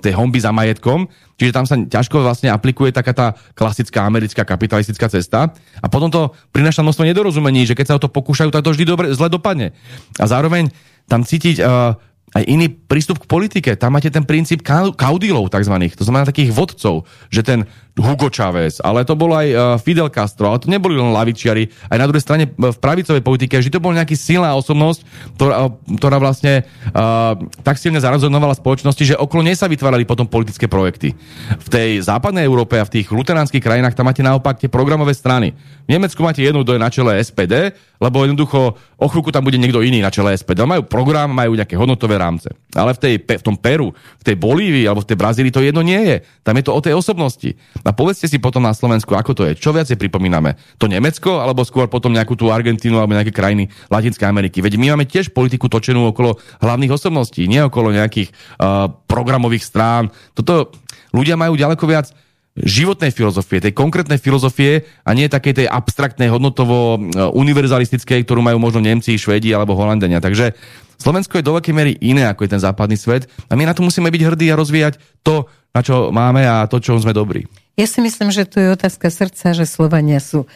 [0.00, 1.04] tej homby za majetkom.
[1.36, 5.52] Čiže tam sa ťažko vlastne aplikuje taká tá klasická americká kapitalistická cesta.
[5.84, 8.88] A potom to prináša množstvo nedorozumení, že keď sa o to pokúšajú, tak to vždy
[8.88, 9.76] dobre, zle dopadne.
[10.16, 10.72] A zároveň
[11.04, 11.92] tam cítiť uh,
[12.36, 13.70] aj iný prístup k politike.
[13.76, 14.60] Tam máte ten princíp
[14.96, 17.64] kaudilov takzvaných, to znamená takých vodcov, že ten
[17.98, 21.66] Hugo Chávez, ale to bol aj uh, Fidel Castro, ale to neboli len lavičiari.
[21.90, 25.02] Aj na druhej strane v pravicovej politike, že to bol nejaký silná osobnosť,
[25.34, 25.68] ktorá,
[25.98, 26.62] ktorá vlastne
[26.94, 27.34] uh,
[27.66, 31.12] tak silne zarazonovala spoločnosti, že okolo nej sa vytvárali potom politické projekty.
[31.58, 35.52] V tej západnej Európe a v tých luteránskych krajinách tam máte naopak tie programové strany.
[35.84, 39.58] V Nemecku máte jednu, kto je na čele SPD, lebo jednoducho o chvíľku tam bude
[39.58, 40.62] niekto iný na čele SPD.
[40.62, 42.50] Majú program, majú nejaké hodnotové rámce.
[42.74, 45.82] Ale v, tej, v tom Peru, v tej Bolívii alebo v tej Brazílii to jedno
[45.82, 46.16] nie je.
[46.46, 47.50] Tam je to o tej osobnosti.
[47.88, 49.56] A povedzte si potom na Slovensku, ako to je.
[49.56, 50.60] Čo viacej pripomíname?
[50.76, 54.60] To Nemecko alebo skôr potom nejakú tú Argentínu alebo nejaké krajiny Latinskej Ameriky?
[54.60, 58.28] Veď my máme tiež politiku točenú okolo hlavných osobností, nie okolo nejakých
[58.60, 60.12] uh, programových strán.
[60.36, 60.76] Toto
[61.16, 62.12] ľudia majú ďaleko viac
[62.58, 66.98] životnej filozofie, tej konkrétnej filozofie a nie takej tej abstraktnej, hodnotovo
[67.32, 70.18] univerzalistickej, ktorú majú možno Nemci, Švedi alebo Holandania.
[70.18, 70.52] Takže
[70.98, 73.86] Slovensko je do veľkej miery iné ako je ten západný svet a my na to
[73.86, 77.46] musíme byť hrdí a rozvíjať to, na čo máme a to, čo sme dobrí.
[77.78, 80.50] Ja si myslím, že to je otázka srdca, že Slovania sú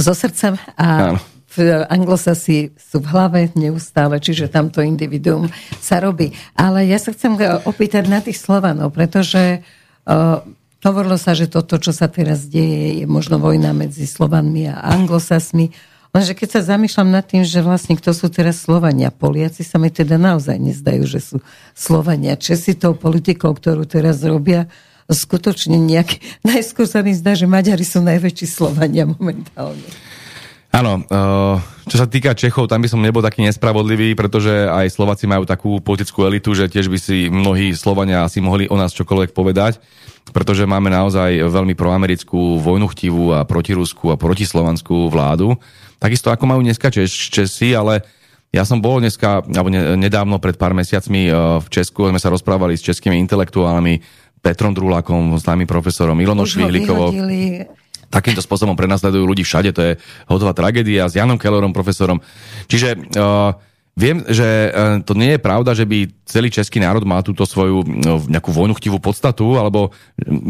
[0.00, 1.20] zo srdca a
[1.52, 5.52] v anglosasi sú v hlave neustále, čiže tamto individuum
[5.84, 6.32] sa robí.
[6.56, 7.36] Ale ja sa chcem
[7.68, 10.40] opýtať na tých Slovanov, pretože uh,
[10.80, 15.76] hovorilo sa, že toto, čo sa teraz deje, je možno vojna medzi Slovanmi a anglosasmi.
[16.16, 19.92] Lenže keď sa zamýšľam nad tým, že vlastne kto sú teraz Slovania, Poliaci sa mi
[19.92, 21.36] teda naozaj nezdajú, že sú
[21.76, 22.40] Slovania.
[22.40, 24.72] Česi tou politikou, ktorú teraz robia,
[25.10, 26.22] skutočne nejaký...
[26.50, 29.86] Najskôr sa mi zdá, že Maďari sú najväčší Slovania momentálne.
[30.72, 35.28] Áno, eh, čo sa týka Čechov, tam by som nebol taký nespravodlivý, pretože aj Slováci
[35.28, 39.36] majú takú politickú elitu, že tiež by si mnohí Slovania asi mohli o nás čokoľvek
[39.36, 39.76] povedať,
[40.32, 45.60] pretože máme naozaj veľmi proamerickú vojnuchtivú a protirusku a protislovanskú vládu.
[46.00, 48.00] Takisto ako majú dneska Češ, Česi, ale
[48.48, 52.80] ja som bol dneska, alebo nedávno pred pár mesiacmi eh, v Česku, sme sa rozprávali
[52.80, 54.00] s českými intelektuálmi,
[54.42, 57.14] Petrom Drulákom, známym profesorom, Ilonou Švihlikovou.
[58.12, 59.92] Takýmto spôsobom prenasledujú ľudí všade, to je
[60.28, 62.20] hodová tragédia s Janom Kellerom, profesorom.
[62.68, 63.56] Čiže uh,
[63.92, 67.84] Viem, že uh, to nie je pravda, že by celý český národ mal túto svoju
[67.84, 69.92] no, nejakú vojnuchtivú podstatu, alebo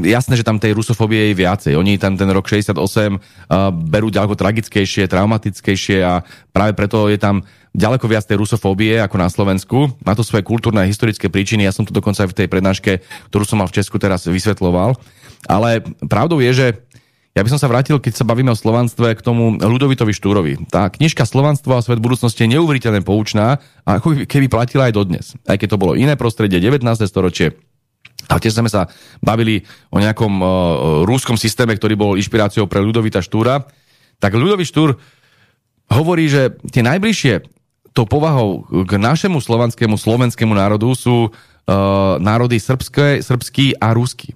[0.07, 1.74] jasné, že tam tej rusofóbie je viacej.
[1.74, 3.18] Oni tam ten rok 68 uh,
[3.74, 6.22] berú ďaleko tragickejšie, traumatickejšie a
[6.55, 7.43] práve preto je tam
[7.73, 9.93] ďaleko viac tej rusofóbie ako na Slovensku.
[10.05, 11.64] Má to svoje kultúrne a historické príčiny.
[11.64, 12.93] Ja som to dokonca aj v tej prednáške,
[13.33, 14.97] ktorú som mal v Česku teraz vysvetloval.
[15.49, 16.66] Ale pravdou je, že
[17.33, 20.68] ja by som sa vrátil, keď sa bavíme o slovanstve, k tomu Ľudovitovi Štúrovi.
[20.68, 23.57] Tá knižka Slovanstvo a svet budúcnosti je neuveriteľne poučná
[23.89, 25.27] ako keby platila aj dodnes.
[25.49, 26.85] Aj keď to bolo iné prostredie, 19.
[27.09, 27.57] storočie,
[28.31, 28.87] a tiež sme sa
[29.18, 30.49] bavili o nejakom uh,
[31.03, 33.66] rúskom systéme, ktorý bol inšpiráciou pre Ľudovita Štúra.
[34.23, 34.95] Tak Ľudový Štúr
[35.91, 37.62] hovorí, že tie najbližšie
[37.93, 44.32] tou povahou k našemu slovanskému, slovenskému národu sú uh, národy srbské, srbský a ruský.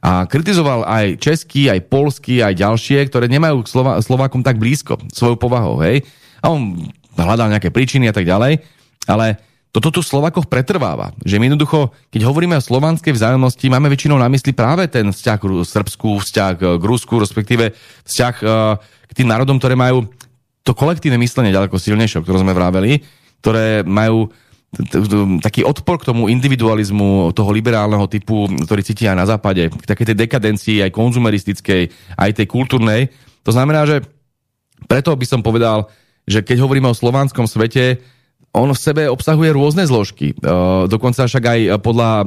[0.00, 4.96] A kritizoval aj český, aj polský, aj ďalšie, ktoré nemajú k Slova, Slovákom tak blízko
[5.12, 5.76] svojou povahou.
[5.84, 6.08] Hej?
[6.40, 6.88] A on
[7.20, 8.64] hľadal nejaké príčiny a tak ďalej.
[9.04, 9.36] Ale
[9.70, 11.12] toto tu Slovakoch pretrváva.
[11.20, 15.36] Že my jednoducho, keď hovoríme o slovanskej vzájomnosti, máme väčšinou na mysli práve ten vzťah
[15.36, 17.76] k Srbsku, vzťah k Rusku, respektíve
[18.08, 20.08] vzťah uh, k tým národom, ktoré majú
[20.62, 23.00] to kolektívne myslenie ďaleko silnejšie, o ktorom sme vraveli,
[23.40, 24.28] ktoré majú
[25.42, 30.14] taký odpor k tomu individualizmu toho liberálneho typu, ktorý cíti aj na západe, k takej
[30.14, 31.82] tej dekadencii, aj konzumeristickej,
[32.14, 33.10] aj tej kultúrnej.
[33.42, 34.06] To znamená, že
[34.86, 35.90] preto by som povedal,
[36.22, 37.98] že keď hovoríme o slovanskom svete,
[38.50, 40.34] on v sebe obsahuje rôzne zložky.
[40.42, 42.24] Uh, dokonca však aj podľa uh,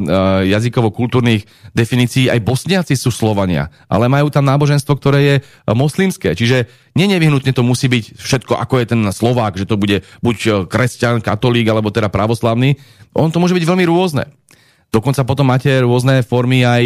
[0.47, 1.43] jazykovo-kultúrnych
[1.75, 5.35] definícií aj bosniaci sú Slovania, ale majú tam náboženstvo, ktoré je
[5.67, 6.31] moslimské.
[6.31, 10.69] Čiže nie nevyhnutne to musí byť všetko, ako je ten Slovák, že to bude buď
[10.71, 12.79] kresťan, katolík, alebo teda pravoslavný.
[13.11, 14.31] On to môže byť veľmi rôzne.
[14.93, 16.83] Dokonca potom máte rôzne formy aj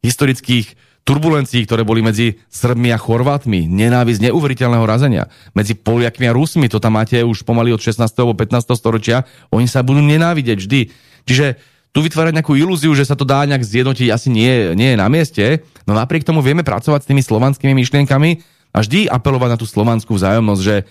[0.00, 0.72] historických
[1.06, 6.82] turbulencií, ktoré boli medzi Srbmi a Chorvátmi, nenávisť neuveriteľného razenia, medzi Poliakmi a Rusmi, to
[6.82, 8.02] tam máte už pomaly od 16.
[8.18, 8.74] alebo 15.
[8.74, 9.22] storočia,
[9.54, 10.80] oni sa budú nenávidieť vždy.
[11.22, 11.62] Čiže
[11.94, 15.06] tu vytvárať nejakú ilúziu, že sa to dá nejak zjednotiť, asi nie, nie je na
[15.06, 18.42] mieste, no napriek tomu vieme pracovať s tými slovanskými myšlienkami
[18.74, 20.84] a vždy apelovať na tú slovanskú vzájomnosť, že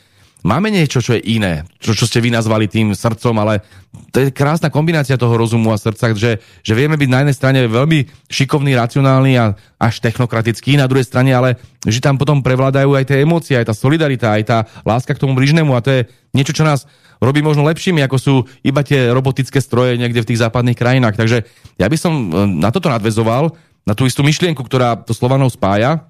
[0.46, 3.66] máme niečo, čo je iné, čo, čo ste vy nazvali tým srdcom, ale
[4.14, 7.60] to je krásna kombinácia toho rozumu a srdca, že, že vieme byť na jednej strane
[7.66, 13.10] veľmi šikovný, racionálny a až technokratický, na druhej strane ale, že tam potom prevládajú aj
[13.10, 16.02] tie emócie, aj tá solidarita, aj tá láska k tomu bližnému a to je
[16.38, 16.86] niečo, čo nás
[17.18, 21.16] robí možno lepšími, ako sú iba tie robotické stroje niekde v tých západných krajinách.
[21.18, 21.48] Takže
[21.80, 22.26] ja by som e,
[22.60, 23.56] na toto nadvezoval,
[23.88, 26.06] na tú istú myšlienku, ktorá to Slovanov spája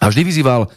[0.00, 0.70] a vždy vyzýval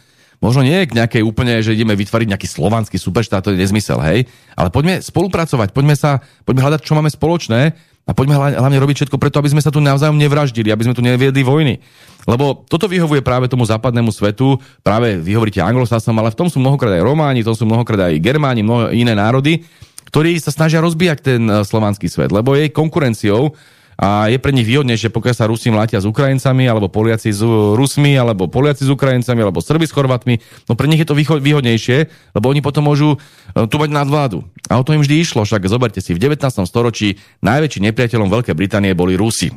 [0.44, 4.28] možno nie k nejakej úplne, že ideme vytvoriť nejaký slovanský superštát, to je nezmysel, hej,
[4.52, 7.72] ale poďme spolupracovať, poďme sa, poďme hľadať, čo máme spoločné
[8.04, 11.00] a poďme hlavne robiť všetko preto, aby sme sa tu navzájom nevraždili, aby sme tu
[11.00, 11.80] neviedli vojny.
[12.28, 16.60] Lebo toto vyhovuje práve tomu západnému svetu, práve vy hovoríte anglosasom, ale v tom sú
[16.60, 19.64] mnohokrát aj Románi, tom sú mnohokrát aj Germáni, mnoho iné národy,
[20.12, 23.56] ktorí sa snažia rozbíjať ten eh, slovanský svet, lebo jej konkurenciou
[23.94, 27.40] a je pre nich výhodnejšie, pokiaľ sa Rusi mlátia s Ukrajincami, alebo Poliaci s
[27.78, 30.42] Rusmi, alebo Poliaci s Ukrajincami, alebo Srbi s Chorvatmi.
[30.66, 33.16] No pre nich je to výhodnejšie, lebo oni potom môžu
[33.54, 34.42] e, tu mať nadvládu.
[34.66, 36.42] A o to im vždy išlo, však zoberte si, v 19.
[36.66, 39.54] storočí najväčší nepriateľom Veľkej Británie boli Rusi.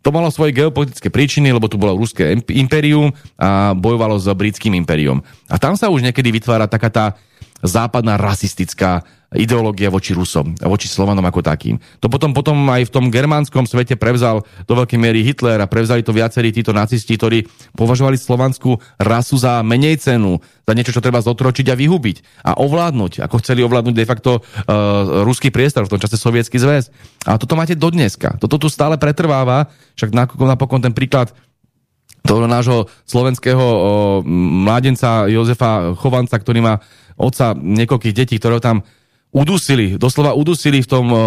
[0.00, 5.20] To malo svoje geopolitické príčiny, lebo tu bolo ruské impérium a bojovalo s britským impérium.
[5.44, 7.06] A tam sa už niekedy vytvára taká tá
[7.60, 11.78] západná rasistická ideológia voči Rusom voči Slovanom ako takým.
[12.02, 16.02] To potom, potom aj v tom germánskom svete prevzal do veľkej miery Hitler a prevzali
[16.02, 17.46] to viacerí títo nacisti, ktorí
[17.78, 23.22] považovali slovanskú rasu za menej cenu, za niečo, čo treba zotročiť a vyhubiť a ovládnuť,
[23.22, 26.90] ako chceli ovládnuť de facto uh, ruský priestor, v tom čase sovietský zväz.
[27.30, 28.34] A toto máte do dneska.
[28.42, 31.30] Toto tu stále pretrváva, však napokon ten príklad
[32.20, 33.80] toho nášho slovenského o,
[34.64, 36.74] mládenca Jozefa Chovanca, ktorý má
[37.16, 38.84] otca niekoľkých detí, ktoré tam
[39.30, 41.18] udusili, doslova udusili v tom, eh,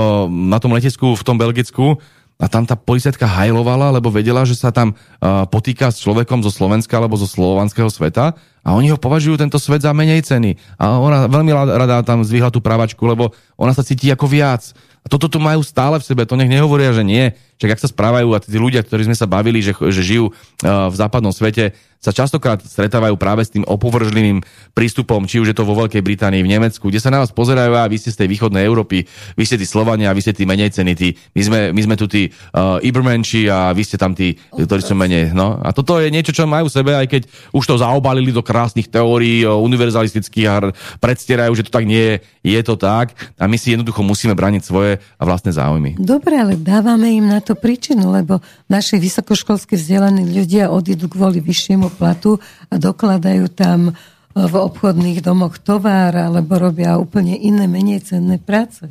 [0.52, 2.00] na tom letisku v tom Belgicku
[2.42, 6.50] a tam tá policajtka hajlovala, lebo vedela, že sa tam uh, potýka s človekom zo
[6.50, 8.34] Slovenska alebo zo slovanského sveta
[8.66, 10.58] a oni ho považujú tento svet za menej ceny.
[10.82, 14.74] A ona veľmi rada tam zvýhla tú právačku, lebo ona sa cíti ako viac.
[15.04, 17.38] A toto tu majú stále v sebe, to nech nehovoria, že nie.
[17.62, 20.90] Čak ak sa správajú a tí ľudia, ktorí sme sa bavili, že, že žijú uh,
[20.90, 21.74] v západnom svete,
[22.04, 24.44] sa častokrát stretávajú práve s tým opovržlivým
[24.76, 27.80] prístupom, či už je to vo Veľkej Británii, v Nemecku, kde sa na vás pozerajú
[27.80, 29.08] a vy ste z tej východnej Európy,
[29.40, 31.96] vy ste tí Slovania a vy ste tí menej cení, tí, my, sme, my sme
[31.96, 35.32] tu tí uh, Ibermenči a vy ste tam tí, ktorí sú menej.
[35.32, 35.64] No.
[35.64, 37.22] A toto je niečo, čo majú v sebe, aj keď
[37.56, 42.62] už to zaobalili do krásnych teórií univerzalistických a predstierajú, že to tak nie je, je
[42.68, 45.96] to tak a my si jednoducho musíme braniť svoje a vlastné záujmy.
[45.96, 48.40] Dobre, ale dávame im na to príčinu, lebo
[48.72, 52.40] naši vysokoškolsky vzdelaní ľudia odídu kvôli vyššiemu platu
[52.72, 53.94] a dokladajú tam e,
[54.34, 58.88] v obchodných domoch tovar alebo robia úplne iné, menej cenné práce.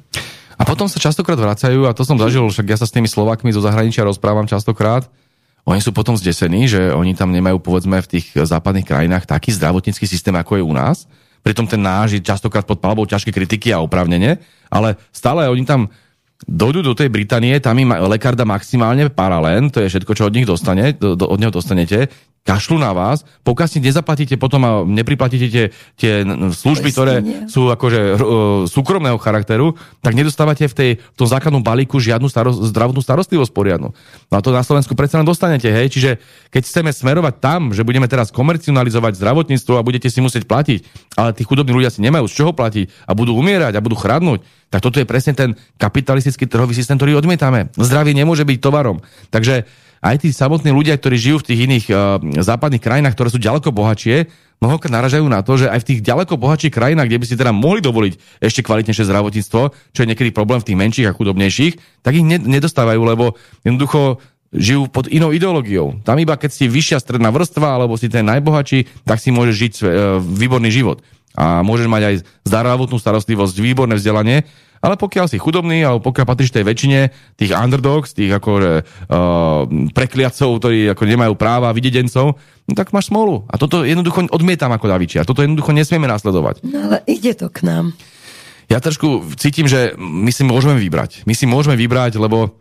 [0.60, 3.50] A potom sa častokrát vracajú, a to som zažil, však ja sa s tými Slovakmi
[3.50, 5.08] zo zahraničia rozprávam častokrát,
[5.62, 10.10] oni sú potom zdesení, že oni tam nemajú povedzme v tých západných krajinách taký zdravotnícky
[10.10, 11.06] systém, ako je u nás.
[11.42, 15.90] Pritom ten náš je častokrát pod palbou ťažké kritiky a opravnenie, ale stále oni tam
[16.46, 20.34] dojdu do tej Británie, tam im lekár dá maximálne paralén, to je všetko, čo od
[20.34, 22.10] nich dostane, do, od neho dostanete
[22.42, 25.64] kašľú na vás, pokiaľ si nezaplatíte potom a nepriplatíte tie,
[25.94, 26.12] tie
[26.50, 27.14] služby, ktoré
[27.46, 28.16] sú akože uh,
[28.66, 33.94] súkromného charakteru, tak nedostávate v, tej, v tom základnom balíku žiadnu starost, zdravotnú starostlivosť poriadnu.
[34.26, 35.86] No a to na Slovensku predsa len dostanete, hej?
[35.94, 36.10] Čiže
[36.50, 40.78] keď chceme smerovať tam, že budeme teraz komercionalizovať zdravotníctvo a budete si musieť platiť,
[41.14, 44.42] ale tí chudobní ľudia si nemajú z čoho platiť a budú umierať a budú chradnúť,
[44.72, 47.68] tak toto je presne ten kapitalistický trhový systém, ktorý odmietame.
[47.76, 49.04] Zdravie nemôže byť tovarom.
[49.28, 49.68] Takže
[50.00, 53.70] aj tí samotní ľudia, ktorí žijú v tých iných uh, západných krajinách, ktoré sú ďaleko
[53.70, 57.36] bohatšie, mnohokrát naražajú na to, že aj v tých ďaleko bohatších krajinách, kde by si
[57.38, 59.60] teda mohli dovoliť ešte kvalitnejšie zdravotníctvo,
[59.94, 64.18] čo je niekedy problém v tých menších a chudobnejších, tak ich nedostávajú, lebo jednoducho
[64.52, 66.02] žijú pod inou ideológiou.
[66.04, 69.74] Tam iba keď si vyššia stredná vrstva alebo si ten najbohatší, tak si môžeš žiť
[69.82, 69.86] uh,
[70.18, 71.00] výborný život.
[71.32, 72.14] A môžeš mať aj
[72.44, 74.44] zdravotnú starostlivosť, výborné vzdelanie,
[74.82, 77.00] ale pokiaľ si chudobný, alebo pokiaľ patríš tej väčšine
[77.38, 79.62] tých underdogs, tých akože uh,
[79.94, 82.34] prekliacov, ktorí ako nemajú práva, videdencov,
[82.66, 83.46] no tak máš smolu.
[83.46, 85.22] A toto jednoducho odmietam ako davičia.
[85.22, 86.66] Toto jednoducho nesmieme nasledovať.
[86.66, 87.94] No ale ide to k nám.
[88.66, 91.30] Ja trošku cítim, že my si môžeme vybrať.
[91.30, 92.58] My si môžeme vybrať, lebo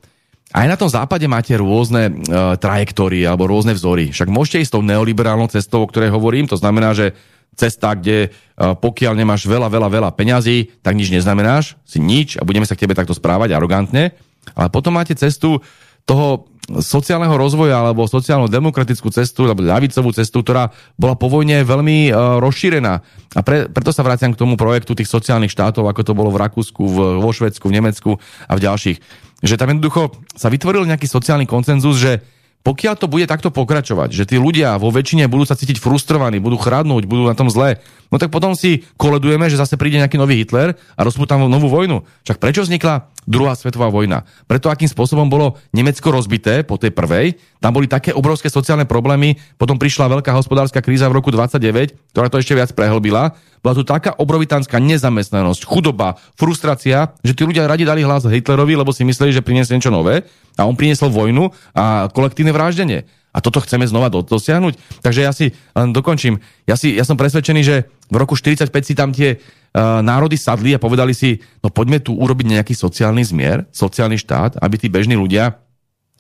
[0.53, 4.13] aj na tom západe máte rôzne uh, trajektórie alebo rôzne vzory.
[4.13, 6.45] Však môžete ísť tou neoliberálnou cestou, o ktorej hovorím.
[6.53, 7.17] To znamená, že
[7.55, 12.47] cesta, kde e, pokiaľ nemáš veľa, veľa, veľa peňazí, tak nič neznamenáš, si nič a
[12.47, 14.15] budeme sa k tebe takto správať arogantne.
[14.57, 15.61] Ale potom máte cestu
[16.07, 22.39] toho sociálneho rozvoja alebo sociálno-demokratickú cestu alebo ľavicovú cestu, ktorá bola po vojne veľmi uh,
[22.39, 22.93] rozšírená.
[23.35, 26.39] A pre, preto sa vraciam k tomu projektu tých sociálnych štátov, ako to bolo v
[26.39, 28.11] Rakúsku, v, vo Švedsku, v Nemecku
[28.47, 28.97] a v ďalších.
[29.41, 32.23] Že tam jednoducho sa vytvoril nejaký sociálny koncenzus, že
[32.61, 36.61] pokiaľ to bude takto pokračovať, že tí ľudia vo väčšine budú sa cítiť frustrovaní, budú
[36.61, 37.81] chradnúť, budú na tom zle,
[38.13, 42.05] no tak potom si koledujeme, že zase príde nejaký nový Hitler a rozpúta novú vojnu.
[42.23, 44.25] Však prečo vznikla druhá svetová vojna?
[44.45, 49.37] Preto, akým spôsobom bolo Nemecko rozbité po tej prvej, tam boli také obrovské sociálne problémy,
[49.55, 53.37] potom prišla veľká hospodárska kríza v roku 29, ktorá to ešte viac prehlbila.
[53.61, 58.89] Bola tu taká obrovitánska nezamestnanosť, chudoba, frustrácia, že tí ľudia radi dali hlas Hitlerovi, lebo
[58.89, 60.25] si mysleli, že priniesie niečo nové
[60.57, 63.05] a on priniesol vojnu a kolektívne vraždenie.
[63.31, 64.99] A toto chceme znova dosiahnuť.
[64.99, 66.43] Takže ja si len dokončím.
[66.67, 69.39] Ja, si, ja som presvedčený, že v roku 45 si tam tie
[69.77, 74.75] národy sadli a povedali si, no poďme tu urobiť nejaký sociálny zmier, sociálny štát, aby
[74.75, 75.55] tí bežní ľudia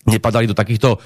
[0.07, 0.97] nepadali do takýchto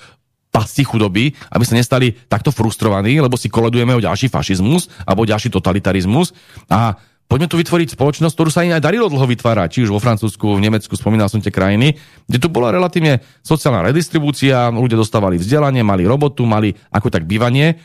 [0.54, 5.52] pasti chudoby, aby sa nestali takto frustrovaní, lebo si koledujeme o ďalší fašizmus alebo ďalší
[5.52, 6.32] totalitarizmus.
[6.72, 9.98] A Poďme tu vytvoriť spoločnosť, ktorú sa im aj darilo dlho vytvárať, či už vo
[9.98, 11.98] Francúzsku, v Nemecku, spomínal som tie krajiny,
[12.30, 17.82] kde tu bola relatívne sociálna redistribúcia, ľudia dostávali vzdelanie, mali robotu, mali ako tak bývanie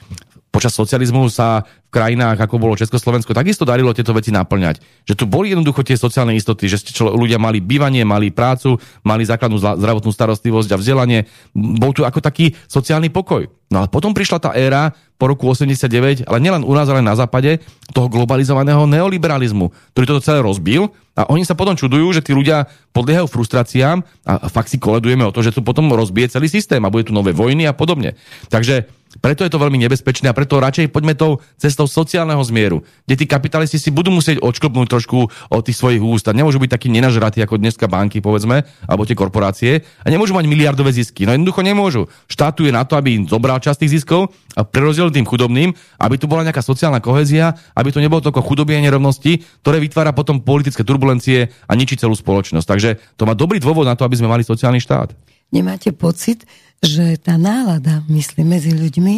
[0.50, 5.06] počas socializmu sa v krajinách, ako bolo Československo, takisto darilo tieto veci naplňať.
[5.06, 8.78] Že tu boli jednoducho tie sociálne istoty, že ste čo, ľudia mali bývanie, mali prácu,
[9.06, 11.26] mali základnú zdravotnú starostlivosť a vzdelanie.
[11.54, 13.46] Bol tu ako taký sociálny pokoj.
[13.70, 14.90] No ale potom prišla tá éra
[15.20, 17.60] po roku 89, ale nielen u nás, ale na západe,
[17.92, 22.64] toho globalizovaného neoliberalizmu, ktorý toto celé rozbil a oni sa potom čudujú, že tí ľudia
[22.96, 26.88] podliehajú frustráciám a fakt si koledujeme o to, že tu potom rozbije celý systém a
[26.88, 28.16] bude tu nové vojny a podobne.
[28.48, 33.18] Takže preto je to veľmi nebezpečné a preto radšej poďme tou cestou sociálneho zmieru, kde
[33.18, 35.18] tí kapitalisti si budú musieť odšklopnúť trošku
[35.50, 39.18] od tých svojich úst a nemôžu byť takí nenažratí ako dneska banky, povedzme, alebo tie
[39.18, 41.26] korporácie a nemôžu mať miliardové zisky.
[41.26, 42.06] No jednoducho nemôžu.
[42.30, 44.62] Štátu je na to, aby im zobral časť tých ziskov a
[45.10, 48.84] prerozdelil tým chudobným, aby tu bola nejaká sociálna kohezia, aby to nebolo toľko chudoby a
[48.86, 52.66] nerovnosti, ktoré vytvára potom politické turbulencie a ničí celú spoločnosť.
[52.66, 55.12] Takže to má dobrý dôvod na to, aby sme mali sociálny štát.
[55.50, 56.46] Nemáte pocit,
[56.78, 59.14] že tá nálada, myslím, medzi ľuďmi,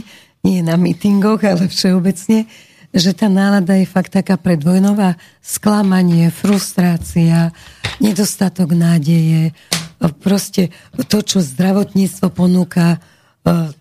[0.49, 2.49] nie na mítingoch, ale všeobecne,
[2.90, 5.20] že tá nálada je fakt taká predvojnová.
[5.45, 7.53] Sklamanie, frustrácia,
[8.01, 9.53] nedostatok nádeje,
[10.18, 10.74] proste
[11.07, 12.99] to, čo zdravotníctvo ponúka,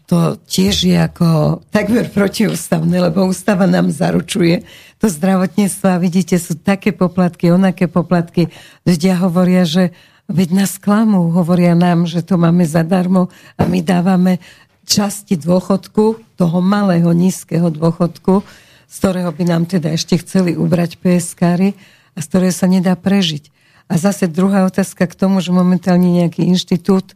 [0.10, 4.66] to tiež je ako takmer protiústavné, lebo ústava nám zaručuje
[4.98, 8.50] to zdravotníctvo a vidíte, sú také poplatky, onaké poplatky.
[8.86, 9.94] Ľudia hovoria, že
[10.32, 13.28] Veď nás klamú, hovoria nám, že to máme zadarmo
[13.60, 14.40] a my dávame
[14.88, 18.40] časti dôchodku, toho malého, nízkeho dôchodku,
[18.88, 21.76] z ktorého by nám teda ešte chceli ubrať PSK
[22.16, 23.52] a z ktorého sa nedá prežiť.
[23.92, 27.12] A zase druhá otázka k tomu, že momentálne nejaký inštitút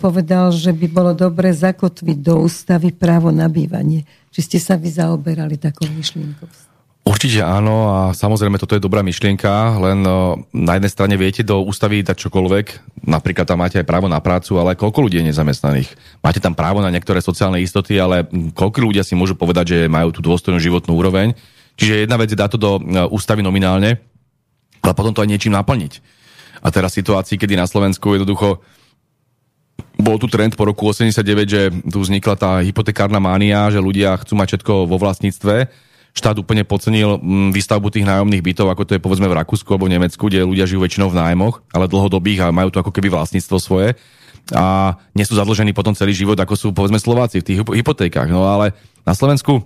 [0.00, 4.08] povedal, že by bolo dobre zakotviť do ústavy právo na bývanie.
[4.32, 6.48] Či ste sa vy zaoberali takou myšlienkou?
[7.00, 10.04] Určite áno a samozrejme toto je dobrá myšlienka, len
[10.52, 12.66] na jednej strane viete do ústavy dať čokoľvek,
[13.08, 15.90] napríklad tam máte aj právo na prácu, ale koľko ľudí je nezamestnaných?
[16.20, 20.12] Máte tam právo na niektoré sociálne istoty, ale koľko ľudia si môžu povedať, že majú
[20.12, 21.32] tú dôstojnú životnú úroveň?
[21.80, 22.70] Čiže jedna vec je dať to do
[23.10, 23.96] ústavy nominálne,
[24.84, 26.04] ale potom to aj niečím naplniť.
[26.60, 28.60] A teraz situácii, kedy na Slovensku jednoducho
[29.98, 34.38] bol tu trend po roku 89, že tu vznikla tá hypotekárna mánia, že ľudia chcú
[34.38, 35.70] mať všetko vo vlastníctve
[36.10, 39.86] štát úplne podcenil mm, výstavbu tých nájomných bytov, ako to je povedzme v Rakúsku alebo
[39.86, 43.14] v Nemecku, kde ľudia žijú väčšinou v nájmoch, ale dlhodobých a majú to ako keby
[43.14, 43.94] vlastníctvo svoje
[44.50, 48.26] a nie sú zadlžení potom celý život, ako sú povedzme Slováci v tých hypotékach.
[48.26, 48.74] No ale
[49.06, 49.62] na Slovensku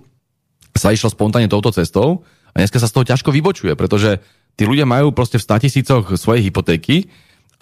[0.75, 2.21] sa išlo spontánne touto cestou
[2.53, 4.21] a dneska sa z toho ťažko vybočuje, pretože
[4.53, 7.09] tí ľudia majú proste v 100 tisícoch svoje hypotéky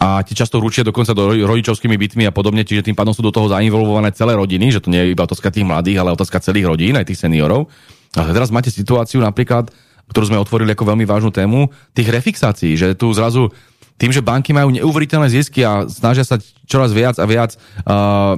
[0.04, 3.32] a ti často ručia dokonca do rodičovskými bytmi a podobne, čiže tým pádom sú do
[3.32, 6.68] toho zainvolvované celé rodiny, že to nie je iba otázka tých mladých, ale otázka celých
[6.68, 7.72] rodín, aj tých seniorov.
[8.12, 9.72] A teraz máte situáciu napríklad,
[10.12, 13.48] ktorú sme otvorili ako veľmi vážnu tému, tých refixácií, že tu zrazu
[13.96, 16.36] tým, že banky majú neuveriteľné zisky a snažia sa
[16.68, 18.36] čoraz viac a viac, uh,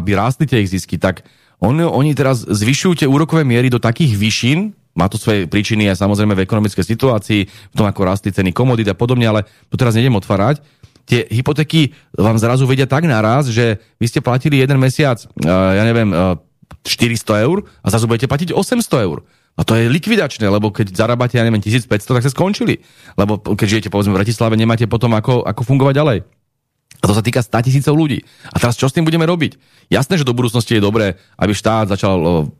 [0.00, 1.26] aby rástli tie ich zisky, tak
[1.60, 6.00] on, oni teraz zvyšujú tie úrokové miery do takých vyšín, má to svoje príčiny aj
[6.00, 9.92] samozrejme v ekonomickej situácii, v tom, ako rastli ceny komodít a podobne, ale to teraz
[9.92, 10.64] nejdem otvárať.
[11.06, 15.82] Tie hypotéky vám zrazu vedia tak naraz, že vy ste platili jeden mesiac, uh, ja
[15.86, 16.34] neviem, uh,
[16.82, 19.22] 400 eur a zase budete platiť 800 eur.
[19.56, 22.84] A to je likvidačné, lebo keď zarábate, ja neviem, 1500, tak sa skončili.
[23.16, 26.18] Lebo keď žijete, povedzme, v Bratislave, nemáte potom ako, ako fungovať ďalej.
[27.00, 28.20] A to sa týka 100 tisícov ľudí.
[28.52, 29.56] A teraz čo s tým budeme robiť?
[29.88, 32.50] Jasné, že do budúcnosti je dobré, aby štát začal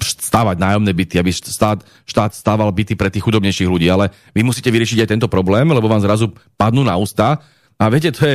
[0.00, 4.72] stávať nájomné byty, aby štát, štát stával byty pre tých chudobnejších ľudí, ale vy musíte
[4.72, 7.44] vyriešiť aj tento problém, lebo vám zrazu padnú na ústa.
[7.80, 8.34] A viete, to je,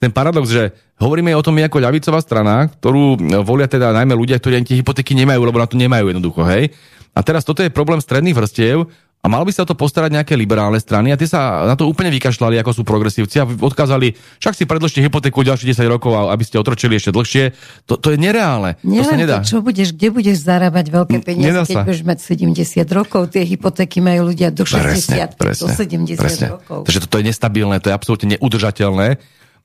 [0.00, 4.40] ten paradox, že hovoríme o tom my ako ľavicová strana, ktorú volia teda najmä ľudia,
[4.40, 6.72] ktorí ani tie hypotéky nemajú, lebo na to nemajú jednoducho, hej.
[7.16, 8.88] A teraz toto je problém stredných vrstiev
[9.26, 11.90] a malo by sa o to postarať nejaké liberálne strany a tie sa na to
[11.90, 16.46] úplne vykašľali, ako sú progresívci a odkázali, však si predlžte hypotéku ďalšie 10 rokov, aby
[16.46, 17.50] ste otročili ešte dlhšie.
[17.90, 18.78] To, to je nereálne.
[18.86, 19.42] Nie to sa nedá.
[19.42, 23.34] To, čo budeš, kde budeš zarábať veľké peniaze, keď budeš mať 70 rokov.
[23.34, 26.46] Tie hypotéky majú ľudia do 60, presne, presne, do 70 presne.
[26.54, 26.86] rokov.
[26.86, 29.18] Takže toto je nestabilné, to je absolútne neudržateľné.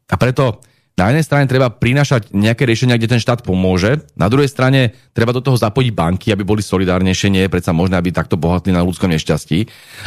[0.09, 0.57] A preto
[0.99, 5.31] na jednej strane treba prinašať nejaké riešenia, kde ten štát pomôže, na druhej strane treba
[5.31, 8.83] do toho zapojiť banky, aby boli solidárnejšie, nie je predsa možné, aby takto bohatli na
[8.83, 9.59] ľudskom nešťastí.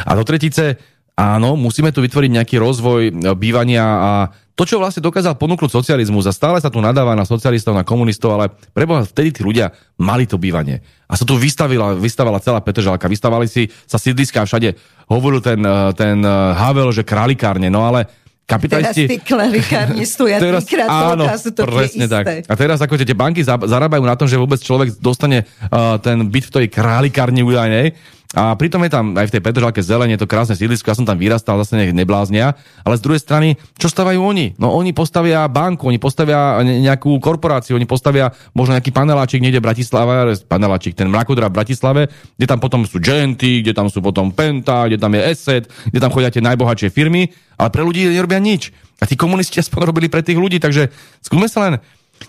[0.04, 0.76] A do tretice,
[1.16, 4.12] áno, musíme tu vytvoriť nejaký rozvoj e, bývania a
[4.54, 8.38] to, čo vlastne dokázal ponúknuť socializmus a stále sa tu nadáva na socialistov, na komunistov,
[8.38, 10.78] ale preboha, vtedy tí ľudia mali to bývanie.
[11.10, 14.78] A sa tu vystavila, vystavala celá Petržalka, vystavali si sa sídliska všade.
[15.10, 18.06] Hovoril ten, e, ten e, Havel, že králikárne, no ale
[18.44, 19.08] kapitalisti...
[19.08, 22.44] Teraz tí klelikárni stoja teraz, trikrát áno, sú to presne tak.
[22.44, 26.48] A teraz ako tie banky zarábajú na tom, že vôbec človek dostane uh, ten byt
[26.48, 27.96] v tej králikárni údajnej,
[28.34, 31.14] a pritom je tam aj v tej Petržalke zelenie, to krásne sídlisko, ja som tam
[31.22, 32.58] vyrastal, zase nech nebláznia.
[32.82, 34.58] Ale z druhej strany, čo stavajú oni?
[34.58, 39.70] No oni postavia banku, oni postavia nejakú korporáciu, oni postavia možno nejaký paneláčik niekde v
[39.70, 42.02] Bratislave, paneláčik, ten mrakodra v Bratislave,
[42.34, 46.02] kde tam potom sú Genty, kde tam sú potom Penta, kde tam je Asset, kde
[46.02, 48.74] tam chodia tie najbohatšie firmy, ale pre ľudí nerobia nič.
[48.98, 50.90] A tí komunisti aspoň robili pre tých ľudí, takže
[51.22, 51.74] skúsme sa len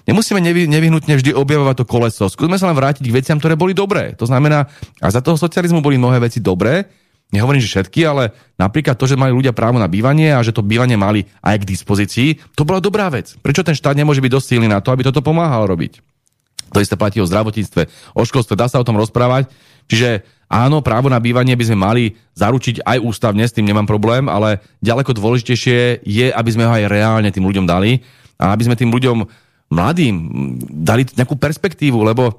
[0.03, 2.25] Nemusíme nevy, nevyhnutne vždy objavovať to koleso.
[2.27, 4.11] Skúsme sa len vrátiť k veciam, ktoré boli dobré.
[4.19, 4.67] To znamená,
[4.99, 6.91] a za toho socializmu boli mnohé veci dobré,
[7.33, 10.61] nehovorím, že všetky, ale napríklad to, že mali ľudia právo na bývanie a že to
[10.61, 13.33] bývanie mali aj k dispozícii, to bola dobrá vec.
[13.41, 15.99] Prečo ten štát nemôže byť dosť silný na to, aby toto pomáhal robiť?
[16.73, 17.87] To isté platí o zdravotníctve,
[18.17, 19.47] o školstve, dá sa o tom rozprávať.
[19.85, 22.03] Čiže áno, právo na bývanie by sme mali
[22.35, 26.89] zaručiť aj ústavne, s tým nemám problém, ale ďaleko dôležitejšie je, aby sme ho aj
[26.89, 28.01] reálne tým ľuďom dali
[28.41, 30.15] a aby sme tým ľuďom mladým
[30.69, 32.37] dali nejakú perspektívu, lebo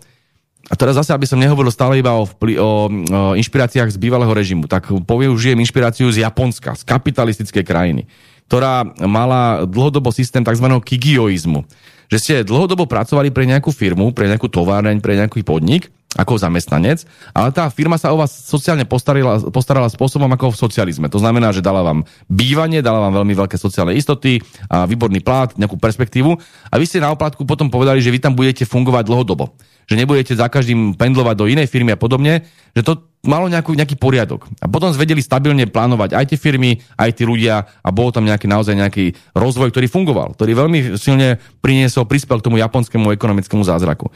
[0.67, 4.35] a teraz zase, aby som nehovoril stále iba o, vpli- o, o inšpiráciách z bývalého
[4.35, 8.03] režimu, tak použijem inšpiráciu z Japonska, z kapitalistickej krajiny,
[8.51, 10.67] ktorá mala dlhodobo systém tzv.
[10.67, 11.63] kigioizmu.
[12.11, 17.05] Že ste dlhodobo pracovali pre nejakú firmu, pre nejakú továreň, pre nejaký podnik ako zamestnanec,
[17.37, 21.07] ale tá firma sa o vás sociálne postarala, postarala spôsobom ako v socializme.
[21.13, 24.41] To znamená, že dala vám bývanie, dala vám veľmi veľké sociálne istoty,
[24.73, 26.35] a výborný plát, nejakú perspektívu
[26.73, 29.55] a vy ste na oplatku potom povedali, že vy tam budete fungovať dlhodobo.
[29.87, 32.43] Že nebudete za každým pendlovať do inej firmy a podobne,
[32.75, 34.51] že to malo nejakú, nejaký poriadok.
[34.59, 38.51] A potom zvedeli stabilne plánovať aj tie firmy, aj tí ľudia a bol tam nejaký
[38.51, 44.11] naozaj nejaký rozvoj, ktorý fungoval, ktorý veľmi silne priniesol, prispel k tomu japonskému ekonomickému zázraku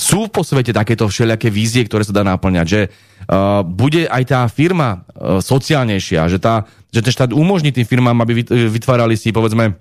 [0.00, 4.40] sú po svete takéto všelijaké vízie, ktoré sa dá naplňať, že uh, bude aj tá
[4.48, 9.76] firma uh, sociálnejšia, že, tá, že ten štát umožní tým firmám, aby vytvárali si, povedzme,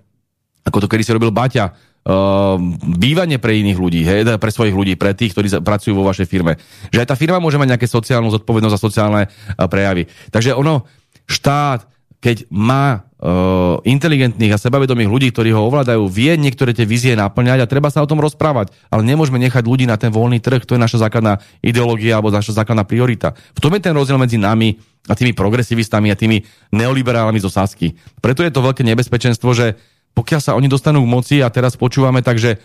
[0.67, 2.59] ako to kedy si robil Baťa, uh,
[2.99, 6.27] bývanie pre iných ľudí, hej, teda pre svojich ľudí, pre tých, ktorí pracujú vo vašej
[6.27, 6.59] firme.
[6.91, 10.11] Že aj tá firma môže mať nejaké sociálnu zodpovednosť za sociálne uh, prejavy.
[10.35, 10.83] Takže ono,
[11.31, 11.87] štát,
[12.19, 17.63] keď má uh, inteligentných a sebavedomých ľudí, ktorí ho ovládajú, vie niektoré tie vízie naplňať
[17.63, 18.75] a treba sa o tom rozprávať.
[18.91, 22.59] Ale nemôžeme nechať ľudí na ten voľný trh, to je naša základná ideológia alebo naša
[22.59, 23.31] základná priorita.
[23.55, 24.75] V tom je ten rozdiel medzi nami
[25.07, 26.43] a tými progresivistami a tými
[26.75, 27.95] neoliberálami zo Sasky.
[28.19, 29.79] Preto je to veľké nebezpečenstvo, že
[30.11, 32.59] pokiaľ sa oni dostanú k moci a teraz počúvame tak, že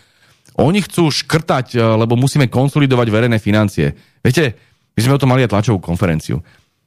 [0.59, 3.95] oni chcú škrtať, lebo musíme konsolidovať verejné financie.
[4.19, 4.59] Viete,
[4.95, 6.43] my sme o tom mali aj tlačovú konferenciu.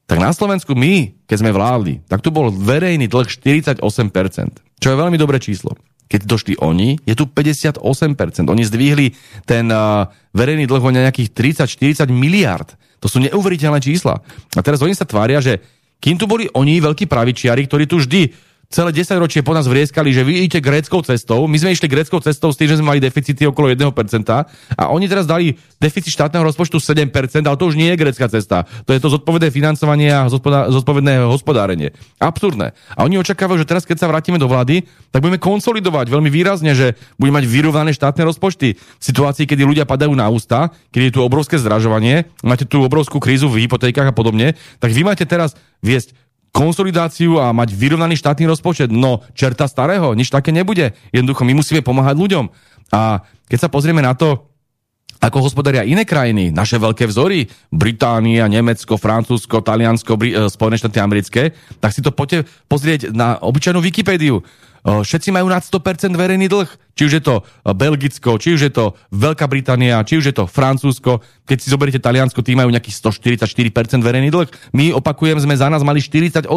[0.08, 3.84] Tak na Slovensku my, keď sme vládli, tak tu bol verejný dlh 48%,
[4.80, 5.76] čo je veľmi dobré číslo.
[6.08, 7.84] Keď došli oni, je tu 58%.
[8.48, 9.12] Oni zdvihli
[9.44, 11.36] ten uh, verejný dlh o nejakých
[11.68, 12.72] 30-40 miliard.
[13.04, 14.24] To sú neuveriteľné čísla.
[14.56, 15.60] A teraz oni sa tvária, že
[16.00, 18.32] kým tu boli oni, veľkí pravičiari, ktorí tu vždy
[18.68, 21.48] celé 10 ročie po nás vrieskali, že vy idete gréckou cestou.
[21.48, 23.88] My sme išli gréckou cestou s tým, že sme mali deficity okolo 1%
[24.76, 27.08] a oni teraz dali deficit štátneho rozpočtu 7%,
[27.48, 28.68] ale to už nie je grécka cesta.
[28.84, 31.96] To je to zodpovedné financovanie a zodpovedné hospodárenie.
[32.20, 32.76] Absurdné.
[33.00, 34.84] A oni očakávajú, že teraz, keď sa vrátime do vlády,
[35.16, 38.76] tak budeme konsolidovať veľmi výrazne, že budeme mať vyrovnané štátne rozpočty.
[38.76, 43.24] V situácii, kedy ľudia padajú na ústa, keď je tu obrovské zdražovanie, máte tu obrovskú
[43.24, 46.12] krízu v hypotékach a podobne, tak vy máte teraz viesť
[46.52, 48.90] konsolidáciu a mať vyrovnaný štátny rozpočet.
[48.90, 50.96] No, čerta starého, nič také nebude.
[51.14, 52.46] Jednoducho, my musíme pomáhať ľuďom.
[52.92, 54.48] A keď sa pozrieme na to,
[55.18, 61.58] ako hospodária iné krajiny, naše veľké vzory, Británia, Nemecko, Francúzsko, Taliansko, eh, Spojené štáty americké,
[61.82, 64.46] tak si to poďte pozrieť na obyčajnú Wikipédiu.
[64.84, 66.70] Všetci majú nad 100% verejný dlh.
[66.98, 67.46] Či už je to
[67.78, 71.22] Belgicko, či už je to Veľká Británia, či už je to Francúzsko.
[71.46, 74.50] Keď si zoberiete Taliansko, tí majú nejakých 144% verejný dlh.
[74.74, 76.50] My, opakujem, sme za nás mali 48%.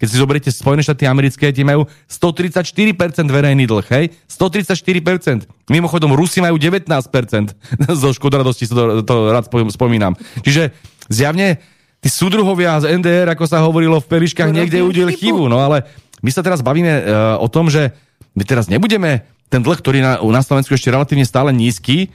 [0.00, 2.96] Keď si zoberiete Spojené štáty americké, tí majú 134%
[3.28, 3.86] verejný dlh.
[3.92, 4.16] Hej?
[4.32, 5.44] 134%.
[5.68, 6.88] Mimochodom, Rusi majú 19%.
[8.00, 10.16] Zo škodoradosti sa to, to rád spomínam.
[10.40, 10.72] Čiže
[11.12, 11.60] zjavne
[12.04, 15.48] tí súdruhovia z NDR, ako sa hovorilo v Periškách, niekde udiel chybu.
[15.48, 15.88] No ale
[16.24, 17.02] my sa teraz bavíme uh,
[17.36, 17.92] o tom, že
[18.32, 22.08] my teraz nebudeme ten dlh, ktorý na, na Slovensku ešte relatívne stále nízky,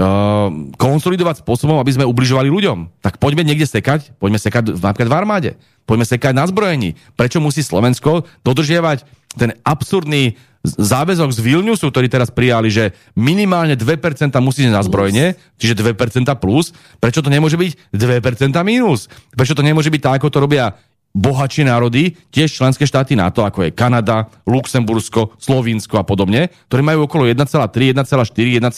[0.00, 0.48] uh,
[0.80, 3.04] konsolidovať spôsobom, aby sme ubližovali ľuďom.
[3.04, 5.50] Tak poďme niekde sekať, poďme sekať napríklad v armáde,
[5.84, 6.96] poďme sekať na zbrojení.
[7.20, 9.04] Prečo musí Slovensko dodržiavať
[9.36, 15.80] ten absurdný záväzok z Vilniusu, ktorý teraz prijali, že minimálne 2% musí na zbrojne, čiže
[15.80, 15.96] 2%
[16.36, 16.76] plus.
[17.00, 19.08] Prečo to nemôže byť 2% minus?
[19.32, 20.76] Prečo to nemôže byť tak, ako to robia
[21.10, 27.10] bohatšie národy, tiež členské štáty NATO, ako je Kanada, Luxembursko, Slovinsko a podobne, ktorí majú
[27.10, 28.70] okolo 1,3, 1,4, 1,2%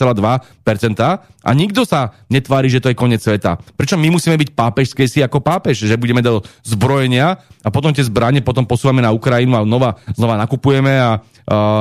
[1.43, 3.61] a nikto sa netvári, že to je koniec sveta.
[3.77, 8.07] Prečo my musíme byť pápežské si ako pápež, že budeme do zbrojenia a potom tie
[8.07, 11.21] zbranie potom posúvame na Ukrajinu a znova, znova nakupujeme a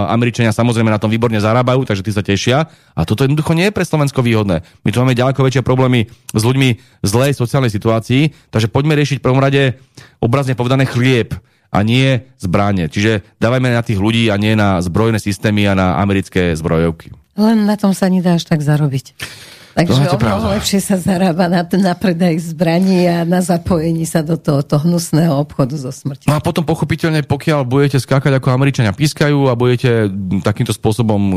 [0.09, 2.70] Američania samozrejme na tom výborne zarábajú, takže tí sa tešia.
[2.97, 4.66] A toto jednoducho nie je pre Slovensko výhodné.
[4.82, 9.22] My tu máme ďaleko väčšie problémy s ľuďmi v zlej sociálnej situácii, takže poďme riešiť
[9.22, 9.78] v prvom rade
[10.18, 11.38] obrazne povedané chlieb
[11.72, 12.91] a nie zbranie.
[12.91, 17.16] Čiže dávajme na tých ľudí a nie na zbrojné systémy a na americké zbrojovky.
[17.39, 19.16] Len na tom sa nedá až tak zarobiť.
[19.72, 24.36] Takže o mnoho lepšie sa zarába na, na predaj zbraní a na zapojení sa do
[24.36, 26.28] tohoto hnusného obchodu so smrťou.
[26.28, 30.11] No a potom pochopiteľne, pokiaľ budete skákať ako Američania pískajú a budete
[30.43, 31.36] takýmto spôsobom e,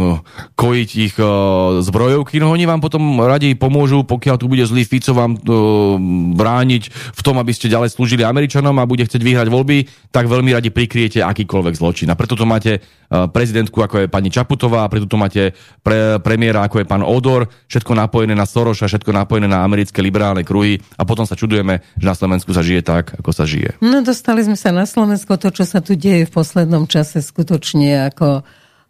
[0.59, 5.15] kojiť ich uh, zbrojovky, no oni vám potom radi pomôžu, pokiaľ tu bude zlý Fico
[5.15, 5.97] vám uh,
[6.35, 10.51] brániť v tom, aby ste ďalej slúžili Američanom a bude chcieť vyhrať voľby, tak veľmi
[10.55, 12.11] radi prikriete akýkoľvek zločin.
[12.11, 15.55] A preto tu máte prezidentku, ako je pani Čaputová, a preto tu máte
[15.85, 17.93] pre, premiéra, ako je pán Odor, všetko
[18.25, 22.17] napojené na Soroša, všetko napojené na americké liberálne kruhy a potom sa čudujeme, že na
[22.17, 23.77] Slovensku sa žije tak, ako sa žije.
[23.85, 28.09] No dostali sme sa na Slovensko, to, čo sa tu deje v poslednom čase skutočne
[28.09, 28.41] ako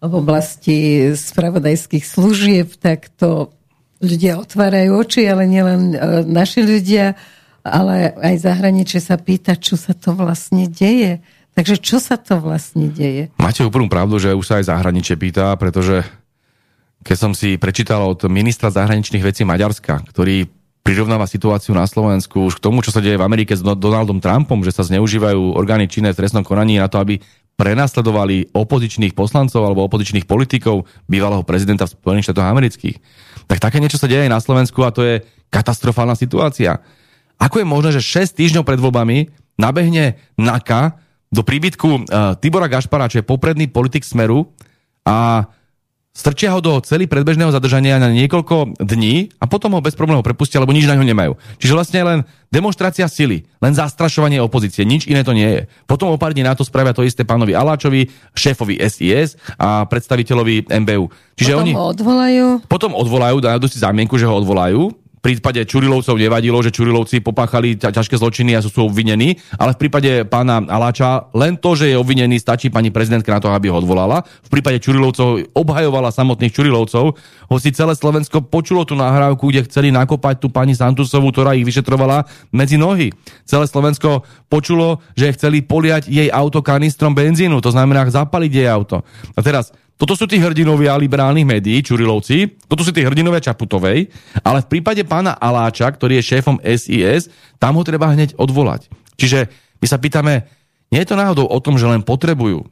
[0.05, 0.79] v oblasti
[1.19, 3.51] spravodajských služieb, tak to
[3.99, 7.19] ľudia otvárajú oči, ale nielen e, naši ľudia,
[7.67, 11.25] ale aj zahraničie sa pýta, čo sa to vlastne deje.
[11.59, 13.35] Takže čo sa to vlastne deje?
[13.39, 16.07] Máte úplnú pravdu, že už sa aj zahraničie pýta, pretože
[17.05, 20.49] keď som si prečítal od ministra zahraničných vecí Maďarska, ktorý
[20.85, 24.61] prirovnáva situáciu na Slovensku už k tomu, čo sa deje v Amerike s Donaldom Trumpom,
[24.65, 27.21] že sa zneužívajú orgány činné v trestnom konaní na to, aby
[27.55, 32.97] prenasledovali opozičných poslancov alebo opozičných politikov bývalého prezidenta v Spojených štátoch amerických.
[33.47, 36.83] Tak také niečo sa deje na Slovensku a to je katastrofálna situácia.
[37.39, 40.99] Ako je možné, že 6 týždňov pred voľbami nabehne NAKA
[41.31, 42.01] do príbytku uh,
[42.39, 44.51] Tibora Gašpara, čo je popredný politik Smeru
[45.07, 45.47] a
[46.15, 50.63] strčia ho do celý predbežného zadržania na niekoľko dní a potom ho bez problémov prepustia,
[50.63, 51.35] lebo nič na ňo nemajú.
[51.59, 52.19] Čiže vlastne len
[52.55, 55.63] demonstrácia sily, len zastrašovanie opozície, nič iné to nie je.
[55.91, 60.71] Potom o pár dní na to spravia to isté pánovi Aláčovi, šéfovi SIS a predstaviteľovi
[60.71, 61.11] MBU.
[61.35, 62.47] Čiže potom oni ho odvolajú.
[62.71, 68.21] Potom odvolajú, dajú si zámienku, že ho odvolajú prípade Čurilovcov nevadilo, že Čurilovci popáchali ťažké
[68.21, 72.37] zločiny a sú, sú obvinení, ale v prípade pána Aláča len to, že je obvinený,
[72.37, 74.21] stačí pani prezidentka na to, aby ho odvolala.
[74.45, 77.17] V prípade Čurilovcov obhajovala samotných Čurilovcov,
[77.49, 82.29] hoci celé Slovensko počulo tú nahrávku, kde chceli nakopať tú pani Santusovú, ktorá ich vyšetrovala
[82.53, 83.09] medzi nohy.
[83.49, 89.01] Celé Slovensko počulo, že chceli poliať jej auto kanistrom benzínu, to znamená zapaliť jej auto.
[89.33, 94.11] A teraz toto sú tí hrdinovia liberálnych médií, Čurilovci, toto sú tí hrdinovia Čaputovej,
[94.43, 97.31] ale v prípade pána Aláča, ktorý je šéfom SIS,
[97.63, 98.91] tam ho treba hneď odvolať.
[99.15, 99.47] Čiže
[99.79, 100.51] my sa pýtame,
[100.91, 102.67] nie je to náhodou o tom, že len potrebujú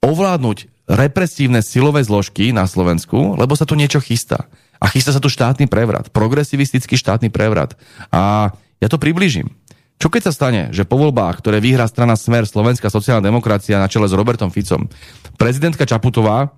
[0.00, 4.46] ovládnuť represívne silové zložky na Slovensku, lebo sa tu niečo chystá.
[4.78, 7.74] A chystá sa tu štátny prevrat, progresivistický štátny prevrat.
[8.12, 9.50] A ja to približím.
[9.96, 13.88] Čo keď sa stane, že po voľbách, ktoré vyhrá strana Smer Slovenská sociálna demokracia na
[13.88, 14.92] čele s Robertom Ficom,
[15.40, 16.52] prezidentka Čaputová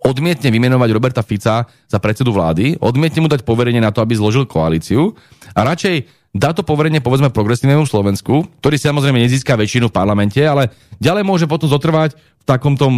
[0.00, 4.48] odmietne vymenovať Roberta Fica za predsedu vlády, odmietne mu dať poverenie na to, aby zložil
[4.48, 5.12] koalíciu
[5.56, 10.70] a radšej dá to poverenie povedzme progresívnemu Slovensku, ktorý samozrejme nezíska väčšinu v parlamente, ale
[11.02, 12.88] ďalej môže potom zotrvať v takomto,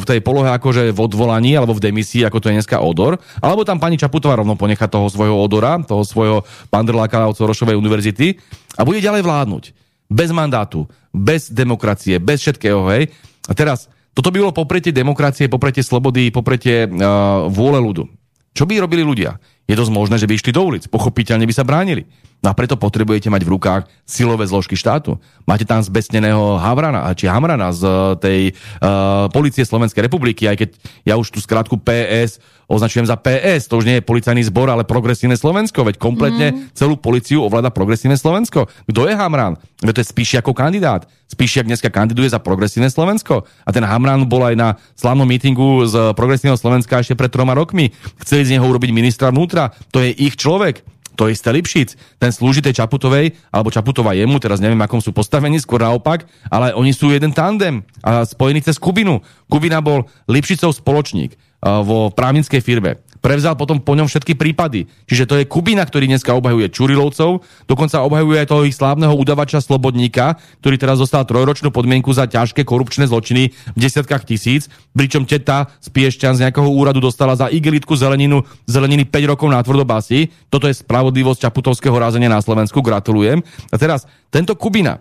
[0.00, 3.66] v tej polohe akože v odvolaní alebo v demisii, ako to je dneska Odor, alebo
[3.66, 8.38] tam pani Čaputová rovno ponecha toho svojho Odora, toho svojho pandrláka od Sorošovej univerzity
[8.78, 9.64] a bude ďalej vládnuť.
[10.04, 13.10] Bez mandátu, bez demokracie, bez všetkého, hej.
[13.48, 18.06] A teraz, toto by bolo popretie demokracie, popretie slobody, popretie uh, vôle ľudu.
[18.54, 19.34] Čo by robili ľudia?
[19.66, 20.86] Je dosť možné, že by išli do ulic.
[20.86, 22.06] Pochopiteľne by sa bránili.
[22.44, 25.16] No a preto potrebujete mať v rukách silové zložky štátu.
[25.48, 30.68] Máte tam zbesneného Havrana, či Hamrana z eh, tej uh, policie Slovenskej republiky, aj keď
[31.08, 32.36] ja už tú skratku PS
[32.68, 36.58] označujem za PS, to už nie je policajný zbor, ale progresívne Slovensko, veď kompletne mm.
[36.72, 38.68] celú policiu ovláda progresívne Slovensko.
[38.88, 39.60] Kto je Hamran?
[39.84, 41.04] Veď to je spíš ako kandidát.
[41.28, 43.44] Spíš dneska kandiduje za progresívne Slovensko.
[43.64, 47.92] A ten Hamran bol aj na slavnom mítingu z progresívneho Slovenska ešte pred troma rokmi.
[48.24, 49.72] Chceli z neho urobiť ministra vnútra.
[49.92, 50.84] To je ich človek
[51.14, 52.18] To isté Lipšic.
[52.18, 56.74] Ten slúži tej Čaputovej, alebo Čaputová jemu, teraz neviem, akom sú postavení, skôr naopak, ale
[56.74, 59.22] oni sú jeden tandem a spojení cez Kubinu.
[59.46, 64.84] Kubina bol Lipšicov spoločník vo právnickej firme prevzal potom po ňom všetky prípady.
[65.08, 69.64] Čiže to je Kubina, ktorý dneska obhajuje Čurilovcov, dokonca obhajuje aj toho ich slávneho udavača
[69.64, 75.72] Slobodníka, ktorý teraz dostal trojročnú podmienku za ťažké korupčné zločiny v desiatkách tisíc, pričom teta
[75.80, 80.28] z Piešťan z nejakého úradu dostala za igelitku zeleninu, zeleniny 5 rokov na tvrdobásy.
[80.52, 83.40] Toto je spravodlivosť čaputovského rázenia na Slovensku, gratulujem.
[83.72, 85.00] A teraz, tento Kubina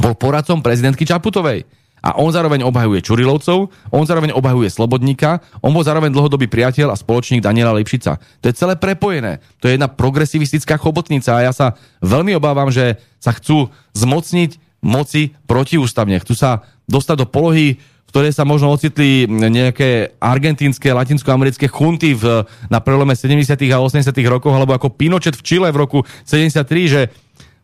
[0.00, 5.80] bol poradcom prezidentky Čaputovej a on zároveň obhajuje Čurilovcov, on zároveň obhajuje Slobodníka, on bol
[5.80, 8.20] zároveň dlhodobý priateľ a spoločník Daniela Lipšica.
[8.44, 9.40] To je celé prepojené.
[9.64, 15.32] To je jedna progresivistická chobotnica a ja sa veľmi obávam, že sa chcú zmocniť moci
[15.48, 16.20] protiústavne.
[16.20, 22.46] Chcú sa dostať do polohy v ktorej sa možno ocitli nejaké argentínske, latinskoamerické chunty v,
[22.70, 23.58] na prelome 70.
[23.74, 24.14] a 80.
[24.30, 27.10] rokov, alebo ako Pinochet v Čile v roku 73, že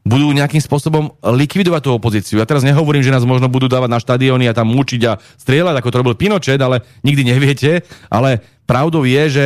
[0.01, 2.41] budú nejakým spôsobom likvidovať tú opozíciu.
[2.41, 5.77] Ja teraz nehovorím, že nás možno budú dávať na štadióny a tam mučiť a strieľať,
[5.77, 7.85] ako to robil Pinochet, ale nikdy neviete.
[8.09, 9.45] Ale pravdou je, že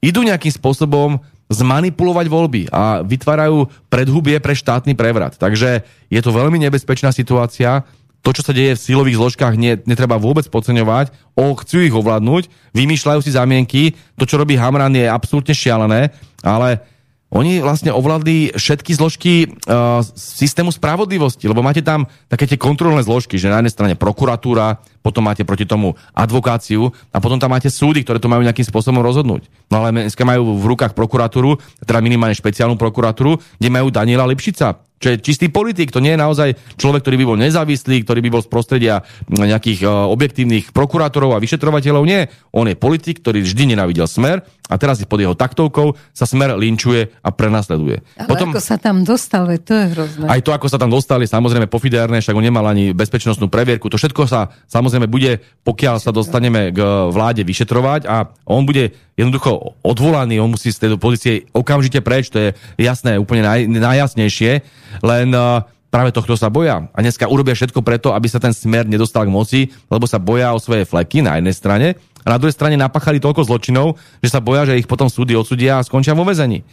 [0.00, 1.20] idú nejakým spôsobom
[1.50, 5.34] zmanipulovať voľby a vytvárajú predhubie pre štátny prevrat.
[5.36, 7.82] Takže je to veľmi nebezpečná situácia.
[8.20, 11.10] To, čo sa deje v silových zložkách, nie, netreba vôbec podceňovať.
[11.34, 13.82] O, chcú ich ovládnuť, vymýšľajú si zamienky.
[14.20, 16.12] To, čo robí Hamran, je absolútne šialené,
[16.44, 16.84] ale
[17.30, 23.38] oni vlastne ovládli všetky zložky uh, systému spravodlivosti, lebo máte tam také tie kontrolné zložky,
[23.38, 28.02] že na jednej strane prokuratúra, potom máte proti tomu advokáciu a potom tam máte súdy,
[28.02, 29.46] ktoré to majú nejakým spôsobom rozhodnúť.
[29.70, 31.56] No ale dneska majú v rukách prokuratúru,
[31.86, 36.20] teda minimálne špeciálnu prokuratúru, kde majú Daniela Lipšica, čo je čistý politik, to nie je
[36.20, 39.00] naozaj človek, ktorý by bol nezávislý, ktorý by bol z prostredia
[39.32, 42.04] nejakých uh, objektívnych prokurátorov a vyšetrovateľov.
[42.04, 46.52] Nie, on je politik, ktorý vždy nenávidel smer a teraz pod jeho taktovkou sa smer
[46.54, 48.04] linčuje a prenasleduje.
[48.20, 50.26] Ale Potom, ako sa tam dostal, to je hrozné.
[50.28, 53.88] Aj to, ako sa tam dostali, samozrejme pofiderné, však on nemal ani bezpečnostnú previerku.
[53.88, 56.78] To všetko sa samozrejme bude, pokiaľ sa dostaneme k
[57.08, 62.40] vláde vyšetrovať a on bude jednoducho odvolaný, on musí z tejto pozície okamžite preč, to
[62.40, 62.48] je
[62.80, 64.64] jasné, úplne naj, najjasnejšie
[65.04, 65.60] len uh,
[65.92, 66.88] práve tohto sa boja.
[66.96, 69.60] A dneska urobia všetko preto, aby sa ten smer nedostal k moci,
[69.92, 71.88] lebo sa boja o svoje fleky na jednej strane
[72.24, 75.80] a na druhej strane napachali toľko zločinov, že sa boja, že ich potom súdy odsudia
[75.80, 76.64] a skončia vo vezení.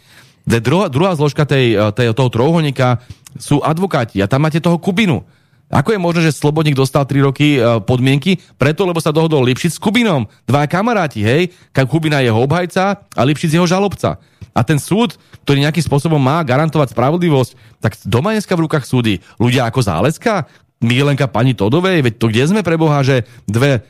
[0.48, 3.04] Druhá, druhá zložka tej, uh, tej, toho trojuholníka
[3.36, 5.20] sú advokáti a tam máte toho Kubinu.
[5.68, 8.40] Ako je možné, že Slobodník dostal 3 roky uh, podmienky?
[8.56, 10.24] Preto, lebo sa dohodol Lipšic s Kubinom.
[10.48, 11.52] Dva kamaráti, hej?
[11.84, 14.16] Kubina je jeho obhajca a Lipšic jeho žalobca.
[14.56, 17.52] A ten súd, ktorý nejakým spôsobom má garantovať spravodlivosť,
[17.84, 20.48] tak doma dneska v rukách súdy ľudia ako Záleska,
[20.78, 23.82] Milenka pani Todovej, veď to kde sme pre Boha, že dve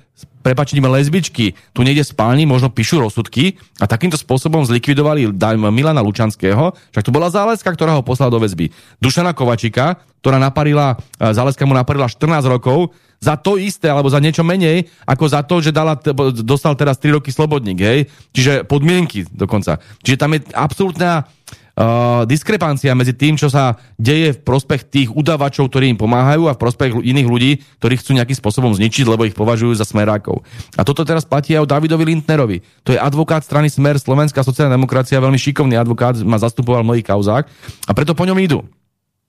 [0.42, 5.28] prepačnime lesbičky, tu niekde spálni, možno píšu rozsudky a takýmto spôsobom zlikvidovali
[5.68, 8.72] Milana Lučanského, však to bola Záleska, ktorá ho poslala do väzby.
[9.02, 14.22] Dušana Kovačika, ktorá naparila, e, Záleska mu naparila 14 rokov, za to isté, alebo za
[14.22, 15.98] niečo menej, ako za to, že dala,
[16.38, 18.06] dostal teraz 3 roky slobodník, hej?
[18.30, 19.82] Čiže podmienky dokonca.
[20.06, 21.26] Čiže tam je absolútna
[21.78, 26.58] uh, diskrepancia medzi tým, čo sa deje v prospech tých udavačov, ktorí im pomáhajú a
[26.58, 30.42] v prospech iných ľudí, ktorí chcú nejakým spôsobom zničiť, lebo ich považujú za smerákov.
[30.74, 32.58] A toto teraz platí aj o Davidovi Lindnerovi.
[32.82, 37.06] To je advokát strany Smer, Slovenská sociálna demokracia, veľmi šikovný advokát, ma zastupoval v mnohých
[37.06, 37.46] kauzách
[37.86, 38.66] a preto po ňom idú.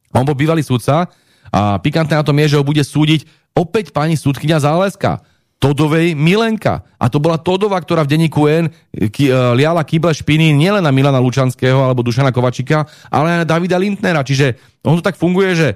[0.10, 1.06] On bol bývalý sudca
[1.54, 5.22] a pikantné na tom je, že ho bude súdiť opäť pani súdkynia Záleska.
[5.60, 6.88] Todovej Milenka.
[6.96, 10.96] A to bola Todova, ktorá v denníku N ki, uh, liala kyble špiny nielen na
[10.96, 14.24] Milana Lučanského alebo Dušana Kovačika, ale aj na Davida Lindnera.
[14.24, 14.56] Čiže
[14.88, 15.70] on to tak funguje, že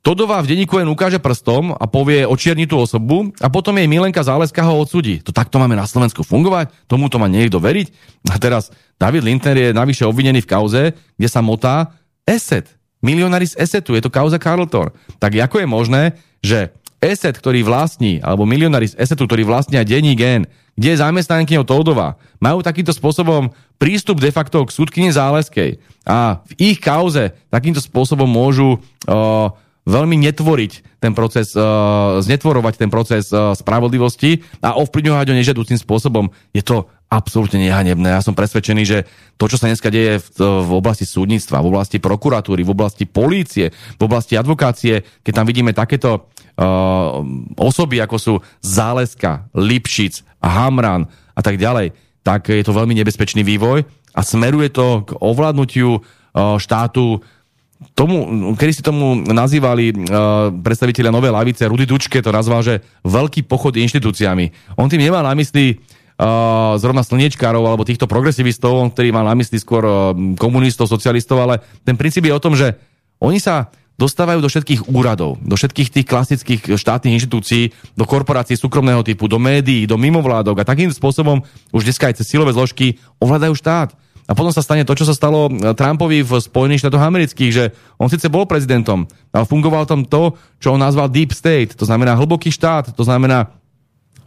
[0.00, 4.24] Todová v denníku N ukáže prstom a povie očierni tú osobu a potom jej Milenka
[4.24, 5.20] Záleska ho odsudí.
[5.28, 6.72] To takto máme na Slovensku fungovať?
[6.88, 7.92] Tomu to má niekto veriť?
[8.32, 11.92] A teraz David Lindner je navyše obvinený v kauze, kde sa motá
[12.24, 12.72] Eset.
[13.04, 13.92] Milionári z Esetu.
[13.92, 14.88] Je to kauza Carlton.
[15.20, 16.02] Tak ako je možné,
[16.40, 20.44] že Eset, ktorý vlastní, alebo milionári z Esetu, ktorí vlastnia denní gen,
[20.76, 25.80] kde je zamestnankyňou Toldova, majú takýmto spôsobom prístup de facto k súdkyni Záleskej.
[26.04, 28.76] A v ich kauze takýmto spôsobom môžu
[29.08, 29.48] uh,
[29.88, 36.28] veľmi netvoriť ten proces, uh, znetvorovať ten proces uh, spravodlivosti a ovplyvňovať ho nežiaducím spôsobom.
[36.52, 38.06] Je to absolútne nehanebné.
[38.06, 38.98] Ja som presvedčený, že
[39.34, 43.74] to, čo sa dneska deje v, v oblasti súdnictva, v oblasti prokuratúry, v oblasti polície,
[43.74, 47.18] v oblasti advokácie, keď tam vidíme takéto uh,
[47.58, 51.92] osoby, ako sú Záleska, Lipšic, Hamran a tak ďalej,
[52.22, 53.82] tak je to veľmi nebezpečný vývoj
[54.14, 56.02] a smeruje to k ovládnutiu uh,
[56.62, 57.26] štátu
[57.96, 63.48] tomu, kedy si tomu nazývali uh, predstaviteľia Novej lavice, Rudy Dučke to nazval, že veľký
[63.48, 64.76] pochod inštitúciami.
[64.76, 69.32] On tým nemá na mysli uh, zrovna slniečkárov alebo týchto progresivistov, on, ktorý mal na
[69.32, 72.76] mysli skôr uh, komunistov, socialistov, ale ten princíp je o tom, že
[73.20, 79.04] oni sa dostávajú do všetkých úradov, do všetkých tých klasických štátnych inštitúcií, do korporácií súkromného
[79.04, 83.52] typu, do médií, do mimovládok a takým spôsobom už dneska aj cez silové zložky ovládajú
[83.60, 83.92] štát.
[84.30, 87.64] A potom sa stane to, čo sa stalo e, Trumpovi v Spojených štátoch amerických, že
[87.98, 92.14] on síce bol prezidentom, ale fungoval tam to, čo on nazval deep state, to znamená
[92.14, 93.50] hlboký štát, to znamená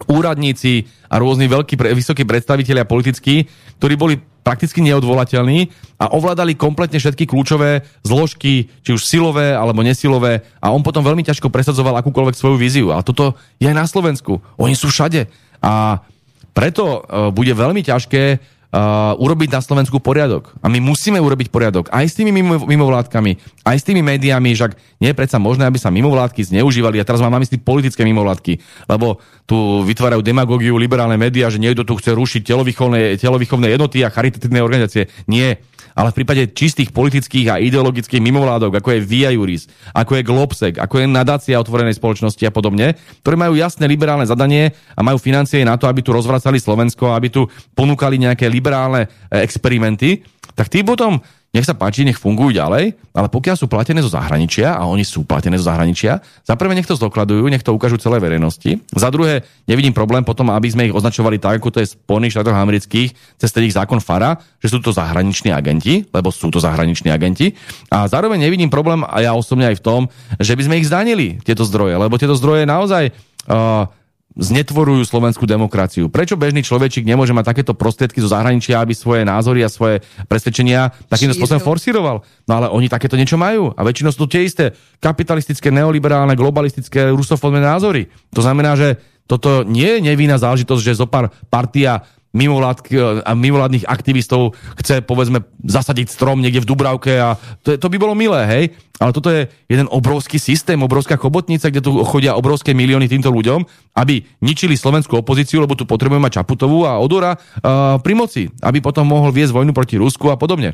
[0.03, 3.47] úradníci a rôzni veľkí, vysokí predstavitelia politickí,
[3.79, 10.43] ktorí boli prakticky neodvolateľní a ovládali kompletne všetky kľúčové zložky, či už silové alebo nesilové
[10.59, 12.91] a on potom veľmi ťažko presadzoval akúkoľvek svoju víziu.
[12.91, 14.43] A toto je aj na Slovensku.
[14.59, 15.31] Oni sú všade.
[15.63, 16.03] A
[16.51, 18.43] preto uh, bude veľmi ťažké
[18.73, 20.49] uh, urobiť na Slovensku poriadok.
[20.65, 24.73] A my musíme urobiť poriadok aj s tými mimo, mimovládkami, aj s tými médiami, však
[24.97, 26.97] nie je predsa možné, aby sa mimovládky zneužívali.
[26.97, 28.57] A teraz mám na mysli politické mimovládky,
[28.89, 34.09] lebo tu vytvárajú demagógiu liberálne médiá, že niekto tu chce rušiť telovýchovné, telovýchovné jednoty a
[34.09, 35.11] charitatívne organizácie.
[35.29, 35.61] Nie
[35.93, 40.75] ale v prípade čistých politických a ideologických mimovládok, ako je Via Juris, ako je Globsec,
[40.81, 45.61] ako je nadácia otvorenej spoločnosti a podobne, ktoré majú jasné liberálne zadanie a majú financie
[45.61, 47.45] na to, aby tu rozvracali Slovensko, aby tu
[47.77, 51.21] ponúkali nejaké liberálne e, experimenty, tak tí potom
[51.53, 55.21] nech sa páči, nech fungujú ďalej, ale pokiaľ sú platené zo zahraničia, a oni sú
[55.21, 58.81] platené zo zahraničia, za prvé nech to zdokladujú, nech to ukážu celej verejnosti.
[58.89, 62.33] Za druhé, nevidím problém potom, aby sme ich označovali tak, ako to je v Spojených
[62.33, 66.57] štátoch amerických, cez ten ich zákon FARA, že sú to zahraniční agenti, lebo sú to
[66.57, 67.53] zahraniční agenti.
[67.93, 70.01] A zároveň nevidím problém, a ja osobne aj v tom,
[70.41, 73.13] že by sme ich zdanili, tieto zdroje, lebo tieto zdroje naozaj
[73.45, 73.85] uh,
[74.33, 76.09] znetvorujú slovenskú demokraciu.
[76.09, 80.89] Prečo bežný človečik nemôže mať takéto prostriedky zo zahraničia, aby svoje názory a svoje presvedčenia
[81.05, 82.25] takýmto spôsobom forsíroval?
[82.49, 83.69] No ale oni takéto niečo majú.
[83.77, 88.09] A väčšinou sú to tie isté kapitalistické, neoliberálne, globalistické, rusofónne názory.
[88.33, 88.97] To znamená, že
[89.29, 92.03] toto nie je nevinná záležitosť, že zopár partia
[92.33, 98.41] mimovládnych aktivistov chce, povedzme, zasadiť strom niekde v Dubravke a to, to by bolo milé,
[98.49, 98.63] hej?
[98.97, 103.65] Ale toto je jeden obrovský systém, obrovská chobotnica, kde tu chodia obrovské milióny týmto ľuďom,
[103.93, 108.81] aby ničili slovenskú opozíciu, lebo tu potrebujeme mať Čaputovú a Odora uh, pri moci, aby
[108.81, 110.73] potom mohol viesť vojnu proti Rusku a podobne.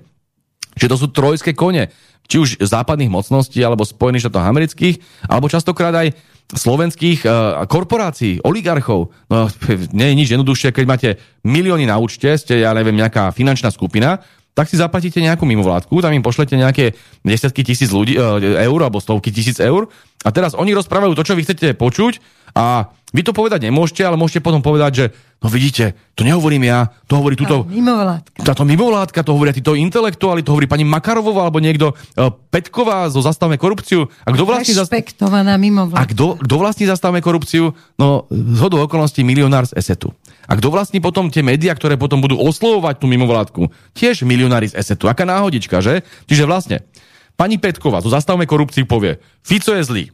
[0.80, 1.91] Čiže to sú trojské kone,
[2.30, 4.95] či už západných mocností, alebo Spojených štátov amerických,
[5.26, 6.14] alebo častokrát aj
[6.49, 9.13] slovenských uh, korporácií, oligarchov.
[9.30, 9.45] No,
[9.97, 11.09] nie je nič jednoduchšie, keď máte
[11.45, 14.21] milióny na účte, ste, ja neviem, nejaká finančná skupina,
[14.57, 18.97] tak si zaplatíte nejakú mimovládku, tam im pošlete nejaké desiatky tisíc ľudí, uh, eur alebo
[18.97, 19.88] stovky tisíc eur
[20.26, 22.19] a teraz oni rozprávajú to, čo vy chcete počuť
[22.57, 25.06] a vy to povedať nemôžete, ale môžete potom povedať, že
[25.41, 27.65] no vidíte, to nehovorím ja, to hovorí túto...
[27.65, 28.45] Mimovládka.
[28.45, 33.26] Táto mimovládka, to hovoria títo intelektuáli, to hovorí pani Makarovová alebo niekto uh, Petková zo
[33.26, 34.06] Zastavme korupciu.
[34.26, 34.77] A kto vlastní...
[34.77, 35.98] Rešpektovaná mimovládka.
[35.98, 37.73] A kto, kto vlastní Zastavme korupciu?
[37.98, 40.14] No, z hodu okolností milionár z Esetu.
[40.45, 43.73] A kto vlastní potom tie médiá, ktoré potom budú oslovovať tú mimovládku?
[43.98, 45.10] Tiež milionári z Esetu.
[45.10, 46.06] Aká náhodička, že?
[46.30, 46.86] Čiže vlastne,
[47.34, 50.06] pani Petková zo Zastavme korupciu povie, Fico je zlý,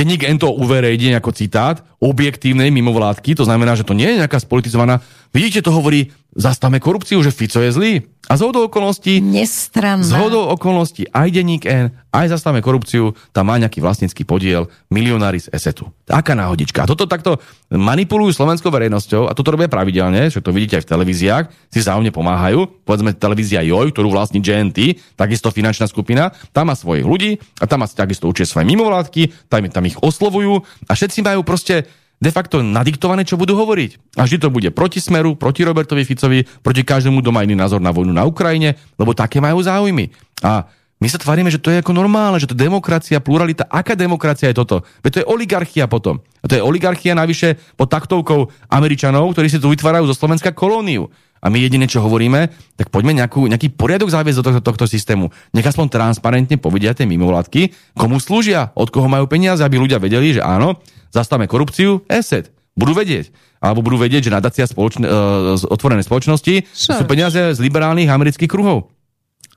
[0.00, 4.40] Denník N to uverejní ako citát objektívnej mimovládky, to znamená, že to nie je nejaká
[4.40, 5.04] spolitizovaná.
[5.28, 7.92] Vidíte, to hovorí, zastavme korupciu, že Fico je zlý.
[8.30, 9.18] A z hodou okolností...
[9.18, 10.06] Nestranná.
[10.06, 15.42] Z hodou okolností aj denník N, aj zastavme korupciu, tam má nejaký vlastnícky podiel milionári
[15.42, 15.90] z Esetu.
[16.06, 16.86] Taká náhodička.
[16.86, 17.42] A toto takto
[17.74, 21.44] manipulujú slovenskou verejnosťou a toto robia pravidelne, že to vidíte aj v televíziách,
[21.74, 22.86] si záujne pomáhajú.
[22.86, 27.82] Povedzme televízia Joj, ktorú vlastní GNT, takisto finančná skupina, tam má svojich ľudí a tam
[27.82, 31.90] má takisto určite svoje mimovládky, tam, tam ich oslovujú a všetci majú proste
[32.20, 34.20] de facto nadiktované, čo budú hovoriť.
[34.20, 37.80] A vždy to bude proti Smeru, proti Robertovi Ficovi, proti každému, kto má iný názor
[37.80, 40.12] na vojnu na Ukrajine, lebo také majú záujmy.
[40.44, 40.68] A
[41.00, 43.64] my sa tvárime, že to je ako normálne, že to je demokracia, pluralita.
[43.64, 44.84] Aká demokracia je toto?
[45.00, 46.20] Veď to je oligarchia potom.
[46.20, 51.08] A to je oligarchia navyše pod taktovkou Američanov, ktorí si tu vytvárajú zo Slovenska kolóniu.
[51.40, 55.32] A my jediné, čo hovoríme, tak poďme nejakú, nejaký poriadok zaviesť do tohto, tohto systému.
[55.56, 60.36] Nech aspoň transparentne povedia tie mimovládky, komu slúžia, od koho majú peniaze, aby ľudia vedeli,
[60.36, 62.52] že áno, zastavme korupciu, ESET.
[62.76, 63.32] Budú vedieť.
[63.64, 68.48] Alebo budú vedieť, že nadácia spoločne, uh, z otvorenej spoločnosti sú peniaze z liberálnych amerických
[68.48, 68.92] kruhov.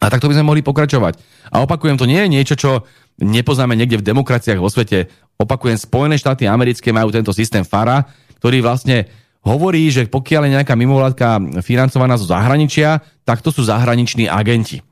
[0.04, 1.16] A takto by sme mohli pokračovať.
[1.56, 2.84] A opakujem, to nie je niečo, čo
[3.24, 5.08] nepoznáme niekde v demokraciách vo svete.
[5.40, 8.04] Opakujem, Spojené štáty americké majú tento systém FARA,
[8.44, 9.08] ktorý vlastne
[9.48, 14.84] hovorí, že pokiaľ je nejaká mimovládka financovaná zo zahraničia, tak to sú zahraniční agenti.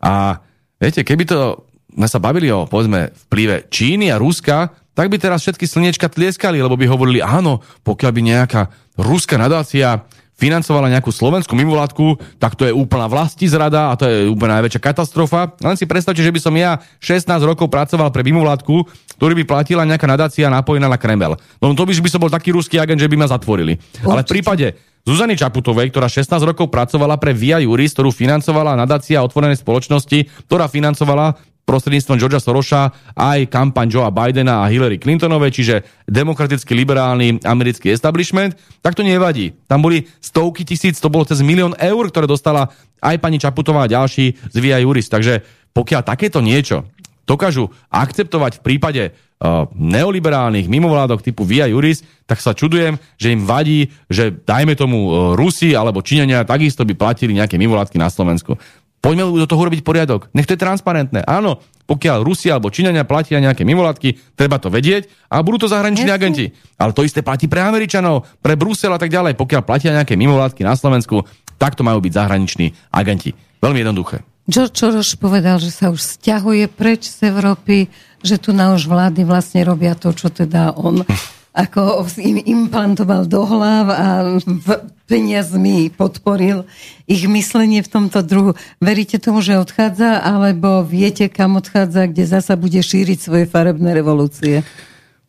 [0.00, 0.40] A
[0.80, 5.42] viete, keby to sme sa bavili o, povedzme, vplyve Číny a Ruska, tak by teraz
[5.42, 8.62] všetky slniečka tlieskali, lebo by hovorili, áno, pokiaľ by nejaká
[8.98, 14.16] ruská nadácia financovala nejakú slovenskú mimovládku, tak to je úplná vlasti zrada a to je
[14.26, 15.54] úplná najväčšia katastrofa.
[15.62, 18.84] Len si predstavte, že by som ja 16 rokov pracoval pre mimovládku,
[19.18, 21.38] ktorý by platila nejaká nadácia napojená na Kreml.
[21.62, 23.78] No to by, by som bol taký ruský agent, že by ma zatvorili.
[23.78, 24.10] Určite.
[24.10, 24.66] Ale v prípade
[25.04, 30.64] Zuzany Čaputovej, ktorá 16 rokov pracovala pre Via Juris, ktorú financovala nadácia otvorenej spoločnosti, ktorá
[30.64, 37.90] financovala prostredníctvom Georgia Sorosa aj kampaň Joea Bidena a Hillary Clintonovej, čiže demokraticky liberálny americký
[37.90, 38.54] establishment,
[38.84, 39.56] tak to nevadí.
[39.64, 42.68] Tam boli stovky tisíc, to bolo cez milión eur, ktoré dostala
[43.00, 45.08] aj pani Čaputová a ďalší z Via Juris.
[45.08, 46.84] Takže pokiaľ takéto niečo
[47.24, 53.44] dokážu akceptovať v prípade uh, neoliberálnych mimovládok typu Via Juris, tak sa čudujem, že im
[53.48, 58.60] vadí, že dajme tomu uh, Rusi alebo Číňania takisto by platili nejaké mimovládky na Slovensku.
[59.04, 60.32] Poďme do toho robiť poriadok.
[60.32, 61.20] Nech to je transparentné.
[61.28, 66.08] Áno, pokiaľ Rusia alebo Číňania platia nejaké mimovládky, treba to vedieť a budú to zahraniční
[66.08, 66.20] Jasne.
[66.24, 66.46] agenti.
[66.80, 69.36] Ale to isté platí pre Američanov, pre Brusel a tak ďalej.
[69.36, 71.28] Pokiaľ platia nejaké mimovládky na Slovensku,
[71.60, 73.36] tak to majú byť zahraniční agenti.
[73.60, 74.24] Veľmi jednoduché.
[74.48, 77.92] George Soros povedal, že sa už stiahuje preč z Európy,
[78.24, 81.04] že tu na už vlády vlastne robia to, čo teda on
[81.54, 84.06] ako im implantoval do hlav a
[85.06, 86.66] peniazmi podporil
[87.06, 88.58] ich myslenie v tomto druhu.
[88.82, 94.66] Veríte tomu, že odchádza, alebo viete, kam odchádza, kde zasa bude šíriť svoje farebné revolúcie?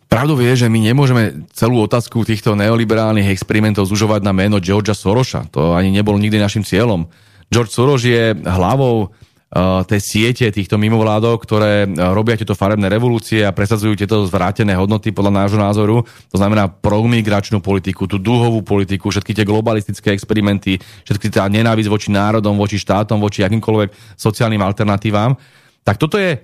[0.09, 5.45] Pravdou je, že my nemôžeme celú otázku týchto neoliberálnych experimentov zužovať na meno Georgia Sorosa.
[5.53, 7.05] To ani nebolo nikdy našim cieľom.
[7.53, 9.13] George Soros je hlavou
[9.87, 15.15] tej siete týchto mimovládok, ktoré uh, robia tieto farebné revolúcie a presadzujú tieto zvrátené hodnoty
[15.15, 16.03] podľa nášho názoru.
[16.03, 20.75] To znamená promigračnú politiku, tú dúhovú politiku, všetky tie globalistické experimenty,
[21.07, 25.39] všetky tá nenávisť voči národom, voči štátom, voči akýmkoľvek sociálnym alternatívam.
[25.87, 26.35] Tak toto je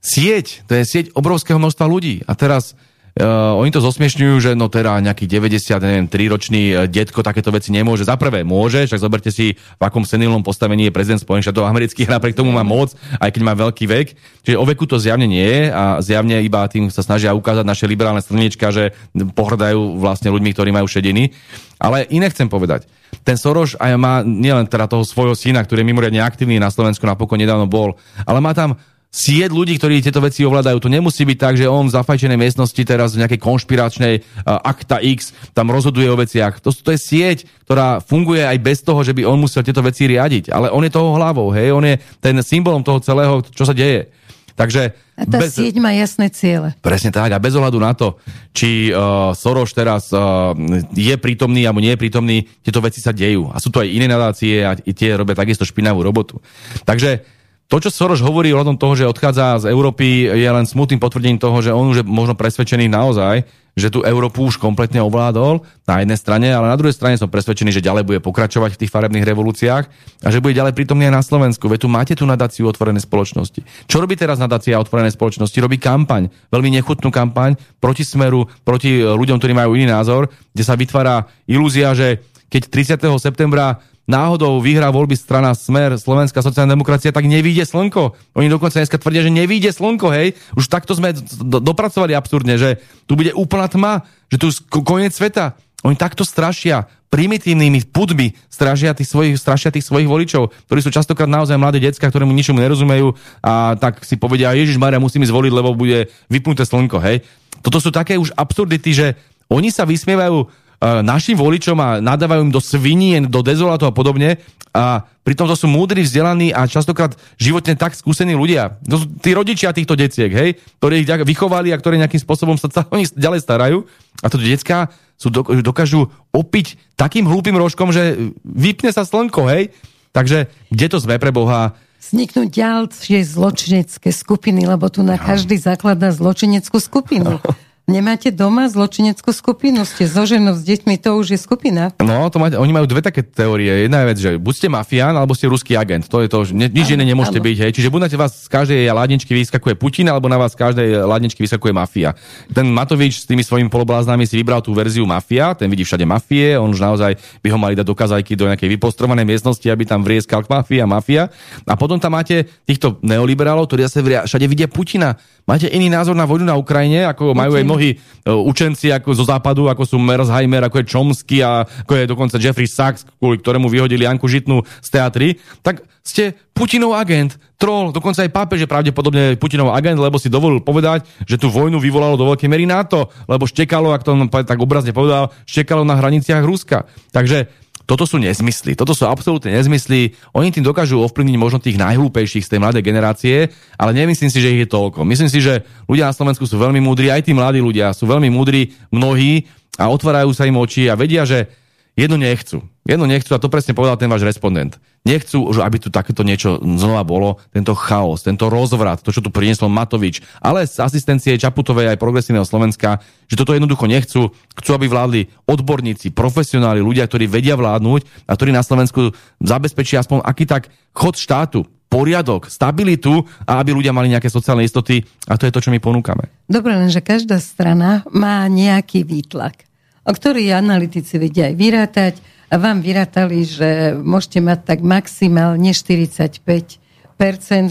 [0.00, 2.24] sieť, to je sieť obrovského množstva ľudí.
[2.24, 2.72] A teraz
[3.16, 7.72] Uh, oni to zosmiešňujú, že no teda nejaký 90, neviem, 3-ročný uh, detko takéto veci
[7.72, 8.04] nemôže.
[8.04, 12.12] Za prvé môže, však zoberte si, v akom senilnom postavení je prezident Spojených štátov amerických,
[12.12, 14.06] napriek tomu má moc, aj keď má veľký vek.
[14.44, 17.88] Čiže o veku to zjavne nie je a zjavne iba tým sa snažia ukázať naše
[17.88, 21.32] liberálne stranička, že pohrdajú vlastne ľuďmi, ktorí majú šediny.
[21.80, 22.84] Ale iné chcem povedať.
[23.24, 27.08] Ten Soros aj má nielen teda toho svojho syna, ktorý je mimoriadne aktívny na Slovensku,
[27.08, 27.96] napokon nedávno bol,
[28.28, 28.76] ale má tam
[29.10, 30.76] sieť ľudí, ktorí tieto veci ovládajú.
[30.76, 35.00] To nemusí byť tak, že on v zafajčenej miestnosti teraz v nejakej konšpiračnej uh, akta
[35.00, 36.60] X tam rozhoduje o veciach.
[36.60, 40.04] To, to je sieť, ktorá funguje aj bez toho, že by on musel tieto veci
[40.04, 40.52] riadiť.
[40.52, 44.12] Ale on je toho hlavou, hej, on je ten symbolom toho celého, čo sa deje.
[44.56, 46.72] Takže a tá bez, sieť má jasné ciele.
[46.80, 47.28] Presne tak.
[47.28, 48.16] A bez ohľadu na to,
[48.56, 50.56] či uh, Soros teraz uh,
[50.96, 53.52] je prítomný alebo nie je prítomný, tieto veci sa dejú.
[53.52, 56.40] A sú to aj iné nadácie a tie robia takisto špinavú robotu.
[56.88, 57.35] Takže
[57.66, 61.42] to, čo Soros hovorí o tom toho, že odchádza z Európy, je len smutným potvrdením
[61.42, 63.42] toho, že on už je možno presvedčený naozaj,
[63.76, 67.76] že tú Európu už kompletne ovládol na jednej strane, ale na druhej strane som presvedčený,
[67.76, 69.84] že ďalej bude pokračovať v tých farebných revolúciách
[70.24, 71.68] a že bude ďalej prítomný aj na Slovensku.
[71.68, 73.60] Veď tu máte tú nadáciu otvorenej spoločnosti.
[73.84, 75.60] Čo robí teraz nadácia otvorenej spoločnosti?
[75.60, 80.72] Robí kampaň, veľmi nechutnú kampaň proti smeru, proti ľuďom, ktorí majú iný názor, kde sa
[80.72, 82.72] vytvára ilúzia, že keď
[83.04, 83.20] 30.
[83.20, 83.76] septembra
[84.06, 88.14] náhodou vyhrá voľby strana Smer, Slovenská sociálna demokracia, tak nevíde slnko.
[88.38, 90.38] Oni dokonca dneska tvrdia, že nevíde slnko, hej.
[90.54, 91.12] Už takto sme
[91.42, 92.78] do, dopracovali absurdne, že
[93.10, 94.48] tu bude úplná tma, že tu
[94.86, 95.58] koniec sveta.
[95.82, 101.30] Oni takto strašia primitívnymi pudmi strašia tých svojich, strašia tých svojich voličov, ktorí sú častokrát
[101.30, 103.14] naozaj mladé decka, ktorému ničomu nerozumejú
[103.46, 107.22] a tak si povedia, Ježiš Maria, musím zvoliť, lebo bude vypnuté slnko, hej.
[107.62, 109.06] Toto sú také už absurdity, že
[109.46, 110.50] oni sa vysmievajú
[110.80, 114.36] našim voličom a nadávajú im do svinien, do dezolátu a podobne.
[114.76, 118.76] A pritom to sú múdri, vzdelaní a častokrát životne tak skúsení ľudia.
[118.84, 122.68] To sú tí rodičia týchto deciek, hej, ktorí ich vychovali a ktorí nejakým spôsobom sa
[122.94, 123.88] oni ďalej starajú.
[124.20, 125.32] A to detská sú,
[125.64, 129.72] dokážu opiť takým hlúpým rožkom, že vypne sa slnko, hej.
[130.12, 131.72] Takže kde to sme pre Boha?
[131.96, 137.40] Vzniknúť ďalšie zločinecké skupiny, lebo tu na každý zakladá zločineckú skupinu.
[137.86, 139.86] Nemáte doma zločineckú skupinu?
[139.86, 141.94] Ste so ženou, s deťmi, to už je skupina?
[142.02, 143.86] No, to máte, oni majú dve také teórie.
[143.86, 146.10] Jedna je vec, že buď ste mafián, alebo ste ruský agent.
[146.10, 147.56] To je to, že nič iné nemôžete byť.
[147.62, 147.70] Hej.
[147.78, 151.46] Čiže buď na vás z každej ladničky vyskakuje Putin, alebo na vás z každej ladničky
[151.46, 152.18] vyskakuje mafia.
[152.50, 156.58] Ten Matovič s tými svojimi polobláznami si vybral tú verziu mafia, ten vidí všade mafie,
[156.58, 160.02] on už naozaj by ho mali dať do kazajky do nejakej vypostrovanej miestnosti, aby tam
[160.02, 161.30] vrieskal mafia, mafia.
[161.62, 165.14] A potom tam máte týchto neoliberálov, ktorí zase všade vidia Putina.
[165.46, 167.96] Máte iný názor na vojnu na Ukrajine, ako majú aj mnohí e,
[168.32, 172.64] učenci ako zo západu, ako sú Merzheimer, ako je Chomsky a ako je dokonca Jeffrey
[172.64, 178.32] Sachs, kvôli ktorému vyhodili Janku Žitnú z teatry, tak ste Putinov agent, troll, dokonca aj
[178.32, 182.48] pápež je pravdepodobne Putinov agent, lebo si dovolil povedať, že tú vojnu vyvolalo do veľkej
[182.48, 186.88] mery NATO, lebo štekalo, ak to tak obrazne povedal, štekalo na hraniciach Ruska.
[187.10, 187.50] Takže
[187.84, 188.72] toto sú nezmysly.
[188.74, 190.16] Toto sú absolútne nezmysly.
[190.32, 193.36] Oni tým dokážu ovplyvniť možno tých najhlúpejších z tej mladej generácie,
[193.76, 195.04] ale nemyslím si, že ich je toľko.
[195.04, 198.32] Myslím si, že ľudia na Slovensku sú veľmi múdri, aj tí mladí ľudia sú veľmi
[198.32, 199.46] múdri, mnohí
[199.76, 201.46] a otvárajú sa im oči a vedia, že
[201.92, 202.64] jedno nechcú.
[202.86, 204.78] Jedno nechcú a to presne povedal ten váš respondent.
[205.02, 209.66] Nechcú, aby tu takéto niečo znova bolo, tento chaos, tento rozvrat, to, čo tu priniesol
[209.66, 214.30] Matovič, ale z asistencie Čaputovej aj progresívneho Slovenska, že toto jednoducho nechcú.
[214.30, 219.10] Chcú, aby vládli odborníci, profesionáli, ľudia, ktorí vedia vládnuť a ktorí na Slovensku
[219.42, 225.02] zabezpečia aspoň aký tak chod štátu, poriadok, stabilitu a aby ľudia mali nejaké sociálne istoty
[225.26, 226.30] a to je to, čo my ponúkame.
[226.46, 229.66] Dobre, lenže každá strana má nejaký výtlak
[230.06, 232.14] o ktorý analytici vedia aj vyrátať
[232.50, 236.38] vám vyrátali, že môžete mať tak maximálne 45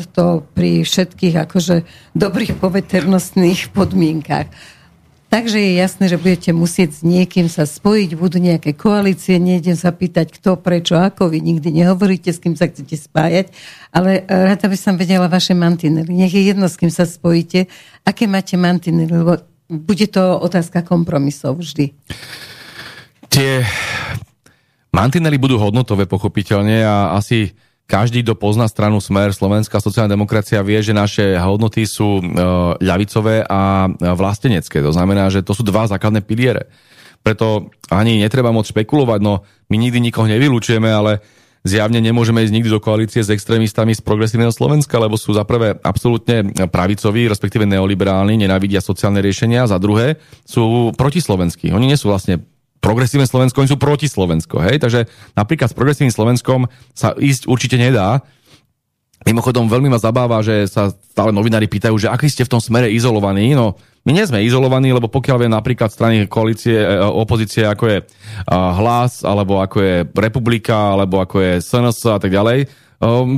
[0.10, 1.86] to pri všetkých akože
[2.18, 4.50] dobrých poveternostných podmienkách.
[5.30, 9.92] Takže je jasné, že budete musieť s niekým sa spojiť, budú nejaké koalície, nejdem sa
[9.92, 13.52] pýtať, kto, prečo, ako, vy nikdy nehovoríte, s kým sa chcete spájať,
[13.92, 16.08] ale rada by som vedela vaše mantinely.
[16.08, 17.68] Nech je jedno, s kým sa spojíte,
[18.08, 21.92] aké máte mantinely, lebo bude to otázka kompromisov vždy.
[23.28, 23.66] Tie
[24.96, 27.52] mantinely budú hodnotové pochopiteľne a asi
[27.86, 32.24] každý, kto pozná stranu Smer, Slovenská sociálna demokracia, vie, že naše hodnoty sú e,
[32.82, 34.82] ľavicové a vlastenecké.
[34.82, 36.72] To znamená, že to sú dva základné piliere.
[37.22, 41.22] Preto ani netreba moc špekulovať, no my nikdy nikoho nevylučujeme, ale
[41.62, 45.78] zjavne nemôžeme ísť nikdy do koalície s extrémistami z progresívneho Slovenska, lebo sú za prvé
[45.82, 51.70] absolútne pravicoví, respektíve neoliberálni, nenávidia sociálne riešenia, za druhé sú protislovenskí.
[51.74, 52.46] Oni nie sú vlastne
[52.86, 54.78] progresívne Slovensko, oni sú proti Slovensko, hej?
[54.78, 58.22] Takže napríklad s progresívnym Slovenskom sa ísť určite nedá,
[59.26, 62.94] Mimochodom, veľmi ma zabáva, že sa stále novinári pýtajú, že aký ste v tom smere
[62.94, 63.58] izolovaní.
[63.58, 63.74] No,
[64.06, 67.98] my nie sme izolovaní, lebo pokiaľ viem napríklad strany koalície, e, opozície, ako je
[68.54, 72.70] Hlas, alebo ako je Republika, alebo ako je SNS a tak ďalej,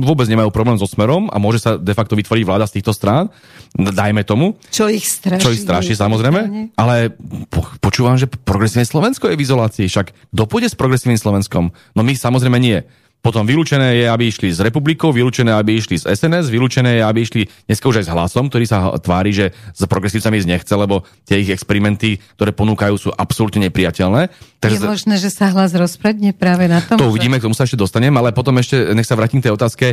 [0.02, 3.30] vôbec nemajú problém so smerom a môže sa de facto vytvoriť vláda z týchto strán,
[3.74, 4.54] dajme tomu.
[4.70, 5.42] Čo ich straší.
[5.42, 6.72] Čo ich straší, samozrejme.
[6.78, 7.12] Ale
[7.50, 9.86] po, počúvam, že progresívne Slovensko je v izolácii.
[9.90, 11.74] Však kto pôjde s progresívnym Slovenskom?
[11.94, 12.86] No my samozrejme nie.
[13.18, 17.18] Potom vylúčené je, aby išli s republikou, vylúčené, aby išli s SNS, vylúčené je, aby
[17.26, 21.02] išli dneska už aj s hlasom, ktorý sa tvári, že s progresívcami ísť nechce, lebo
[21.26, 24.30] tie ich experimenty, ktoré ponúkajú, sú absolútne nepriateľné.
[24.62, 26.98] Takže je možné, že sa hlas rozpredne práve na tom?
[26.98, 29.54] To uvidíme, k tomu sa ešte dostanem, ale potom ešte nech sa vrátim k tej
[29.54, 29.86] otázke.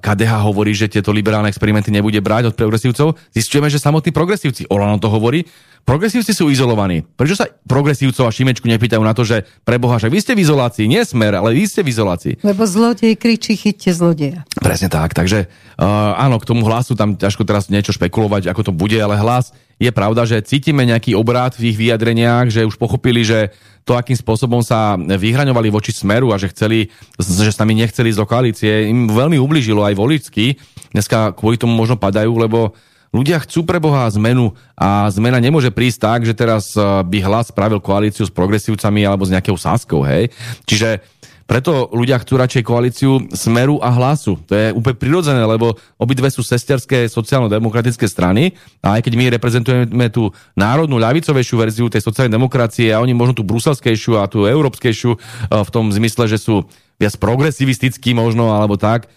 [0.00, 3.12] KDH hovorí, že tieto liberálne experimenty nebude brať od progresívcov.
[3.28, 5.44] Zistujeme, že samotní progresívci, Olano to hovorí,
[5.80, 7.02] Progresívci sú izolovaní.
[7.16, 10.84] Prečo sa progresívcov a Šimečku nepýtajú na to, že preboha, že vy ste v izolácii,
[10.86, 12.34] nie smer, ale vy ste v izolácii.
[12.44, 14.40] Lebo zlodej kričí, chyťte zlodeja.
[14.60, 18.72] Presne tak, takže uh, áno, k tomu hlasu tam ťažko teraz niečo špekulovať, ako to
[18.76, 23.24] bude, ale hlas je pravda, že cítime nejaký obrát v ich vyjadreniach, že už pochopili,
[23.24, 23.48] že
[23.88, 28.20] to, akým spôsobom sa vyhraňovali voči smeru a že chceli, že s nami nechceli z
[28.20, 30.60] koalície, im veľmi ubližilo aj voličsky.
[30.92, 32.76] Dneska kvôli tomu možno padajú, lebo
[33.10, 37.50] Ľudia chcú pre Boha zmenu a zmena nemôže prísť tak, že teraz eh, by hlas
[37.50, 40.30] spravil koalíciu s progresívcami alebo s nejakou sáskou, hej.
[40.62, 41.02] Čiže
[41.50, 44.38] preto ľudia chcú radšej koalíciu Smeru a Hlasu.
[44.46, 50.06] To je úplne prirodzené, lebo obidve sú sesterské sociálno-demokratické strany a aj keď my reprezentujeme
[50.14, 55.10] tú národnú ľavicovejšiu verziu tej sociálnej demokracie a oni možno tú bruselskejšiu a tú európskejšiu
[55.10, 55.18] eh,
[55.50, 56.70] v tom zmysle, že sú
[57.02, 59.10] viac progresivistickí možno alebo tak,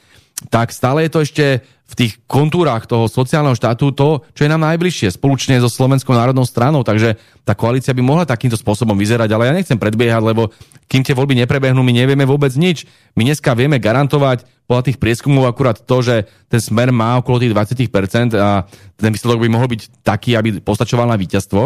[0.49, 1.45] tak stále je to ešte
[1.83, 6.41] v tých kontúrach toho sociálneho štátu to, čo je nám najbližšie, spoločne so Slovenskou národnou
[6.47, 6.81] stranou.
[6.81, 10.49] Takže tá koalícia by mohla takýmto spôsobom vyzerať, ale ja nechcem predbiehať, lebo
[10.87, 12.85] kým tie voľby neprebehnú, my nevieme vôbec nič.
[13.17, 17.51] My dneska vieme garantovať podľa tých prieskumov akurát to, že ten smer má okolo tých
[17.51, 18.63] 20% a
[18.95, 21.61] ten výsledok by mohol byť taký, aby postačoval na víťazstvo.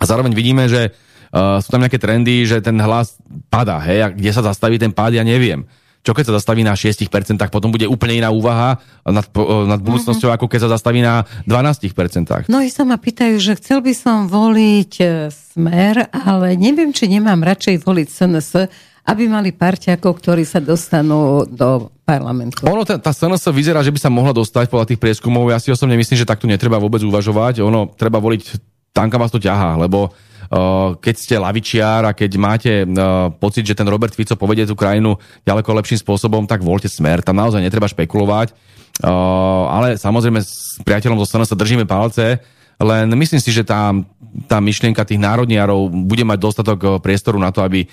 [0.00, 3.20] A zároveň vidíme, že uh, sú tam nejaké trendy, že ten hlas
[3.52, 5.68] padá, hej, a kde sa zastaví ten pád, ja neviem.
[6.00, 7.12] Čo keď sa zastaví na 6%,
[7.52, 9.26] potom bude úplne iná úvaha nad,
[9.68, 10.40] nad budúcnosťou, uh-huh.
[10.40, 12.48] ako keď sa zastaví na 12%.
[12.48, 17.04] No i sa ma pýtajú, že chcel by som voliť e, smer, ale neviem, či
[17.04, 18.50] nemám radšej voliť SNS,
[19.12, 22.64] aby mali parťakov, ktorí sa dostanú do parlamentu.
[22.64, 25.52] Ono, tá, tá SNS vyzerá, že by sa mohla dostať podľa tých prieskumov.
[25.52, 27.60] Ja si osobne myslím, že takto netreba vôbec uvažovať.
[27.60, 28.56] Ono, treba voliť
[28.96, 30.16] tam, kam vás to ťahá, lebo
[30.98, 32.72] keď ste lavičiar a keď máte
[33.38, 35.14] pocit, že ten Robert Fico povedie tú krajinu
[35.46, 37.22] ďaleko lepším spôsobom, tak voľte smer.
[37.22, 38.50] Tam naozaj netreba špekulovať.
[39.70, 42.42] Ale samozrejme s priateľom zo strany sa držíme palce,
[42.80, 43.92] len myslím si, že tá,
[44.48, 47.88] tá myšlienka tých národniarov bude mať dostatok eh, priestoru na to, aby eh,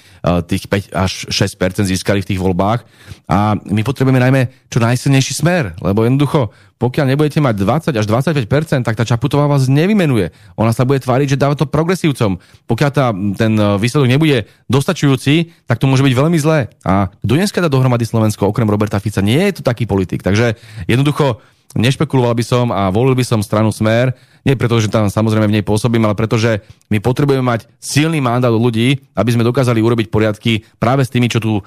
[0.48, 2.88] tých 5 až 6% získali v tých voľbách.
[3.28, 7.56] A my potrebujeme najmä čo najsilnejší smer, lebo jednoducho, pokiaľ nebudete mať
[7.92, 10.32] 20 až 25% tak tá Čaputová vás nevymenuje.
[10.56, 12.40] Ona sa bude tváriť, že dáva to progresívcom.
[12.70, 16.72] Pokiaľ tá, ten výsledok nebude dostačujúci, tak to môže byť veľmi zlé.
[16.88, 20.22] A kto dneska dá dohromady Slovensko, okrem Roberta Fica, nie je to taký politik.
[20.22, 20.56] Takže
[20.86, 21.42] jednoducho
[21.76, 24.16] nešpekuloval by som a volil by som stranu Smer,
[24.48, 28.24] nie preto, že tam samozrejme v nej pôsobím, ale preto, že my potrebujeme mať silný
[28.24, 31.64] mandát od ľudí, aby sme dokázali urobiť poriadky práve s tými, čo tu uh,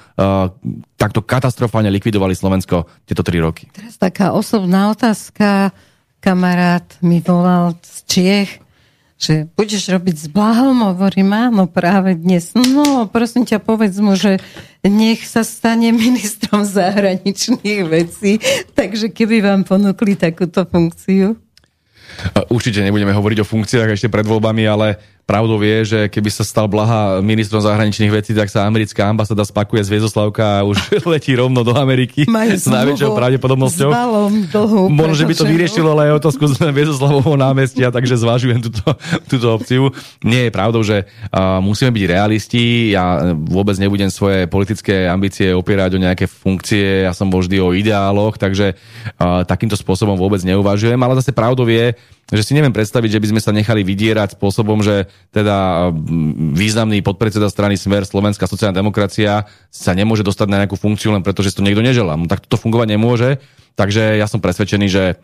[0.97, 3.69] takto katastrofálne likvidovali Slovensko tieto tri roky.
[3.77, 5.77] Teraz taká osobná otázka.
[6.25, 8.51] Kamarát mi volal z Čiech,
[9.21, 10.81] že budeš robiť s Blahom?
[10.81, 12.57] Hovorím, áno, práve dnes.
[12.57, 14.41] No, prosím ťa, povedz mu, že
[14.81, 18.41] nech sa stane ministrom zahraničných vecí.
[18.73, 21.37] Takže keby vám ponúkli takúto funkciu?
[22.51, 24.87] Určite nebudeme hovoriť o funkciách ešte pred voľbami, ale
[25.31, 29.87] pravdou je, že keby sa stal Blaha ministrom zahraničných vecí, tak sa americká ambasáda spakuje
[29.87, 33.91] z Viezoslavka a už letí rovno do Ameriky Majú s najväčšou pravdepodobnosťou.
[34.51, 38.83] Dlhú, Možno, že by to vyriešilo, ale aj otázku z Viezoslavovho námestia, takže zvažujem túto,
[39.31, 39.95] túto opciu.
[40.27, 42.91] Nie je pravdou, že uh, musíme byť realisti.
[42.91, 47.07] Ja vôbec nebudem svoje politické ambície opierať o nejaké funkcie.
[47.07, 50.99] Ja som bol vždy o ideáloch, takže uh, takýmto spôsobom vôbec neuvažujem.
[50.99, 51.95] Ale zase pravdou je,
[52.29, 55.89] že si neviem predstaviť, že by sme sa nechali vydierať spôsobom, že teda
[56.55, 61.43] významný podpredseda strany Smer, Slovenská sociálna demokracia sa nemôže dostať na nejakú funkciu len preto,
[61.43, 62.15] že to niekto neželá.
[62.15, 63.43] No, tak to fungovať nemôže.
[63.75, 65.19] Takže ja som presvedčený, že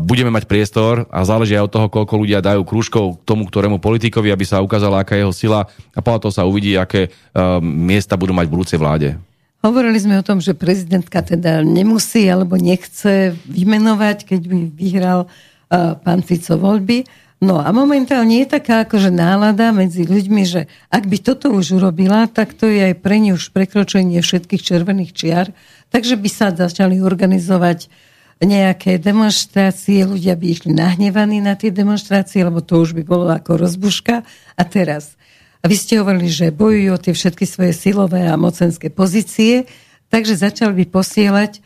[0.00, 4.32] budeme mať priestor a záleží aj od toho, koľko ľudia dajú krúžkov tomu, ktorému politikovi,
[4.34, 5.60] aby sa ukázala, aká je jeho sila
[5.94, 7.14] a podľa toho sa uvidí, aké
[7.62, 9.14] miesta budú mať v budúcej vláde.
[9.60, 15.28] Hovorili sme o tom, že prezidentka teda nemusí alebo nechce vymenovať, keď by vyhral
[15.70, 17.06] pán Fico voľby.
[17.40, 22.28] No a momentálne je taká akože nálada medzi ľuďmi, že ak by toto už urobila,
[22.28, 25.46] tak to je aj pre ňu už prekročenie všetkých červených čiar,
[25.88, 27.88] takže by sa začali organizovať
[28.44, 33.56] nejaké demonstrácie, ľudia by išli nahnevaní na tie demonstrácie, lebo to už by bolo ako
[33.56, 34.20] rozbuška.
[34.56, 35.16] A teraz,
[35.60, 39.64] a vy ste hovorili, že bojujú o tie všetky svoje silové a mocenské pozície,
[40.12, 41.60] takže začali by posielať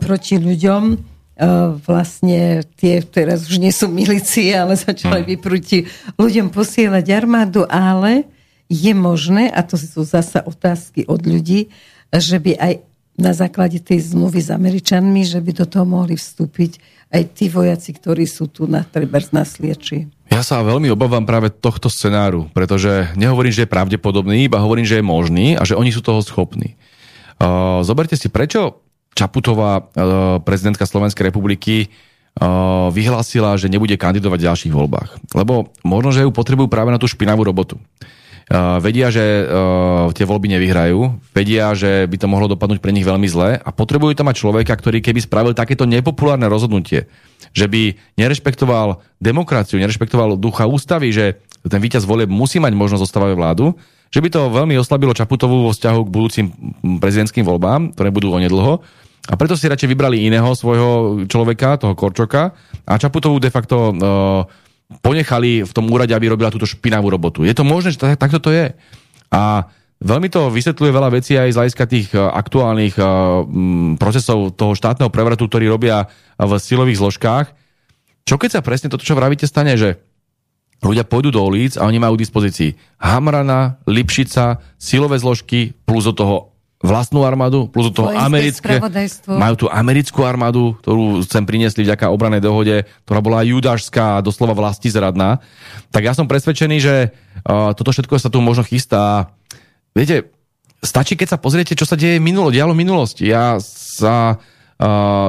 [0.00, 0.82] proti ľuďom
[1.86, 5.86] vlastne tie teraz už nie sú milície, ale začali by proti
[6.18, 8.26] ľuďom posielať armádu, ale
[8.66, 11.70] je možné, a to sú zasa otázky od ľudí,
[12.10, 12.72] že by aj
[13.18, 16.78] na základe tej zmluvy s Američanmi, že by do toho mohli vstúpiť
[17.08, 20.06] aj tí vojaci, ktorí sú tu na trebárs na Slieči.
[20.28, 25.00] Ja sa veľmi obávam práve tohto scenáru, pretože nehovorím, že je pravdepodobný, iba hovorím, že
[25.00, 26.78] je možný a že oni sú toho schopní.
[27.38, 29.82] Uh, zoberte si, prečo Čaputová, e,
[30.42, 31.86] prezidentka Slovenskej republiky, e,
[32.92, 35.10] vyhlásila, že nebude kandidovať v ďalších voľbách.
[35.34, 37.76] Lebo možno, že ju potrebujú práve na tú špinavú robotu.
[37.76, 37.82] E,
[38.78, 39.48] vedia, že
[40.14, 44.14] tie voľby nevyhrajú, vedia, že by to mohlo dopadnúť pre nich veľmi zle a potrebujú
[44.14, 47.10] tam mať človeka, ktorý keby spravil takéto nepopulárne rozhodnutie,
[47.52, 53.34] že by nerešpektoval demokraciu, nerešpektoval ducha ústavy, že ten víťaz volieb musí mať možnosť zostávať
[53.34, 53.74] vládu,
[54.08, 56.46] že by to veľmi oslabilo Čaputovú vo vzťahu k budúcim
[57.02, 58.80] prezidentským voľbám, ktoré budú onedlho.
[59.28, 62.56] A preto si radšej vybrali iného svojho človeka, toho Korčoka,
[62.88, 64.48] a Čaputovú de facto uh,
[65.04, 67.44] ponechali v tom úrade, aby robila túto špinavú robotu.
[67.44, 68.72] Je to možné, že takto to je.
[69.28, 69.68] A
[70.00, 73.44] veľmi to vysvetľuje veľa vecí aj z hľadiska tých uh, aktuálnych uh,
[74.00, 76.08] procesov toho štátneho prevratu, ktorý robia
[76.40, 77.46] v silových zložkách.
[78.24, 80.00] Čo keď sa presne toto, čo vravíte, stane, že
[80.82, 82.70] ľudia pôjdu do ulic a oni majú k dispozícii
[83.02, 86.36] Hamrana, Lipšica, silové zložky, plus do toho
[86.78, 88.78] vlastnú armádu, plus do toho americké,
[89.26, 94.54] majú tú americkú armádu, ktorú sem priniesli vďaka obranej dohode, ktorá bola judašská a doslova
[94.54, 95.42] vlasti zradná.
[95.90, 99.34] Tak ja som presvedčený, že uh, toto všetko sa tu možno chystá.
[99.90, 100.30] Viete,
[100.78, 103.26] stačí, keď sa pozriete, čo sa deje minulo, dialo v minulosti.
[103.26, 104.38] Ja sa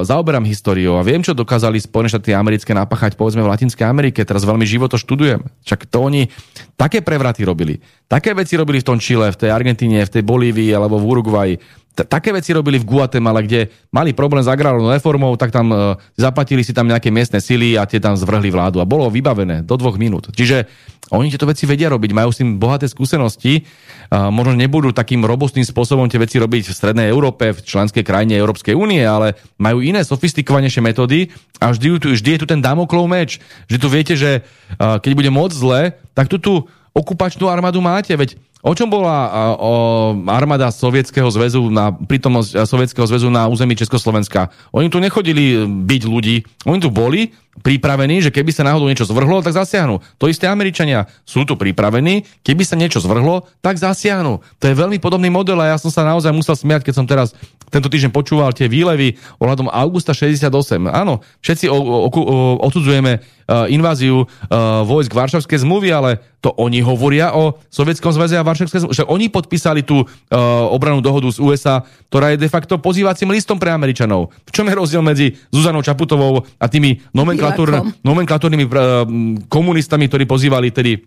[0.05, 4.21] zaoberám históriou a viem, čo dokázali Spojené štáty americké napáchať, povedzme v Latinskej Amerike.
[4.21, 5.41] Teraz veľmi živo to študujem.
[5.65, 6.30] Čak to oni
[6.77, 7.81] také prevraty robili.
[8.05, 11.53] Také veci robili v tom Čile, v tej Argentíne, v tej Bolívii alebo v Uruguayi
[11.95, 16.64] také veci robili v Guatemala, kde mali problém s agrárnou reformou, tak tam uh, zaplatili
[16.64, 18.80] si tam nejaké miestne sily a tie tam zvrhli vládu.
[18.80, 20.32] A bolo vybavené do dvoch minút.
[20.32, 20.70] Čiže
[21.10, 23.66] oni tieto veci vedia robiť, majú s tým bohaté skúsenosti.
[24.07, 28.40] Uh, možno nebudú takým robustným spôsobom tie veci robiť v Strednej Európe, v členskej krajine
[28.40, 33.44] Európskej únie, ale majú iné sofistikovanejšie metódy a vždy, vždy je tu ten Damoklov meč.
[33.68, 34.45] Že tu viete, že
[34.80, 38.14] uh, keď bude moc zle, tak tu tú okupačnú armádu máte.
[38.18, 44.52] Veď O čom bola o, armáda Sovietskeho zväzu na prítomnosť Sovietskeho zväzu na území Československa?
[44.76, 49.44] Oni tu nechodili byť ľudí, oni tu boli, pripravení, že keby sa náhodou niečo zvrhlo,
[49.44, 49.99] tak zasiahnu.
[50.18, 54.40] To isté Američania sú tu pripravení, keby sa niečo zvrhlo, tak zasiahnu.
[54.40, 57.36] To je veľmi podobný model a ja som sa naozaj musel smiať, keď som teraz
[57.69, 60.49] tento týždeň počúval tie výlevy ohľadom Augusta 68.
[60.90, 62.22] Áno, všetci o, o, o,
[62.65, 64.27] odsudzujeme uh, inváziu uh,
[64.86, 66.11] vojsk Varšavskej zmluvy, ale
[66.41, 68.95] to oni hovoria o Sovietskom zväze a Varšavskej zmluvy.
[68.98, 70.07] Však oni podpísali tú uh,
[70.73, 74.34] obranú dohodu z USA, ktorá je de facto pozývacím listom pre Američanov.
[74.49, 77.06] V čom je rozdiel medzi Zuzanou Čaputovou a tými
[77.53, 77.69] nomenklatúr,
[78.05, 78.73] nomenklatúrnymi uh,
[79.49, 81.01] komunistami, ktorí pozývali tedy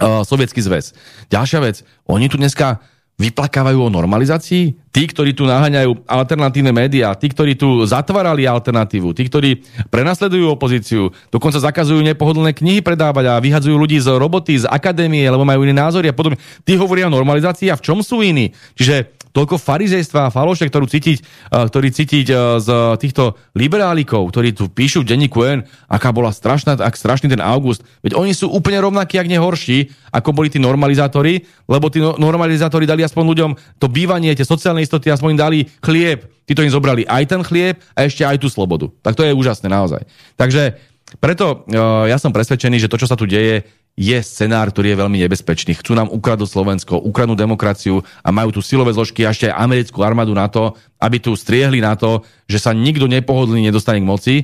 [0.00, 0.96] uh, Sovietský zväz?
[1.28, 2.80] Ďalšia vec, oni tu dneska
[3.16, 4.85] vyplakávajú o normalizácii?
[4.96, 9.60] Tí, ktorí tu naháňajú alternatívne médiá, tí, ktorí tu zatvárali alternatívu, tí, ktorí
[9.92, 15.44] prenasledujú opozíciu, dokonca zakazujú nepohodlné knihy predávať a vyhadzujú ľudí z roboty, z akadémie, lebo
[15.44, 16.40] majú iné názory a podobne.
[16.64, 18.56] Tí hovoria o normalizácii a v čom sú iní?
[18.72, 21.20] Čiže toľko farizejstva a faloše, ktorú cítiť,
[21.52, 26.96] ktorý cítiť z týchto liberálikov, ktorí tu píšu v denníku N, aká bola strašná, ak
[26.96, 27.84] strašný ten august.
[28.00, 32.88] Veď oni sú úplne rovnakí, ak nehorší, ako boli tí normalizátori, lebo tí no, normalizátori
[32.88, 36.30] dali aspoň ľuďom to bývanie, tie sociálne istoty, aspoň dali chlieb.
[36.46, 38.86] Títo im zobrali aj ten chlieb a ešte aj tú slobodu.
[39.02, 40.06] Tak to je úžasné naozaj.
[40.38, 40.78] Takže
[41.18, 41.66] preto
[42.06, 45.72] ja som presvedčený, že to, čo sa tu deje, je scenár, ktorý je veľmi nebezpečný.
[45.72, 50.04] Chcú nám ukradnúť Slovensko, ukradnúť demokraciu a majú tu silové zložky a ešte aj americkú
[50.04, 54.34] armádu na to, aby tu striehli na to, že sa nikto nepohodlný nedostane k moci.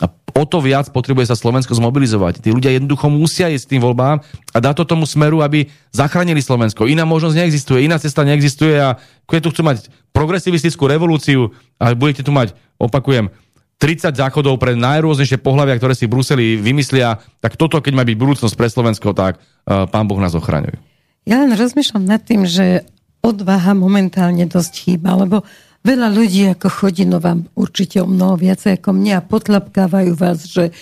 [0.00, 0.08] A
[0.38, 2.40] o to viac potrebuje sa Slovensko zmobilizovať.
[2.40, 6.88] Tí ľudia jednoducho musia ísť tým voľbám a dá to tomu smeru, aby zachránili Slovensko.
[6.88, 8.96] Iná možnosť neexistuje, iná cesta neexistuje a
[9.28, 9.76] keď tu chcú mať
[10.14, 13.28] progresivistickú revolúciu a budete tu mať, opakujem,
[13.80, 18.52] 30 záchodov pre najrôznejšie pohľavia, ktoré si Bruseli vymyslia, tak toto, keď má byť budúcnosť
[18.52, 20.76] pre Slovensko, tak uh, pán Boh nás ochraňuje.
[21.24, 22.84] Ja len rozmýšľam nad tým, že
[23.24, 25.44] odvaha momentálne dosť chýba, lebo
[25.84, 30.44] veľa ľudí ako chodí, no vám určite o mnoho viacej ako mňa a potlapkávajú vás,
[30.44, 30.74] že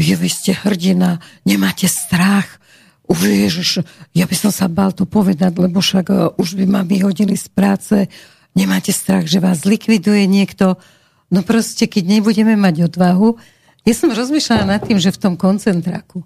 [0.00, 2.58] je, vy ste hrdina, nemáte strach.
[3.06, 3.84] Už ježiš,
[4.16, 7.46] ja by som sa bal to povedať, lebo však uh, už by ma vyhodili z
[7.52, 8.08] práce.
[8.56, 10.80] Nemáte strach, že vás likviduje niekto.
[11.28, 13.36] No proste, keď nebudeme mať odvahu,
[13.82, 16.22] ja som rozmýšľala nad tým, že v tom koncentráku,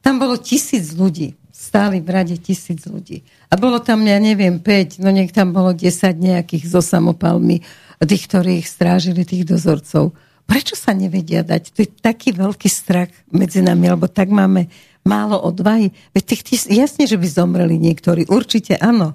[0.00, 1.36] tam bolo tisíc ľudí,
[1.70, 3.22] stáli v rade tisíc ľudí.
[3.46, 5.86] A bolo tam, ja neviem, 5, no nech tam bolo 10
[6.18, 7.62] nejakých so samopalmi,
[8.02, 10.10] tých, ktorí ich strážili, tých dozorcov.
[10.50, 11.70] Prečo sa nevedia dať?
[11.78, 14.66] To je taký veľký strach medzi nami, lebo tak máme
[15.06, 15.94] málo odvahy.
[16.10, 19.14] Veď tých, tých, jasne, že by zomreli niektorí, určite áno,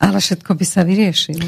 [0.00, 1.44] ale všetko by sa vyriešilo.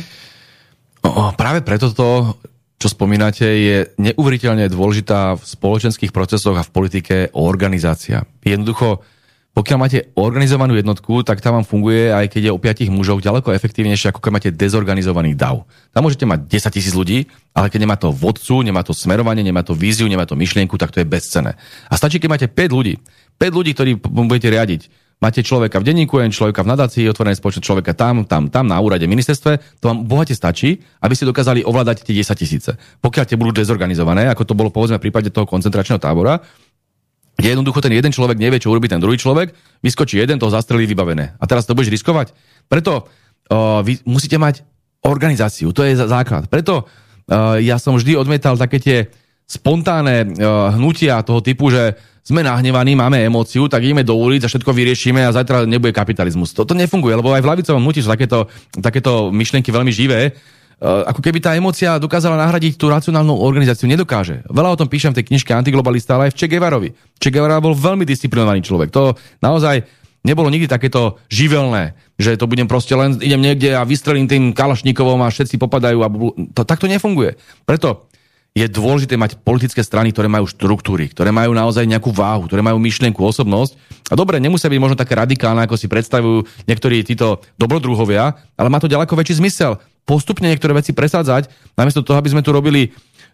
[1.02, 2.36] O, práve preto to
[2.82, 8.26] čo spomínate, je neuveriteľne dôležitá v spoločenských procesoch a v politike organizácia.
[8.42, 9.06] Jednoducho,
[9.52, 13.52] pokiaľ máte organizovanú jednotku, tak tam vám funguje, aj keď je o piatich mužov, ďaleko
[13.52, 15.68] efektívnejšie, ako keď máte dezorganizovaný DAO.
[15.92, 19.60] Tam môžete mať 10 tisíc ľudí, ale keď nemá to vodcu, nemá to smerovanie, nemá
[19.60, 21.60] to víziu, nemá to myšlienku, tak to je bezcené.
[21.92, 22.96] A stačí, keď máte 5 ľudí.
[23.36, 24.82] 5 ľudí, ktorí budete riadiť
[25.22, 29.06] Máte človeka v denníku, človeka v nadácii, otvorené spoločnosť človeka tam, tam, tam, na úrade
[29.06, 29.78] ministerstve.
[29.78, 32.74] To vám bohate stačí, aby ste dokázali ovládať tie 10 tisíce.
[32.98, 36.42] Pokiaľ tie budú dezorganizované, ako to bolo povedzme v prípade toho koncentračného tábora,
[37.36, 40.84] kde jednoducho ten jeden človek nevie, čo urobí ten druhý človek, vyskočí jeden, to zastrelí
[40.84, 41.36] vybavené.
[41.40, 42.36] A teraz to budeš riskovať.
[42.68, 44.62] Preto uh, vy musíte mať
[45.02, 46.46] organizáciu, to je základ.
[46.46, 48.98] Preto uh, ja som vždy odmietal také tie
[49.48, 54.48] spontánne uh, hnutia toho typu, že sme nahnevaní, máme emóciu, tak ideme do ulic a
[54.48, 56.54] všetko vyriešime a zajtra nebude kapitalizmus.
[56.54, 58.46] Toto nefunguje, lebo aj v lavicovom hnutí sú takéto,
[58.78, 60.38] takéto myšlienky veľmi živé.
[60.82, 63.86] Uh, ako keby tá emócia dokázala nahradiť tú racionálnu organizáciu.
[63.86, 64.42] Nedokáže.
[64.50, 66.90] Veľa o tom píšem v tej knižke Antiglobalista, ale aj v Che Guevarovi.
[67.22, 68.90] Che Guevara bol veľmi disciplinovaný človek.
[68.90, 69.86] To naozaj
[70.26, 75.22] nebolo nikdy takéto živelné, že to budem proste len, idem niekde a vystrelím tým kalašníkovom
[75.22, 75.98] a všetci popadajú.
[76.02, 76.08] A
[76.50, 77.38] to, tak to nefunguje.
[77.62, 78.10] Preto
[78.52, 82.76] je dôležité mať politické strany, ktoré majú štruktúry, ktoré majú naozaj nejakú váhu, ktoré majú
[82.76, 83.72] myšlienku, osobnosť.
[84.12, 88.76] A dobre, nemusia byť možno také radikálne, ako si predstavujú niektorí títo dobrodruhovia, ale má
[88.76, 89.80] to ďaleko väčší zmysel.
[90.02, 92.90] Postupne niektoré veci presádzať, namiesto toho, aby sme tu robili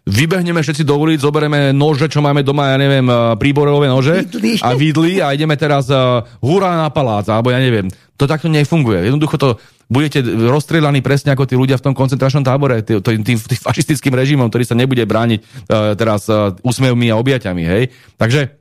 [0.07, 4.57] vybehneme všetci do ulic, zoberieme nože, čo máme doma, ja neviem, eh, príborové nože vidli.
[4.63, 7.91] a vidli a ideme teraz uh, hurá na palác, alebo ja neviem.
[8.19, 9.07] To takto nefunguje.
[9.07, 9.49] Jednoducho to
[9.87, 14.51] budete rozstrelaní presne ako tí ľudia v tom koncentračnom tábore, tým, tým, tým fašistickým režimom,
[14.51, 17.63] ktorý sa nebude brániť uh, teraz uh, úsmevmi a objaťami.
[17.63, 17.83] Hej?
[18.19, 18.59] Takže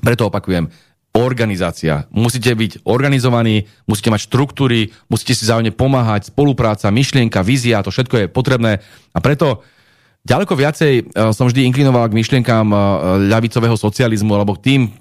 [0.00, 0.70] preto opakujem,
[1.10, 2.06] organizácia.
[2.14, 8.16] Musíte byť organizovaní, musíte mať štruktúry, musíte si zájomne pomáhať, spolupráca, myšlienka, vízia, to všetko
[8.16, 8.78] je potrebné.
[9.10, 9.66] A preto
[10.22, 12.78] ďaleko viacej uh, som vždy inklinoval k myšlienkám uh,
[13.26, 14.94] ľavicového socializmu alebo tým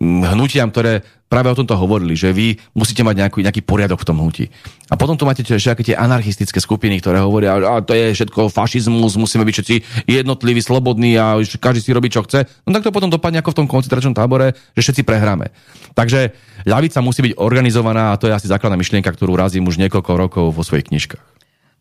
[0.00, 4.22] hnutiam, ktoré práve o tomto hovorili, že vy musíte mať nejaký, nejaký poriadok v tom
[4.22, 4.46] hnutí.
[4.86, 9.18] A potom tu máte ešte tie anarchistické skupiny, ktoré hovoria, a to je všetko fašizmus,
[9.18, 9.76] musíme byť všetci
[10.06, 12.46] jednotliví, slobodní a každý si robí, čo chce.
[12.62, 15.50] No tak to potom dopadne ako v tom koncentračnom tábore, že všetci prehráme.
[15.98, 16.30] Takže
[16.66, 20.46] ľavica musí byť organizovaná a to je asi základná myšlienka, ktorú razím už niekoľko rokov
[20.54, 21.33] vo svojich knižkách.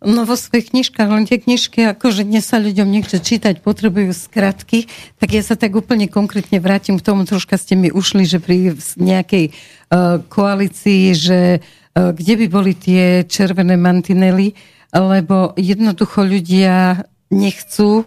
[0.04, 4.92] No vo svojich knižkách, len tie knižky, akože dnes sa ľuďom nechce čítať, potrebujú skratky,
[5.16, 8.76] tak ja sa tak úplne konkrétne vrátim k tomu, troška ste mi ušli, že pri
[9.00, 14.52] nejakej uh, koalícii, že uh, kde by boli tie červené mantinely,
[14.92, 18.04] lebo jednoducho ľudia nechcú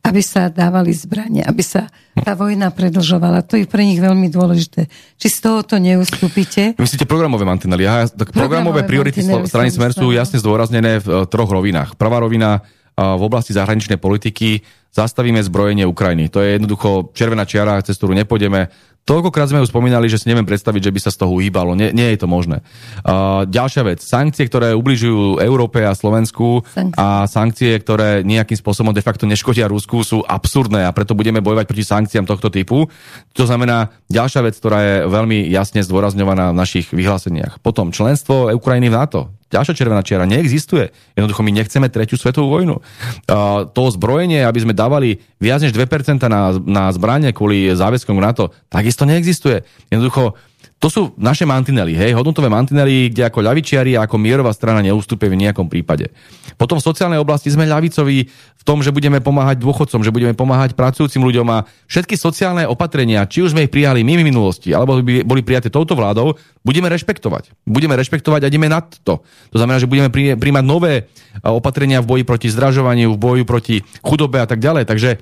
[0.00, 1.86] aby sa dávali zbranie, aby sa
[2.16, 3.44] tá vojna predlžovala.
[3.44, 4.88] To je pre nich veľmi dôležité.
[5.20, 6.80] Či z toho to neustúpite?
[6.80, 7.84] Myslíte programové mantinely?
[7.84, 12.00] Ja, tak programové, programové priority strany Smer sú jasne zdôraznené v troch rovinách.
[12.00, 12.64] Prvá rovina
[12.96, 14.60] v oblasti zahraničnej politiky
[14.90, 16.28] zastavíme zbrojenie Ukrajiny.
[16.34, 18.70] To je jednoducho červená čiara, cez ktorú nepôjdeme
[19.08, 21.72] Toľkokrát sme už spomínali, že si neviem predstaviť, že by sa z toho uhýbalo.
[21.74, 22.60] Nie, nie je to možné.
[23.00, 24.04] Uh, ďalšia vec.
[24.04, 27.00] Sankcie, ktoré ubližujú Európe a Slovensku sankcie.
[27.00, 31.64] a sankcie, ktoré nejakým spôsobom de facto neškodia Rusku, sú absurdné a preto budeme bojovať
[31.66, 32.86] proti sankciám tohto typu.
[33.34, 37.58] To znamená ďalšia vec, ktorá je veľmi jasne zdôrazňovaná v našich vyhláseniach.
[37.64, 40.94] Potom členstvo Ukrajiny v NATO ďalšia červená čiara neexistuje.
[41.18, 42.78] Jednoducho my nechceme tretiu svetovú vojnu.
[42.78, 48.54] Uh, to zbrojenie, aby sme dávali viac než 2% na, na zbranie kvôli záväzkom NATO,
[48.70, 49.66] takisto neexistuje.
[49.90, 50.38] Jednoducho
[50.80, 55.28] to sú naše mantinely, hej, hodnotové mantinely, kde ako ľavičiari a ako mierová strana neustúpe
[55.28, 56.08] v nejakom prípade.
[56.56, 60.72] Potom v sociálnej oblasti sme ľavicoví v tom, že budeme pomáhať dôchodcom, že budeme pomáhať
[60.72, 65.04] pracujúcim ľuďom a všetky sociálne opatrenia, či už sme ich prijali my v minulosti, alebo
[65.04, 67.52] by boli prijaté touto vládou, budeme rešpektovať.
[67.68, 69.20] Budeme rešpektovať a ideme nad to.
[69.52, 71.12] To znamená, že budeme príjmať nové
[71.44, 74.88] opatrenia v boji proti zdražovaniu, v boju proti chudobe a tak ďalej.
[74.88, 75.20] Takže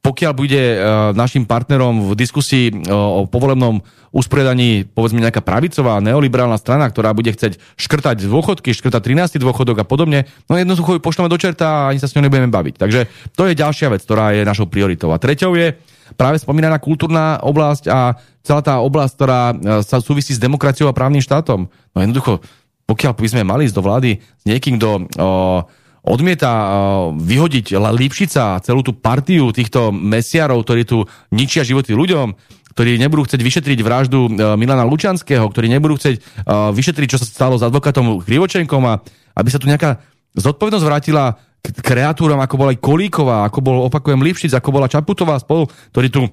[0.00, 0.78] pokiaľ bude uh,
[1.12, 7.30] našim partnerom v diskusii uh, o povolebnom usporiadaní povedzme nejaká pravicová neoliberálna strana, ktorá bude
[7.30, 9.02] chcieť škrtať dôchodky, škrtať
[9.36, 9.38] 13.
[9.38, 12.50] dôchodok a podobne, no jednoducho ju pošleme do čerta a ani sa s ňou nebudeme
[12.50, 12.74] baviť.
[12.80, 13.00] Takže
[13.36, 15.14] to je ďalšia vec, ktorá je našou prioritou.
[15.14, 15.78] A treťou je
[16.18, 19.54] práve spomínaná kultúrna oblasť a celá tá oblasť, ktorá e,
[19.86, 21.70] sa súvisí s demokraciou a právnym štátom.
[21.70, 22.42] No jednoducho,
[22.90, 25.06] pokiaľ by sme mali ísť do vlády s niekým, kto
[26.04, 26.66] odmieta uh,
[27.12, 32.32] vyhodiť Lipšica a celú tú partiu týchto mesiarov, ktorí tu ničia životy ľuďom,
[32.72, 37.26] ktorí nebudú chcieť vyšetriť vraždu uh, Milana Lučanského, ktorí nebudú chcieť uh, vyšetriť, čo sa
[37.28, 39.04] stalo s advokátom Krivočenkom a
[39.36, 40.00] aby sa tu nejaká
[40.36, 45.36] zodpovednosť vrátila k kreatúram, ako bola aj Kolíková, ako bol, opakujem, Lipšic, ako bola Čaputová
[45.36, 46.24] spolu, ktorí tu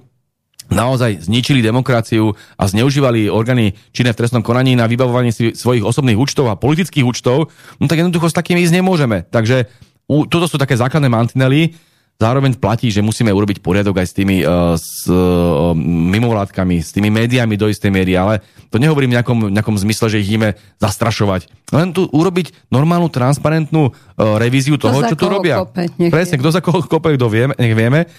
[0.68, 6.20] naozaj zničili demokraciu a zneužívali orgány činné v trestnom konaní na vybavovanie si svojich osobných
[6.20, 7.48] účtov a politických účtov,
[7.80, 9.24] no tak jednoducho s takými ísť nemôžeme.
[9.28, 9.68] Takže
[10.08, 11.76] u, toto sú také základné mantinely,
[12.18, 17.14] zároveň platí, že musíme urobiť poriadok aj s tými uh, s, uh, mimovládkami, s tými
[17.14, 18.42] médiami do istej miery, ale
[18.74, 21.46] to nehovorím v nejakom, nejakom zmysle, že ich ideme zastrašovať.
[21.70, 23.94] Len tu urobiť normálnu, transparentnú uh,
[24.42, 25.62] revíziu toho, čo tu robia.
[25.62, 28.10] Kope, Presne, kto za koho kope, kto vieme, nech vieme.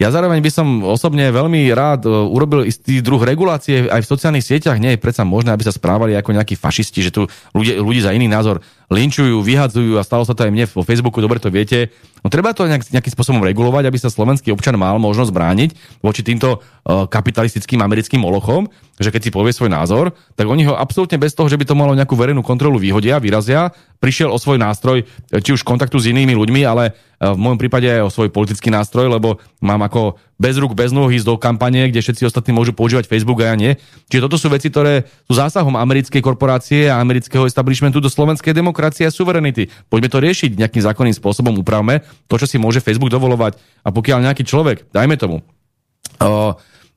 [0.00, 4.48] Ja zároveň by som osobne veľmi rád e, urobil istý druh regulácie aj v sociálnych
[4.48, 4.80] sieťach.
[4.80, 8.16] Nie je predsa možné, aby sa správali ako nejakí fašisti, že tu ľudí, ľudí za
[8.16, 11.92] iný názor linčujú, vyhadzujú a stalo sa to aj mne vo Facebooku, dobre to viete.
[12.24, 15.70] No treba to nejak, nejakým spôsobom regulovať, aby sa slovenský občan mal možnosť brániť
[16.00, 18.66] voči týmto kapitalistickým americkým molochom,
[19.00, 21.78] že keď si povie svoj názor, tak oni ho absolútne bez toho, že by to
[21.78, 23.72] malo nejakú verejnú kontrolu vyhodia, vyrazia,
[24.02, 25.06] prišiel o svoj nástroj,
[25.40, 29.12] či už kontaktu s inými ľuďmi, ale v môjom prípade aj o svoj politický nástroj,
[29.12, 33.08] lebo mám ako bez rúk, bez nohy ísť do kampane, kde všetci ostatní môžu používať
[33.08, 33.76] Facebook a ja nie.
[34.08, 39.04] Čiže toto sú veci, ktoré sú zásahom americkej korporácie a amerického establishmentu do slovenskej demokracie
[39.04, 39.68] a suverenity.
[39.92, 43.60] Poďme to riešiť nejakým zákonným spôsobom, upravme to, čo si môže Facebook dovolovať.
[43.84, 45.44] A pokiaľ nejaký človek, dajme tomu,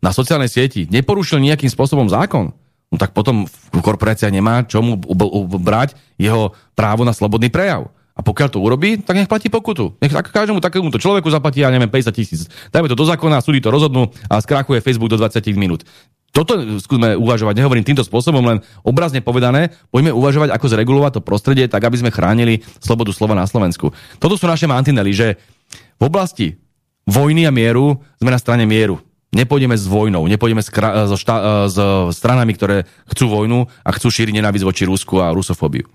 [0.04, 2.52] na sociálnej sieti neporušil nejakým spôsobom zákon,
[2.92, 3.48] no tak potom
[3.80, 5.00] korporácia nemá čomu
[5.64, 7.88] brať jeho právo na slobodný prejav.
[8.14, 9.98] A pokiaľ to urobí, tak nech platí pokutu.
[9.98, 12.46] Nech každému takémuto človeku zaplatí, ja neviem, 50 tisíc.
[12.70, 15.82] Dajme to do zákona, súdy to rozhodnú a skrachuje Facebook do 20 minút.
[16.30, 21.66] Toto skúsme uvažovať, nehovorím týmto spôsobom, len obrazne povedané, poďme uvažovať, ako zregulovať to prostredie,
[21.66, 23.94] tak aby sme chránili slobodu slova na Slovensku.
[24.22, 25.38] Toto sú naše mantinely, že
[25.98, 26.58] v oblasti
[27.10, 29.02] vojny a mieru sme na strane mieru.
[29.34, 31.78] Nepôjdeme s vojnou, nepôjdeme s, kra- so šta- s
[32.14, 35.90] stranami, ktoré chcú vojnu a chcú šíriť nenávisť voči Rusku a rusofóbiu.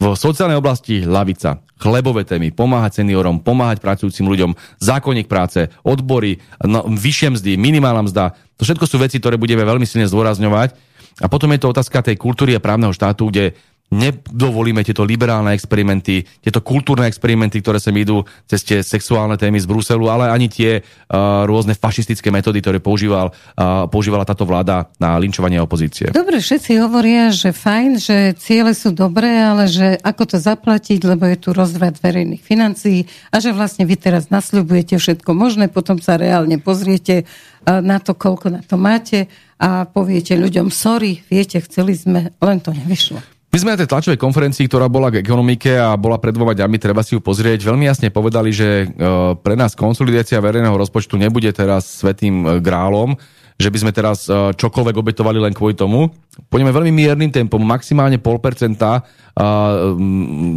[0.00, 6.88] V sociálnej oblasti lavica, chlebové témy, pomáhať seniorom, pomáhať pracujúcim ľuďom, zákonník práce, odbory, no,
[6.88, 8.32] vyššie mzdy, minimálna mzda.
[8.56, 10.72] To všetko sú veci, ktoré budeme veľmi silne zdôrazňovať.
[11.20, 13.52] A potom je to otázka tej kultúry a právneho štátu, kde
[13.90, 19.66] nedovolíme tieto liberálne experimenty, tieto kultúrne experimenty, ktoré sem idú cez tie sexuálne témy z
[19.66, 25.18] Bruselu, ale ani tie uh, rôzne fašistické metódy, ktoré používal, uh, používala táto vláda na
[25.18, 26.14] linčovanie opozície.
[26.14, 31.26] Dobre, všetci hovoria, že fajn, že ciele sú dobré, ale že ako to zaplatiť, lebo
[31.26, 36.14] je tu rozvrat verejných financií a že vlastne vy teraz nasľubujete všetko možné, potom sa
[36.14, 39.26] reálne pozriete uh, na to, koľko na to máte
[39.60, 43.39] a poviete ľuďom, sorry, viete, chceli sme, len to nevyšlo.
[43.50, 46.78] My sme na tej tlačovej konferencii, ktorá bola k ekonomike a bola pred dvoma dňami,
[46.78, 49.02] treba si ju pozrieť, veľmi jasne povedali, že e,
[49.42, 53.18] pre nás konsolidácia verejného rozpočtu nebude teraz svetým e, grálom,
[53.58, 56.14] že by sme teraz e, čokoľvek obetovali len kvôli tomu.
[56.46, 58.78] Pôjdeme veľmi miernym tempom, maximálne 0,5%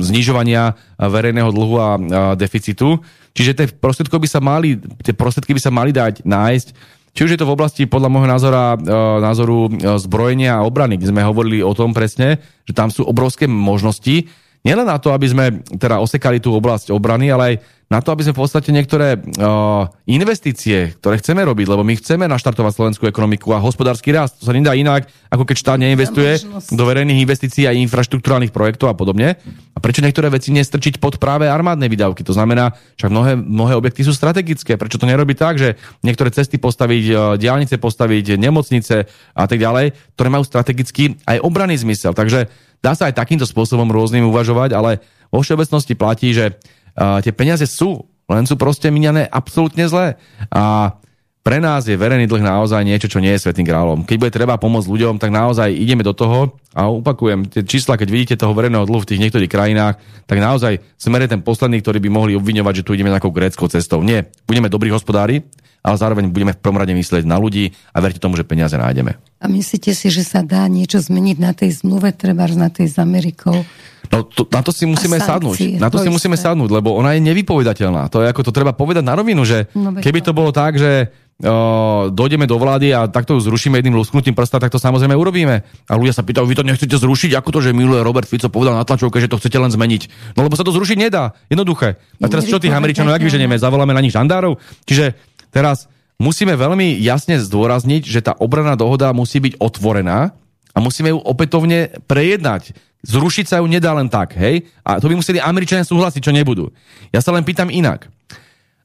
[0.04, 1.90] znižovania verejného dlhu a
[2.38, 3.02] deficitu.
[3.34, 6.68] Čiže tie prostriedky by sa mali, tie prostriedky by sa mali dať nájsť
[7.14, 8.78] či už je to v oblasti, podľa môjho názora, e,
[9.22, 13.46] názoru e, zbrojenia a obrany, kde sme hovorili o tom presne, že tam sú obrovské
[13.46, 14.28] možnosti,
[14.64, 15.46] nielen na to, aby sme
[15.76, 17.56] teda osekali tú oblasť obrany, ale aj
[17.92, 22.26] na to, aby sme v podstate niektoré uh, investície, ktoré chceme robiť, lebo my chceme
[22.26, 24.42] naštartovať slovenskú ekonomiku a hospodársky rast.
[24.42, 26.42] To sa nedá inak, ako keď štát neinvestuje
[26.74, 29.38] do verejných investícií a infraštruktúrálnych projektov a podobne.
[29.76, 32.26] A prečo niektoré veci nestrčiť pod práve armádne výdavky?
[32.26, 34.74] To znamená, že mnohé, mnohé objekty sú strategické.
[34.74, 39.06] Prečo to nerobiť tak, že niektoré cesty postaviť, uh, diálnice postaviť, nemocnice
[39.38, 42.18] a tak ďalej, ktoré majú strategicky aj obranný zmysel.
[42.18, 42.50] Takže
[42.84, 45.00] dá sa aj takýmto spôsobom rôznym uvažovať, ale
[45.32, 46.60] vo všeobecnosti platí, že
[46.94, 50.14] Uh, tie peniaze sú, len sú proste miniané absolútne zle.
[50.54, 50.94] A
[51.42, 54.06] pre nás je verejný dlh naozaj niečo, čo nie je svetým kráľom.
[54.06, 58.10] Keď bude treba pomôcť ľuďom, tak naozaj ideme do toho a opakujem, tie čísla, keď
[58.14, 59.98] vidíte toho verejného dlhu v tých niektorých krajinách,
[60.30, 64.06] tak naozaj sme ten posledný, ktorý by mohli obviňovať, že tu ideme nejakou gréckou cestou.
[64.06, 65.50] Nie, budeme dobrí hospodári,
[65.84, 69.20] ale zároveň budeme v prvom rade myslieť na ľudí a verte tomu, že peniaze nájdeme.
[69.44, 72.96] A myslíte si, že sa dá niečo zmeniť na tej zmluve, treba na tej s
[72.96, 73.68] Amerikou?
[74.08, 75.82] No to, na to si musíme sadnúť.
[75.82, 76.16] Na to, to si isté.
[76.16, 78.08] musíme sadnúť, lebo ona je nevypovedateľná.
[78.14, 81.10] To je ako to treba povedať na rovinu, že no, keby to bolo tak, že
[81.10, 85.66] uh, dojdeme do vlády a takto ju zrušíme jedným lusknutím prsta, tak to samozrejme urobíme.
[85.66, 88.78] A ľudia sa pýtajú, vy to nechcete zrušiť, ako to, že miluje Robert Fico povedal
[88.78, 90.36] na tlačovke, že to chcete len zmeniť.
[90.38, 91.34] No lebo sa to zrušiť nedá.
[91.50, 91.98] Jednoduché.
[92.22, 94.62] A teraz čo tých Američanov, ak vyženieme, zavoláme na nich žandárov?
[94.86, 95.86] Čiže teraz
[96.18, 100.34] musíme veľmi jasne zdôrazniť, že tá obranná dohoda musí byť otvorená
[100.74, 102.74] a musíme ju opätovne prejednať.
[103.06, 104.66] Zrušiť sa ju nedá len tak, hej?
[104.82, 106.72] A to by museli Američania súhlasiť, čo nebudú.
[107.14, 108.10] Ja sa len pýtam inak.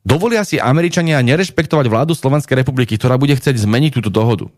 [0.02, 4.52] Dovolia si Američania nerešpektovať vládu Slovenskej republiky, ktorá bude chcieť zmeniť túto dohodu?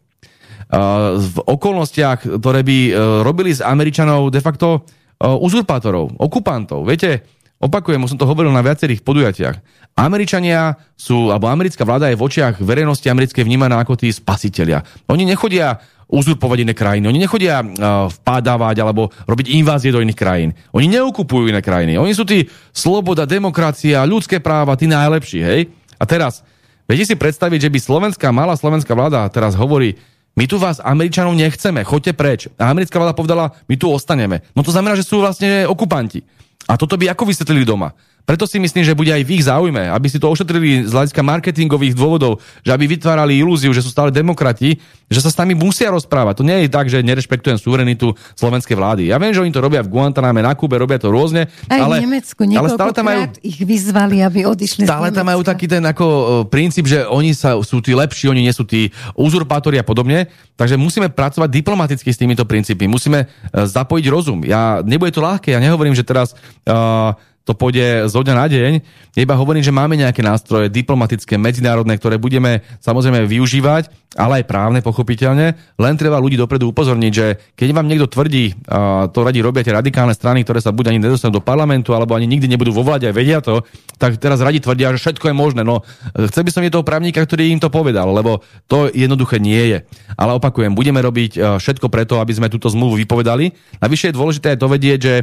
[1.18, 2.92] v okolnostiach, ktoré by e,
[3.26, 4.86] robili z Američanov de facto
[5.18, 6.86] e, uzurpátorov, okupantov.
[6.86, 7.26] Viete,
[7.60, 9.79] Opakujem, som to hovoril na viacerých podujatiach.
[10.00, 14.80] Američania sú, alebo americká vláda je v očiach verejnosti americkej vnímaná ako tí spasitelia.
[15.12, 15.76] Oni nechodia
[16.10, 20.50] uzurpovať iné krajiny, oni nechodia uh, vpádavať alebo robiť invázie do iných krajín.
[20.74, 22.00] Oni neukupujú iné krajiny.
[22.00, 25.60] Oni sú tí sloboda, demokracia, ľudské práva, tí najlepší, hej?
[26.00, 26.42] A teraz,
[26.88, 30.00] viete si predstaviť, že by slovenská, malá slovenská vláda teraz hovorí,
[30.34, 32.40] my tu vás, Američanov, nechceme, choďte preč.
[32.56, 34.42] A americká vláda povedala, my tu ostaneme.
[34.56, 36.22] No to znamená, že sú vlastne okupanti.
[36.70, 37.94] A toto by ako vysvetlili doma?
[38.24, 41.22] Preto si myslím, že bude aj v ich záujme, aby si to ošetrili z hľadiska
[41.24, 44.78] marketingových dôvodov, že aby vytvárali ilúziu, že sú stále demokrati,
[45.10, 46.38] že sa s nami musia rozprávať.
[46.38, 49.02] To nie je tak, že nerešpektujem suverenitu slovenskej vlády.
[49.10, 51.50] Ja viem, že oni to robia v Guantaname, na Kube, robia to rôzne.
[51.66, 55.42] Aj ale, v Nemecku ale stále tam majú, ich vyzvali, aby odišli Stále tam majú
[55.42, 59.82] taký ten ako princíp, že oni sa, sú tí lepší, oni nie sú tí uzurpátori
[59.82, 60.30] a podobne.
[60.54, 62.86] Takže musíme pracovať diplomaticky s týmito princípmi.
[62.86, 64.44] Musíme uh, zapojiť rozum.
[64.46, 66.36] Ja, nebude to ľahké, ja nehovorím, že teraz
[66.68, 67.16] uh,
[67.50, 68.72] to pôjde zo dňa na deň.
[69.18, 74.78] Iba hovorím, že máme nejaké nástroje diplomatické, medzinárodné, ktoré budeme samozrejme využívať, ale aj právne,
[74.78, 75.58] pochopiteľne.
[75.74, 78.54] Len treba ľudí dopredu upozorniť, že keď vám niekto tvrdí,
[79.10, 82.30] to radi robia tie radikálne strany, ktoré sa buď ani nedostanú do parlamentu, alebo ani
[82.30, 83.66] nikdy nebudú vo vláde a vedia to,
[83.98, 85.66] tak teraz radi tvrdia, že všetko je možné.
[85.66, 85.82] No,
[86.14, 89.78] chcel by som je toho právnika, ktorý im to povedal, lebo to jednoduché nie je.
[90.14, 93.50] Ale opakujem, budeme robiť všetko preto, aby sme túto zmluvu vypovedali.
[93.82, 95.14] Navyše je dôležité aj to vedieť, že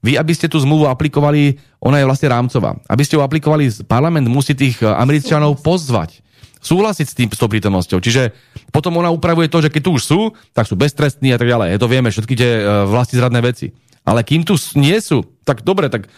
[0.00, 2.80] vy, aby ste tú zmluvu aplikovali, ona je vlastne rámcová.
[2.88, 6.24] Aby ste ju aplikovali, parlament musí tých eh, Američanov pozvať
[6.60, 8.04] súhlasiť s, tým, s tou prítomnosťou.
[8.04, 8.36] Čiže
[8.68, 10.20] potom ona upravuje to, že keď tu už sú,
[10.52, 11.72] tak sú beztrestní a tak ďalej.
[11.72, 13.72] Je to vieme, všetky tie uh, vlasti zradné veci.
[14.04, 16.08] Ale kým tu nie sú, tak dobre, tak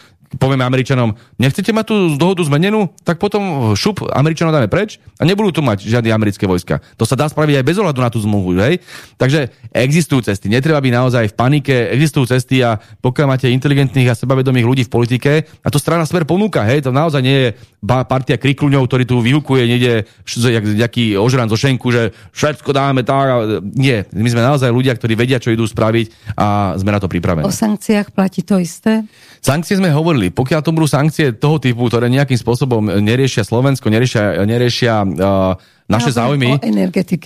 [0.41, 5.59] povieme Američanom, nechcete mať tú dohodu zmenenú, tak potom šup, Američanom dáme preč a nebudú
[5.59, 6.81] tu mať žiadne americké vojska.
[6.97, 8.81] To sa dá spraviť aj bez ohľadu na tú zmluvu, hej?
[9.17, 14.17] Takže existujú cesty, netreba byť naozaj v panike, existujú cesty a pokiaľ máte inteligentných a
[14.17, 15.31] sebavedomých ľudí v politike,
[15.63, 17.49] a to strana smer ponúka, hej, to naozaj nie je
[17.83, 23.59] partia krikluňov, ktorý tu vyhukuje, niekde jak, jaký ožran zo šenku, že všetko dáme tak.
[23.75, 27.43] Nie, my sme naozaj ľudia, ktorí vedia, čo idú spraviť a sme na to pripravení.
[27.43, 29.03] O sankciách platí to isté?
[29.43, 30.31] Sankcie sme hovorili.
[30.31, 36.15] Pokiaľ to budú sankcie toho typu, ktoré nejakým spôsobom neriešia Slovensko, neriešia, neriešia uh, naše
[36.15, 36.63] ja, záujmy,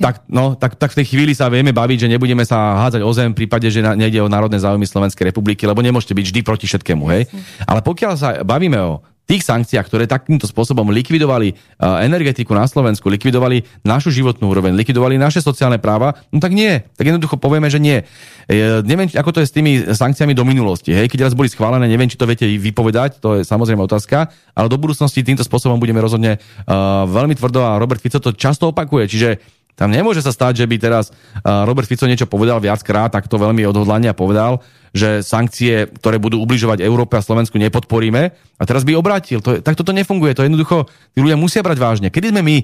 [0.01, 3.11] tak, no, tak, tak v tej chvíli sa vieme baviť, že nebudeme sa hádzať o
[3.13, 6.65] zem v prípade, že nejde o národné záujmy Slovenskej republiky, lebo nemôžete byť vždy proti
[6.65, 7.05] všetkému.
[7.13, 7.29] Hej?
[7.69, 13.11] Ale pokiaľ sa bavíme o tých sankciách, ktoré takýmto spôsobom likvidovali uh, energetiku na Slovensku,
[13.11, 16.79] likvidovali našu životnú úroveň, likvidovali naše sociálne práva, no tak nie.
[16.95, 18.07] Tak jednoducho povieme, že nie.
[18.47, 20.95] E, neviem, ako to je s tými sankciami do minulosti.
[20.95, 21.11] Hej?
[21.11, 24.79] Keď raz boli schválené, neviem, či to viete vypovedať, to je samozrejme otázka, ale do
[24.79, 29.11] budúcnosti týmto spôsobom budeme rozhodne uh, veľmi tvrdo a Robert Fico to často opakuje.
[29.11, 29.29] Čiže
[29.77, 31.13] tam nemôže sa stať, že by teraz
[31.45, 36.81] Robert Fico niečo povedal viackrát, tak to veľmi odhodlania povedal, že sankcie, ktoré budú ubližovať
[36.81, 38.33] Európe a Slovensku, nepodporíme.
[38.33, 39.37] A teraz by obrátil.
[39.45, 40.33] To, tak toto nefunguje.
[40.33, 42.07] To jednoducho, tí ľudia musia brať vážne.
[42.09, 42.55] Kedy sme my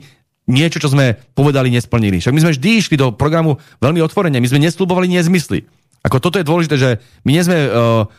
[0.49, 2.18] niečo, čo sme povedali, nesplnili?
[2.18, 4.41] Však my sme vždy išli do programu veľmi otvorene.
[4.41, 5.69] My sme neslúbovali nezmysly.
[6.02, 6.90] Ako toto je dôležité, že
[7.23, 8.10] my nie sme uh,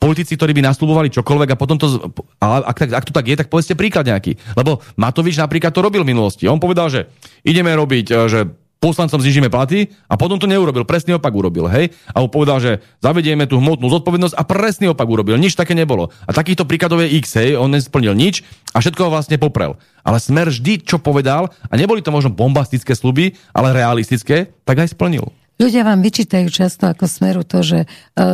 [0.00, 2.12] politici, ktorí by naslúbovali čokoľvek a potom to...
[2.40, 4.36] Ale ak, ak to tak je, tak povedzte príklad nejaký.
[4.56, 6.48] Lebo Matovič napríklad to robil v minulosti.
[6.48, 7.12] On povedal, že
[7.44, 8.48] ideme robiť, uh, že
[8.80, 11.92] poslancom znižíme platy a potom to neurobil, presný opak urobil, hej?
[12.16, 15.36] A on povedal, že zavedieme tú hmotnú zodpovednosť a presný opak urobil.
[15.36, 16.08] Nič také nebolo.
[16.24, 17.60] A takýchto príkladov je X, hej?
[17.60, 18.40] On nesplnil nič
[18.72, 19.76] a všetko ho vlastne poprel.
[20.00, 24.96] Ale Smer vždy, čo povedal, a neboli to možno bombastické sluby, ale realistické, tak aj
[24.96, 25.28] splnil.
[25.60, 27.86] Ľudia vám vyčítajú často ako smeru to, že e,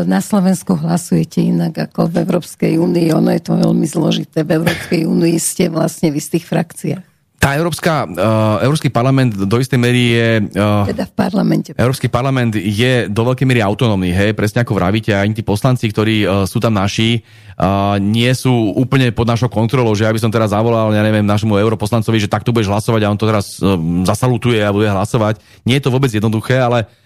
[0.07, 3.11] na Slovensku hlasujete inak ako v Európskej únii.
[3.19, 4.47] Ono je to veľmi zložité.
[4.47, 9.79] V Európskej únii ste vlastne v istých frakciách tá Európska, uh, Európsky parlament do istej
[9.79, 10.29] miery je...
[10.59, 11.71] Uh, teda v parlamente.
[11.79, 16.27] Európsky parlament je do veľkej miery autonómny, hej, presne ako vravíte, aj tí poslanci, ktorí
[16.27, 17.23] uh, sú tam naši,
[17.55, 21.23] uh, nie sú úplne pod našou kontrolou, že ja by som teraz zavolal, ja neviem,
[21.23, 25.39] našemu europoslancovi, že takto budeš hlasovať a on to teraz uh, zasalutuje a bude hlasovať.
[25.63, 27.06] Nie je to vôbec jednoduché, ale Uh,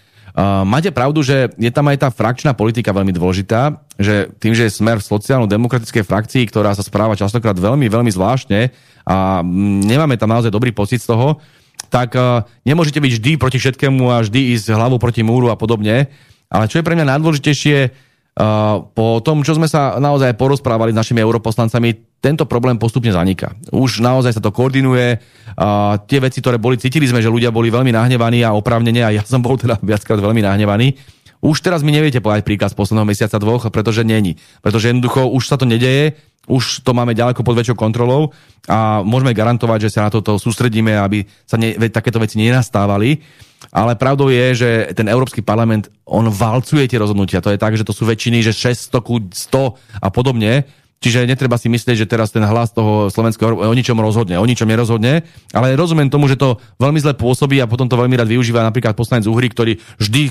[0.63, 4.77] máte pravdu, že je tam aj tá frakčná politika veľmi dôležitá, že tým, že je
[4.79, 8.71] smer v sociálno-demokratickej frakcii, ktorá sa správa častokrát veľmi, veľmi zvláštne
[9.03, 9.43] a
[9.85, 11.41] nemáme tam naozaj dobrý pocit z toho,
[11.91, 16.07] tak uh, nemôžete byť vždy proti všetkému a vždy ísť hlavou proti múru a podobne.
[16.51, 17.77] Ale čo je pre mňa najdôležitejšie,
[18.95, 23.57] po tom, čo sme sa naozaj porozprávali s našimi europoslancami, tento problém postupne zaniká.
[23.75, 25.19] Už naozaj sa to koordinuje.
[25.59, 29.11] A tie veci, ktoré boli, cítili sme, že ľudia boli veľmi nahnevaní a oprávnene, a
[29.11, 30.95] ja som bol teda viackrát veľmi nahnevaný.
[31.41, 34.37] Už teraz mi neviete povedať príkaz posledného mesiaca dvoch, pretože není.
[34.61, 36.13] Pretože jednoducho už sa to nedeje,
[36.45, 38.33] už to máme ďaleko pod väčšou kontrolou
[38.69, 43.21] a môžeme garantovať, že sa na toto sústredíme, aby sa ne, takéto veci nenastávali.
[43.69, 47.45] Ale pravdou je, že ten Európsky parlament, on valcuje tie rozhodnutia.
[47.45, 50.65] To je tak, že to sú väčšiny, že 600 ku 100 a podobne
[51.01, 54.69] Čiže netreba si myslieť, že teraz ten hlas toho slovenského o ničom rozhodne, o ničom
[54.69, 58.61] nerozhodne, ale rozumiem tomu, že to veľmi zle pôsobí a potom to veľmi rád využíva
[58.61, 60.29] napríklad poslanec Uhry, ktorý vždy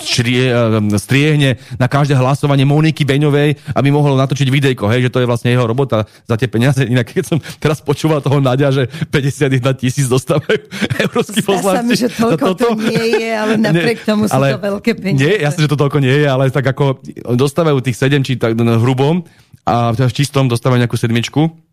[0.00, 5.20] črie, eh, striehne na každé hlasovanie Moniky Beňovej, aby mohol natočiť videjko, hej, že to
[5.20, 6.86] je vlastne jeho robota za tie peniaze.
[6.86, 10.64] Inak keď som teraz počúval toho Nadia, že 51 tisíc dostávajú
[11.04, 12.08] európsky poslanci.
[12.08, 15.20] Že toľko to, to nie je, ale napriek nie, tomu sú ale, to veľké peniaze.
[15.20, 17.04] Nie, jasne, že to toľko nie je, ale tak ako
[17.36, 19.26] dostávajú tých 7 či tak no, hrubom
[19.66, 21.65] a v čistom dostávajú nejakú sedmičku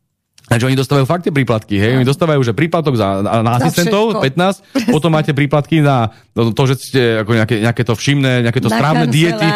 [0.43, 1.95] Takže oni dostávajú fakt tie príplatky, hej?
[1.95, 7.01] Oni dostávajú, že príplatok za, na asistentov 15, potom máte príplatky na to, že ste
[7.23, 9.47] ako nejaké, nejaké to všimné, nejaké to na správne diety,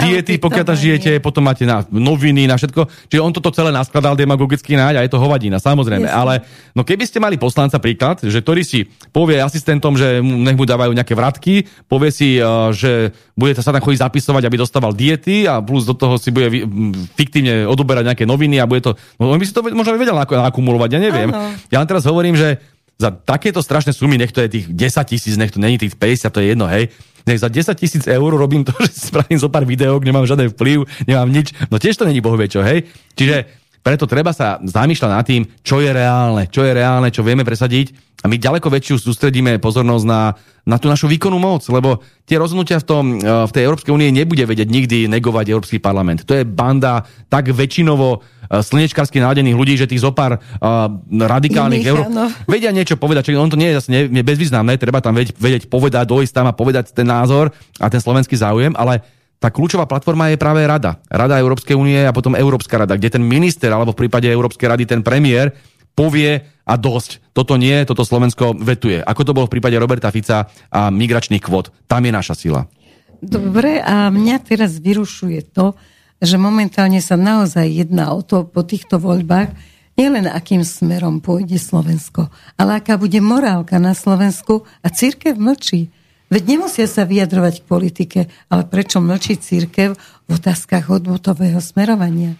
[0.00, 2.88] diety, pokiaľ tam žijete, potom máte na noviny, na všetko.
[3.12, 6.08] Čiže on toto celé naskladal demagogicky náď a je to hovadina, samozrejme.
[6.08, 6.16] Yes.
[6.16, 6.34] Ale
[6.72, 10.94] no keby ste mali poslanca príklad, že ktorý si povie asistentom, že nech mu dávajú
[10.96, 15.58] nejaké vratky, povie si, uh, že bude sa tam chodiť zapisovať, aby dostával diety a
[15.58, 16.48] plus do toho si bude
[17.18, 18.94] fiktívne odoberať nejaké noviny a bude to...
[19.18, 21.30] No, on by si to možno vedel akumulovať, ja neviem.
[21.34, 21.50] Ano.
[21.72, 22.62] Ja len teraz hovorím, že
[23.00, 26.30] za takéto strašné sumy, nech to je tých 10 tisíc, nech to není tých 50,
[26.30, 26.92] to je jedno, hej.
[27.24, 30.84] Nech za 10 tisíc eur robím to, že spravím zo pár videok, nemám žiaden vplyv,
[31.08, 31.56] nemám nič.
[31.72, 32.84] No tiež to není bohvie čo, hej.
[33.16, 37.44] Čiže preto treba sa zamýšľať nad tým, čo je reálne, čo je reálne, čo vieme
[37.44, 40.36] presadiť a my ďaleko väčšiu sústredíme pozornosť na,
[40.68, 44.12] na tú našu výkonnú moc, lebo tie rozhodnutia v, tom, e, v tej Európskej únie
[44.12, 46.28] nebude vedieť nikdy negovať Európsky parlament.
[46.28, 48.18] To je banda tak väčšinovo e,
[48.60, 50.42] slnečkarsky nádených ľudí, že tých zopár uh,
[51.08, 52.04] radikálnych Euró...
[52.44, 55.64] vedia niečo povedať, čiže on to nie je zase ne, bezvýznamné, treba tam vedieť, vedieť
[55.72, 59.00] povedať, dojsť tam a povedať ten názor a ten slovenský záujem, ale
[59.40, 61.00] tá kľúčová platforma je práve Rada.
[61.08, 64.84] Rada Európskej únie a potom Európska rada, kde ten minister, alebo v prípade Európskej rady
[64.84, 65.56] ten premiér
[65.96, 67.32] povie a dosť.
[67.32, 69.00] Toto nie, toto Slovensko vetuje.
[69.00, 71.72] Ako to bolo v prípade Roberta Fica a migračných kvót.
[71.88, 72.68] Tam je naša sila.
[73.20, 75.76] Dobre, a mňa teraz vyrušuje to,
[76.20, 79.52] že momentálne sa naozaj jedná o to po týchto voľbách,
[79.96, 85.92] nielen akým smerom pôjde Slovensko, ale aká bude morálka na Slovensku a církev mlčí.
[86.30, 92.38] Veď nemusia sa vyjadrovať k politike, ale prečo mlčí církev v otázkach hodnotového smerovania?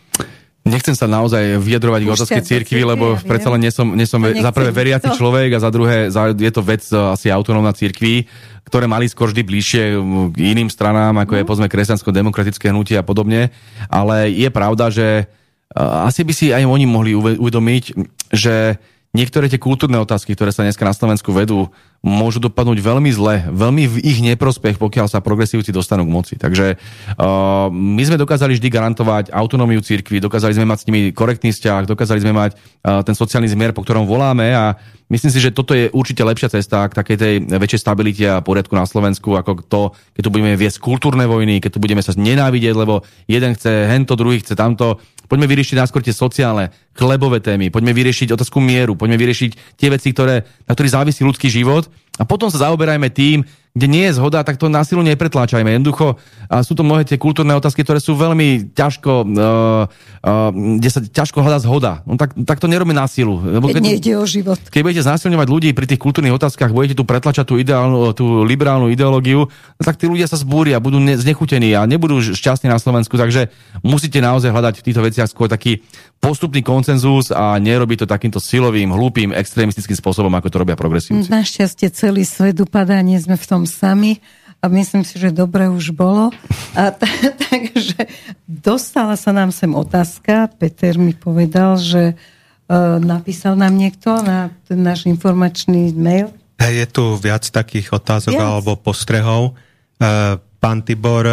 [0.63, 4.23] Nechcem sa naozaj vyjadrovať k otázke církvy, lebo ja predsa len nie som, nie som
[4.23, 5.19] za prvé veriaci to.
[5.19, 8.31] človek a za druhé za, je to vec e, asi autonómna církvy,
[8.69, 9.83] ktoré mali skôr vždy bližšie
[10.31, 11.49] k iným stranám, ako je mhm.
[11.51, 13.51] povedzme kresťansko-demokratické hnutie a podobne.
[13.91, 17.85] Ale je pravda, že uh, asi by si aj oni mohli uvedomiť,
[18.31, 18.79] že
[19.11, 21.71] niektoré tie kultúrne otázky, ktoré sa dneska na Slovensku vedú,
[22.01, 26.35] môžu dopadnúť veľmi zle, veľmi v ich neprospech, pokiaľ sa progresívci dostanú k moci.
[26.41, 31.53] Takže uh, my sme dokázali vždy garantovať autonómiu cirkvi, dokázali sme mať s nimi korektný
[31.53, 34.81] vzťah, dokázali sme mať uh, ten sociálny zmier, po ktorom voláme a
[35.13, 38.73] myslím si, že toto je určite lepšia cesta k takej tej väčšej stabilite a poriadku
[38.73, 39.83] na Slovensku, ako to,
[40.17, 44.17] keď tu budeme viesť kultúrne vojny, keď tu budeme sa nenávidieť, lebo jeden chce hento,
[44.17, 45.05] druhý chce tamto.
[45.31, 50.11] Poďme vyriešiť náskôr tie sociálne, chlebové témy, poďme vyriešiť otázku mieru, poďme vyriešiť tie veci,
[50.11, 51.87] ktoré, na ktorých závisí ľudský život.
[52.19, 55.71] A potom sa zaoberajme tým, kde nie je zhoda, tak to násilu nepretláčajme.
[55.71, 56.19] Jednoducho
[56.51, 60.99] a sú to mnohé tie kultúrne otázky, ktoré sú veľmi ťažko, uh, uh, kde sa
[60.99, 61.93] ťažko hľadá zhoda.
[62.03, 63.39] No tak, tak to nerobíme násilu.
[63.39, 64.59] Lebo keď, nejde o život.
[64.59, 68.91] Keď budete znásilňovať ľudí pri tých kultúrnych otázkach, budete tu pretlačať tú, ideálnu, tú liberálnu
[68.91, 73.15] ideológiu, no tak tí ľudia sa zbúria, budú znechutení a nebudú šťastní na Slovensku.
[73.15, 73.55] Takže
[73.87, 75.87] musíte naozaj hľadať v týchto veciach skôr taký
[76.21, 81.33] postupný koncenzus a nerobiť to takýmto silovým, hlúpým, extrémistickým spôsobom, ako to robia progresívci.
[81.33, 84.21] Našťastie celý svet upadá, nie sme v tom sami
[84.61, 86.29] a myslím si, že dobre už bolo.
[86.77, 87.09] A t-
[87.49, 88.07] takže
[88.45, 90.53] dostala sa nám sem otázka.
[90.61, 96.29] Peter mi povedal, že uh, napísal nám niekto na ten náš informačný mail.
[96.61, 98.45] Hey, je tu viac takých otázok viac.
[98.45, 99.57] alebo postrehov.
[99.97, 101.25] Uh, Pán Tibor,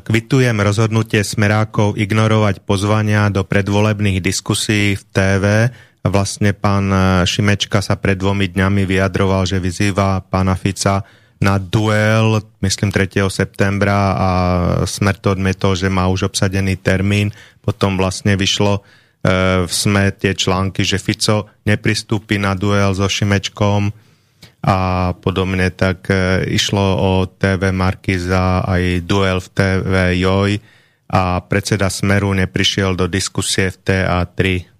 [0.00, 5.44] kvitujem rozhodnutie smerákov ignorovať pozvania do predvolebných diskusí v TV
[6.02, 11.06] Vlastne pán e, Šimečka sa pred dvomi dňami vyjadroval, že vyzýva pána Fica
[11.42, 13.26] na duel, myslím 3.
[13.26, 14.30] septembra a
[14.86, 17.34] Smer to odmietol, že má už obsadený termín.
[17.58, 18.80] Potom vlastne vyšlo e,
[19.66, 23.90] v SME tie články, že Fico nepristúpi na duel so Šimečkom
[24.62, 24.78] a
[25.18, 29.92] podobne, tak e, išlo o TV Markiza aj duel v TV
[30.22, 30.52] Joj
[31.12, 34.71] a predseda Smeru neprišiel do diskusie v TA3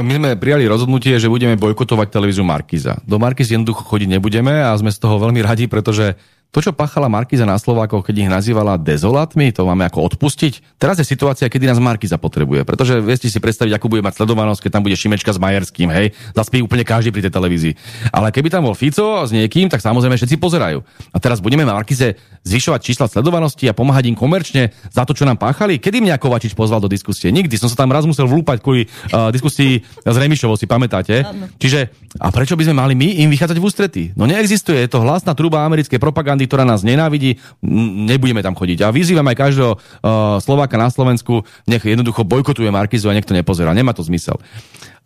[0.00, 2.96] my sme prijali rozhodnutie, že budeme bojkotovať televíziu Markiza.
[3.04, 6.16] Do Markiz jednoducho chodiť nebudeme a sme z toho veľmi radi, pretože
[6.52, 10.76] to, čo pachala Markiza na Slovákoch, keď ich nazývala dezolátmi, to máme ako odpustiť.
[10.76, 14.68] Teraz je situácia, kedy nás Markiza potrebuje, pretože viete si predstaviť, ako bude mať sledovanosť,
[14.68, 17.72] keď tam bude Šimečka s Majerským, hej, zaspí úplne každý pri tej televízii.
[18.12, 20.84] Ale keby tam bol Fico s niekým, tak samozrejme všetci pozerajú.
[21.08, 25.40] A teraz budeme Markize zvyšovať čísla sledovanosti a pomáhať im komerčne za to, čo nám
[25.40, 25.80] páchali.
[25.80, 27.32] Kedy mňa Kovačič pozval do diskusie?
[27.32, 31.24] Nikdy som sa tam raz musel vlúpať kvôli uh, diskusii s Remišovou, si pamätáte?
[31.56, 31.88] Čiže
[32.20, 34.04] a prečo by sme mali my im vychádzať v ústretí?
[34.12, 38.78] No neexistuje, je to hlasná truba americkej propagandy propagandy, ktorá nás nenávidí, nebudeme tam chodiť.
[38.82, 39.80] A vyzývam aj každého uh,
[40.42, 43.70] Slováka na Slovensku, nech jednoducho bojkotuje Markizu a nech to nepozerá.
[43.74, 44.38] Nemá to zmysel.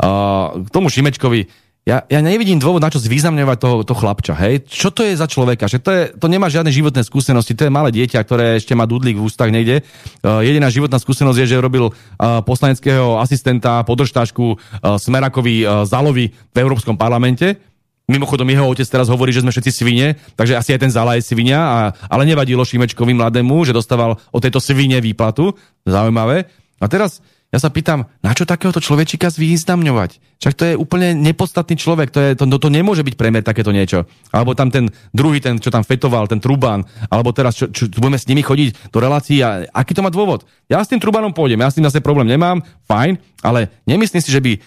[0.01, 1.49] Uh, k tomu Šimečkovi,
[1.87, 4.67] ja, ja nevidím dôvod, na čo zvýznamňovať toho, to chlapča, hej?
[4.67, 5.71] Čo to je za človeka?
[5.71, 8.91] Že to, je, to nemá žiadne životné skúsenosti, to je malé dieťa, ktoré ešte má
[8.91, 9.87] dudlík v ústach niekde.
[10.19, 14.59] Uh, jediná životná skúsenosť je, že robil uh, poslaneckého asistenta, podržtášku uh,
[14.99, 17.76] Smerakovi uh, Zalovi v Európskom parlamente
[18.07, 21.27] Mimochodom, jeho otec teraz hovorí, že sme všetci svine, takže asi aj ten Zala je
[21.27, 25.59] svinia, a, ale nevadilo Šimečkovi mladému, že dostával od tejto svine výplatu.
[25.83, 26.47] Zaujímavé.
[26.79, 27.19] A teraz
[27.55, 30.39] ja sa pýtam, na čo takéhoto človečika zvýznamňovať?
[30.43, 34.05] Však to je úplne nepodstatný človek, to, je, to, to nemôže byť premer takéto niečo.
[34.35, 38.19] Alebo tam ten druhý, ten, čo tam fetoval, ten Truban, alebo teraz čo, čo, budeme
[38.19, 40.43] s nimi chodiť do relácií a aký to má dôvod?
[40.67, 42.61] Ja s tým Trubanom pôjdem, ja s tým zase problém nemám,
[42.91, 43.17] fajn,
[43.47, 44.59] ale nemyslím si, že by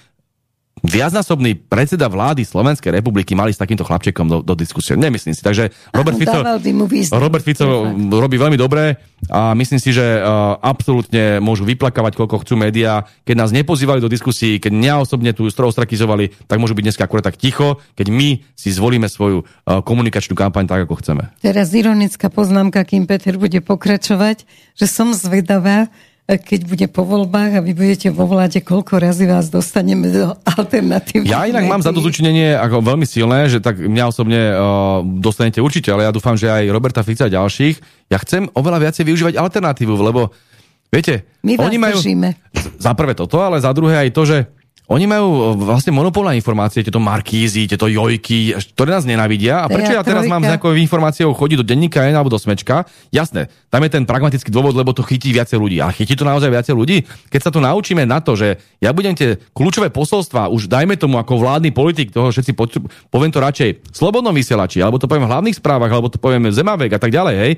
[0.84, 4.96] viacnásobný predseda vlády Slovenskej republiky mali s takýmto chlapčekom do, do diskusie.
[4.96, 5.44] Nemyslím si.
[5.44, 6.40] Takže Robert Fico,
[7.20, 7.68] Robert Fico
[8.16, 8.96] robí veľmi dobre
[9.28, 13.04] a myslím si, že uh, absolútne môžu vyplakávať, koľko chcú médiá.
[13.28, 17.28] Keď nás nepozývali do diskusí, keď mňa osobne tu ostrakizovali, tak môžu byť dneska akurát
[17.28, 21.28] tak ticho, keď my si zvolíme svoju uh, komunikačnú kampaň tak, ako chceme.
[21.44, 24.48] Teraz ironická poznámka, kým Peter bude pokračovať,
[24.80, 25.92] že som zvedavá,
[26.38, 31.26] keď bude po voľbách a vy budete vo vláde, koľko razy vás dostaneme do alternatívy.
[31.26, 35.58] Ja inak mám za to zúčinenie ako veľmi silné, že tak mňa osobne uh, dostanete
[35.58, 38.06] určite, ale ja dúfam, že aj Roberta Fica a ďalších.
[38.14, 40.30] Ja chcem oveľa viacej využívať alternatívu, lebo
[40.94, 42.30] viete, My oni majú držíme.
[42.78, 44.38] za prvé toto, ale za druhé aj to, že
[44.90, 49.62] oni majú e, vlastne monopol na informácie, tieto markízy, tieto jojky, ktoré nás nenávidia.
[49.62, 50.34] A prečo ja teraz trojka.
[50.34, 52.90] mám s nejakou informáciou chodiť do denníka N alebo do smečka?
[53.14, 55.78] Jasné, tam je ten pragmatický dôvod, lebo to chytí viacej ľudí.
[55.78, 57.06] Ale chytí to naozaj viacej ľudí?
[57.30, 61.22] Keď sa to naučíme na to, že ja budem tie kľúčové posolstva, už dajme tomu
[61.22, 65.32] ako vládny politik, toho všetci potrebu- poviem to radšej slobodnom vysielači, alebo to poviem v
[65.38, 67.54] hlavných správach, alebo to poviem v Zemavek a tak ďalej, hej.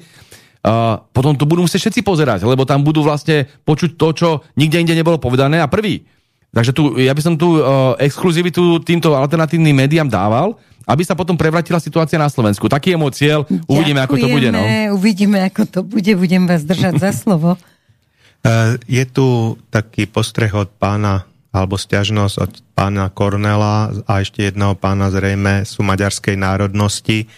[0.61, 4.77] Uh, potom to budú musieť všetci pozerať, lebo tam budú vlastne počuť to, čo nikde
[4.77, 6.05] inde nebolo povedané a prvý.
[6.51, 11.39] Takže tu, ja by som tu uh, exkluzivitu týmto alternatívnym médiám dával, aby sa potom
[11.39, 12.67] prevratila situácia na Slovensku.
[12.67, 13.39] Taký je môj cieľ,
[13.71, 14.51] uvidíme, ako to bude.
[14.51, 14.59] No.
[14.59, 16.11] Ďakujeme, Uvidíme, ako to bude.
[16.19, 17.55] Budem vás držať za slovo.
[18.41, 24.73] E, Je tu taký postreh od pána, alebo stiažnosť od pána Kornela a ešte jedného
[24.73, 27.29] pána zrejme sú maďarskej národnosti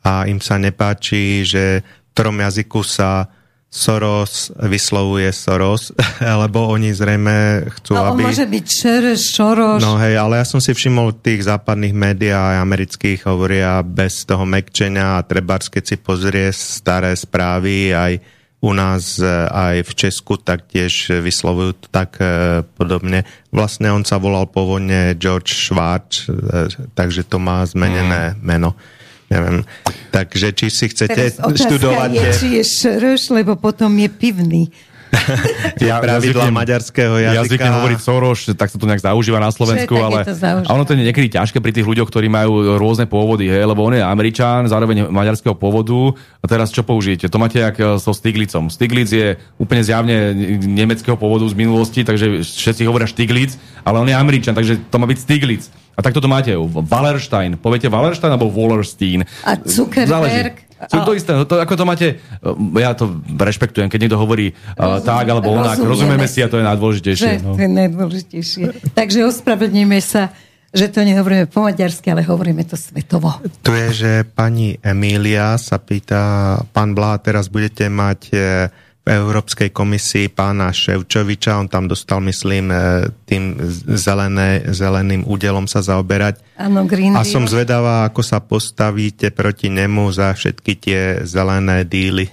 [0.00, 3.28] a im sa nepáči, že v ktorom jazyku sa
[3.76, 5.92] Soros vyslovuje Soros,
[6.42, 8.24] lebo oni zrejme chcú, No, aby...
[8.24, 9.84] môže byť Šer, Šoroš.
[9.84, 14.48] No hej, ale ja som si všimol tých západných médií aj amerických hovoria bez toho
[14.48, 18.12] mekčenia a trebárs, keď si pozrie staré správy aj
[18.64, 23.28] u nás e, aj v Česku taktiež vyslovujú to tak e, podobne.
[23.52, 28.40] Vlastne on sa volal pôvodne George Schwartz, e, takže to má zmenené mm.
[28.40, 28.72] meno.
[29.26, 29.66] Neviem.
[30.14, 34.70] Takže či si chcete Teraz študovať je, či je Šoroš, lebo potom je pivný.
[35.80, 37.48] tie pravidla zvyknem- maďarského Ja jazyka.
[37.56, 40.18] zvyknem hovoriť Soros, tak sa to nejak zaužíva na Slovensku, je, ale
[40.66, 43.86] a ono to je niekedy ťažké pri tých ľuďoch, ktorí majú rôzne pôvody, hej, lebo
[43.86, 46.14] on je Američan, zároveň maďarského pôvodu.
[46.42, 47.26] A teraz čo použijete?
[47.26, 48.70] To máte jak e, so Stiglicom.
[48.70, 54.14] Stiglitz je úplne zjavne nemeckého pôvodu z minulosti, takže všetci hovoria Stiglitz, ale on je
[54.14, 55.70] Američan, takže to má byť Stiglitz.
[55.96, 56.52] A takto to máte.
[56.52, 57.56] Wallerstein.
[57.56, 59.24] Poviete Wallerstein alebo Wallerstein?
[59.48, 60.65] A Zuckerberg.
[60.76, 65.00] Sú to isté, to, ako to máte, e, ja to rešpektujem, keď niekto hovorí uh,
[65.00, 67.32] tak alebo onak, rozumieme si a to je Že najdôležitejšie.
[67.40, 67.56] No.
[67.56, 68.64] to je najdôležitejšie.
[68.92, 70.36] Takže ospravedlňujeme sa,
[70.76, 73.40] že to nehovoríme po maďarsky, ale hovoríme to svetovo.
[73.64, 78.36] Tu je, že pani Emília sa pýta, pán Blá, teraz budete mať e,
[79.06, 82.76] Európskej komisii pána Ševčoviča, on tam dostal, myslím, e,
[83.22, 83.54] tým
[83.94, 86.42] zelené, zeleným údelom sa zaoberať.
[86.58, 87.30] Áno, Green A Deal.
[87.30, 92.26] som zvedavá, ako sa postavíte proti nemu za všetky tie zelené díly.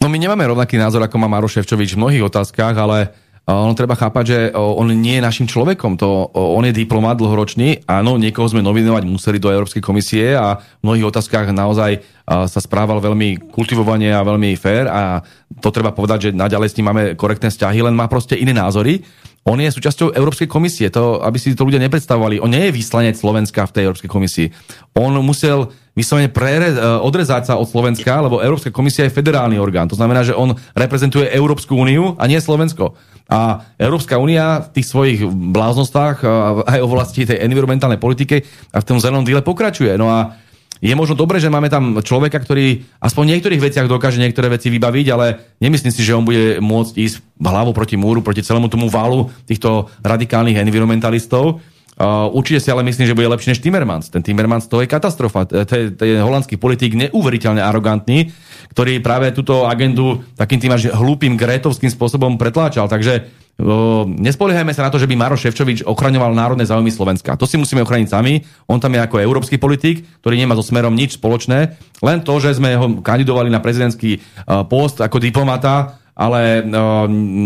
[0.00, 3.72] No my nemáme rovnaký názor, ako má Maro Ševčovič v mnohých otázkach, ale uh, ono
[3.72, 5.96] treba chápať, že on nie je našim človekom.
[5.96, 7.88] To, on je diplomat dlhoročný.
[7.88, 13.00] Áno, niekoho sme nominovať museli do Európskej komisie a v mnohých otázkach naozaj sa správal
[13.00, 15.24] veľmi kultivovane a veľmi fér a
[15.64, 19.00] to treba povedať, že naďalej s ním máme korektné vzťahy, len má proste iné názory.
[19.48, 22.44] On je súčasťou Európskej komisie, to, aby si to ľudia nepredstavovali.
[22.44, 24.46] On nie je vyslanec Slovenska v tej Európskej komisii.
[24.92, 29.90] On musel vyslovene prere, e, odrezať sa od Slovenska, lebo Európska komisia je federálny orgán.
[29.90, 32.94] To znamená, že on reprezentuje Európsku úniu a nie Slovensko.
[33.26, 36.26] A Európska únia v tých svojich bláznostách e,
[36.70, 39.98] aj o vlasti tej environmentálnej politike a v tom zelenom díle pokračuje.
[39.98, 40.38] No a
[40.78, 44.70] je možno dobré, že máme tam človeka, ktorý aspoň v niektorých veciach dokáže niektoré veci
[44.70, 48.86] vybaviť, ale nemyslím si, že on bude môcť ísť hlavou proti múru, proti celému tomu
[48.86, 51.58] válu týchto radikálnych environmentalistov.
[51.98, 54.06] Uh, určite si ale myslím, že bude lepší než Timmermans.
[54.06, 55.50] Ten Timmermans to je katastrofa.
[55.50, 58.30] To je, to je holandský politik neuveriteľne arogantný,
[58.70, 62.86] ktorý práve túto agendu takým tým až hlúpým gretovským spôsobom pretláčal.
[62.86, 67.34] Takže uh, nespoliehajme sa na to, že by Maro Ševčovič ochraňoval národné záujmy Slovenska.
[67.34, 68.46] To si musíme ochrániť sami.
[68.70, 71.74] On tam je ako európsky politik, ktorý nemá so smerom nič spoločné.
[71.98, 76.62] Len to, že sme ho kandidovali na prezidentský uh, post ako diplomata, ale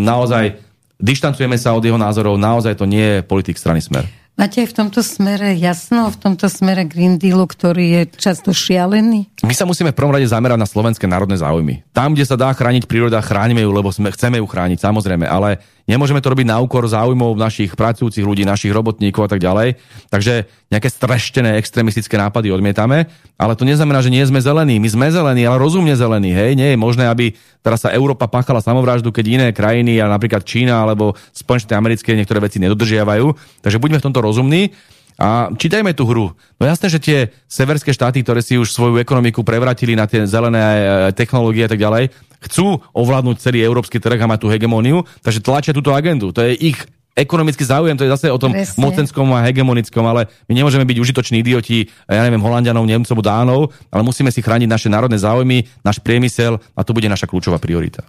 [0.05, 0.61] naozaj
[1.01, 2.37] dištancujeme sa od jeho názorov.
[2.37, 4.22] Naozaj to nie je politik strany Smer.
[4.33, 9.29] Máte aj v tomto smere jasno, v tomto smere Green Dealu, ktorý je často šialený?
[9.45, 11.85] My sa musíme v prvom rade zamerať na slovenské národné záujmy.
[11.93, 15.61] Tam, kde sa dá chrániť príroda, chránime ju, lebo sme, chceme ju chrániť, samozrejme, ale
[15.87, 19.79] nemôžeme to robiť na úkor záujmov našich pracujúcich ľudí, našich robotníkov a tak ďalej.
[20.11, 24.79] Takže nejaké streštené extrémistické nápady odmietame, ale to neznamená, že nie sme zelení.
[24.79, 26.31] My sme zelení, ale rozumne zelení.
[26.33, 30.47] Hej, nie je možné, aby teraz sa Európa páchala samovraždu, keď iné krajiny, a napríklad
[30.47, 33.61] Čína alebo Spojené americké niektoré veci nedodržiavajú.
[33.61, 34.73] Takže buďme v tomto rozumní
[35.21, 36.33] a čítajme tú hru.
[36.33, 40.59] No jasné, že tie severské štáty, ktoré si už svoju ekonomiku prevratili na tie zelené
[40.59, 40.83] e,
[41.13, 42.09] technológie a tak ďalej,
[42.48, 46.35] chcú ovládnuť celý európsky trh a mať tú hegemóniu, takže tlačia túto agendu.
[46.35, 46.78] To je ich
[47.12, 48.81] ekonomický záujem, to je zase o tom Presne.
[48.81, 54.01] mocenskom a hegemonickom, ale my nemôžeme byť užitoční idioti, ja neviem, Holandianov, Nemcov, Dánov, ale
[54.01, 58.01] musíme si chrániť naše národné záujmy, náš priemysel a to bude naša kľúčová priorita.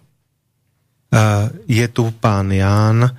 [1.68, 3.12] je tu pán Ján,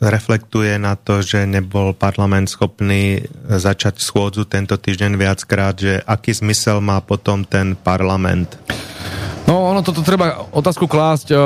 [0.00, 6.80] reflektuje na to, že nebol parlament schopný začať schôdzu tento týždeň viackrát, že aký zmysel
[6.80, 8.56] má potom ten parlament?
[9.50, 11.42] No, ono toto treba otázku klásť uh,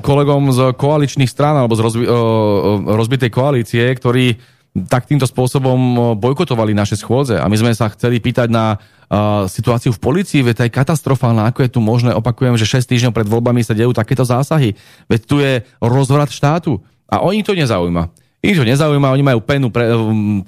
[0.00, 4.40] kolegom z koaličných strán alebo z rozbi- uh, rozbitej koalície, ktorí
[4.88, 7.36] tak týmto spôsobom bojkotovali naše schôdze.
[7.36, 11.52] A my sme sa chceli pýtať na uh, situáciu v policii, veď to je katastrofálna,
[11.52, 14.72] ako je tu možné, opakujem, že 6 týždňov pred voľbami sa dejú takéto zásahy.
[15.12, 16.80] Veď tu je rozvrat štátu.
[17.12, 18.08] A oni to nezaujíma.
[18.42, 19.92] Ich to nezaujíma, oni majú penu, pre,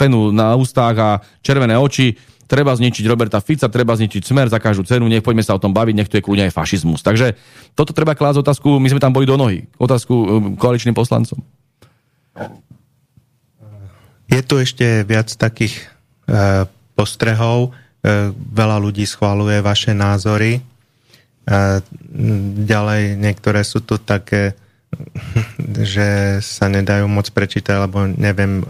[0.00, 1.10] penu na ústach a
[1.44, 2.16] červené oči.
[2.44, 5.72] Treba zničiť Roberta Fica, treba zničiť Smer za každú cenu, nech poďme sa o tom
[5.72, 7.00] baviť, nech to je kľudne aj fašizmus.
[7.00, 7.36] Takže
[7.72, 10.26] toto treba klásť otázku, my sme tam boli do nohy, otázku um,
[10.60, 11.40] koaličným poslancom.
[14.28, 15.84] Je tu ešte viac takých
[16.26, 16.64] e,
[16.96, 20.58] postrehov, e, veľa ľudí schváluje vaše názory.
[20.58, 20.60] E,
[22.64, 24.58] ďalej niektoré sú tu také
[25.94, 28.62] že sa nedajú moc prečítať, lebo neviem,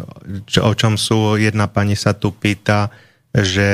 [0.61, 1.37] o čom sú.
[1.37, 2.91] Jedna pani sa tu pýta,
[3.35, 3.69] že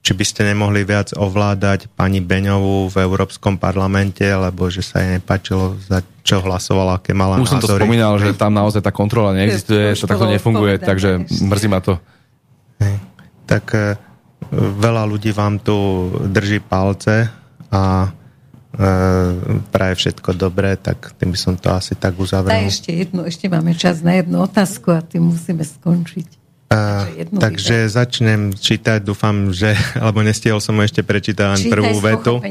[0.00, 5.18] či by ste nemohli viac ovládať pani Beňovú v Európskom parlamente, lebo že sa jej
[5.18, 9.34] nepačilo, za čo hlasovala, aké mala Už som to spomínal, že tam naozaj tá kontrola
[9.34, 11.98] neexistuje, že to takto nefunguje, takže mrzí ma to.
[13.46, 13.94] Tak e,
[14.54, 15.74] veľa ľudí vám tu
[16.30, 17.30] drží palce
[17.70, 18.10] a
[18.76, 22.52] Ehm, praje všetko dobré, tak tým by som to asi tak uzavrel.
[22.52, 26.28] Daj ešte jednu, ešte máme čas na jednu otázku a tým musíme skončiť.
[26.66, 27.94] Takže výber.
[27.94, 32.34] začnem čítať, dúfam, že, alebo nestihol som ešte prečítať len Čítaj prvú vetu.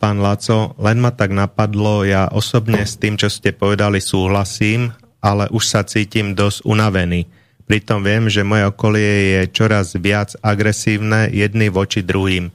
[0.00, 4.88] Pán Laco, len ma tak napadlo, ja osobne s tým, čo ste povedali, súhlasím,
[5.20, 7.28] ale už sa cítim dosť unavený.
[7.68, 12.48] Pritom viem, že moje okolie je čoraz viac agresívne jedný voči druhým.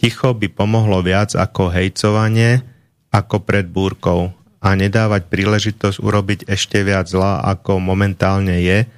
[0.00, 2.64] Ticho by pomohlo viac ako hejcovanie,
[3.12, 8.88] ako pred búrkou a nedávať príležitosť urobiť ešte viac zla, ako momentálne je,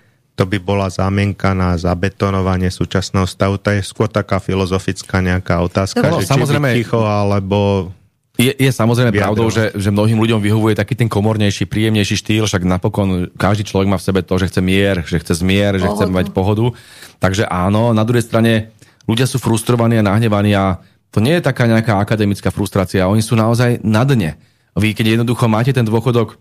[0.41, 3.61] to by bola zámienka na zabetonovanie súčasného stavu.
[3.61, 7.93] To je skôr taká filozofická nejaká otázka, no, že samozrejme, či ticho, alebo...
[8.41, 9.37] Je, je samozrejme vyjadro.
[9.37, 13.93] pravdou, že, že mnohým ľuďom vyhovuje taký ten komornejší, príjemnejší štýl, však napokon každý človek
[13.93, 16.73] má v sebe to, že chce mier, že chce zmier, že chce mať pohodu.
[17.21, 18.73] Takže áno, na druhej strane
[19.05, 20.81] ľudia sú frustrovaní a nahnevaní a
[21.13, 23.13] to nie je taká nejaká akademická frustrácia.
[23.13, 24.41] Oni sú naozaj na dne.
[24.73, 26.41] Vy, keď jednoducho máte ten dôchodok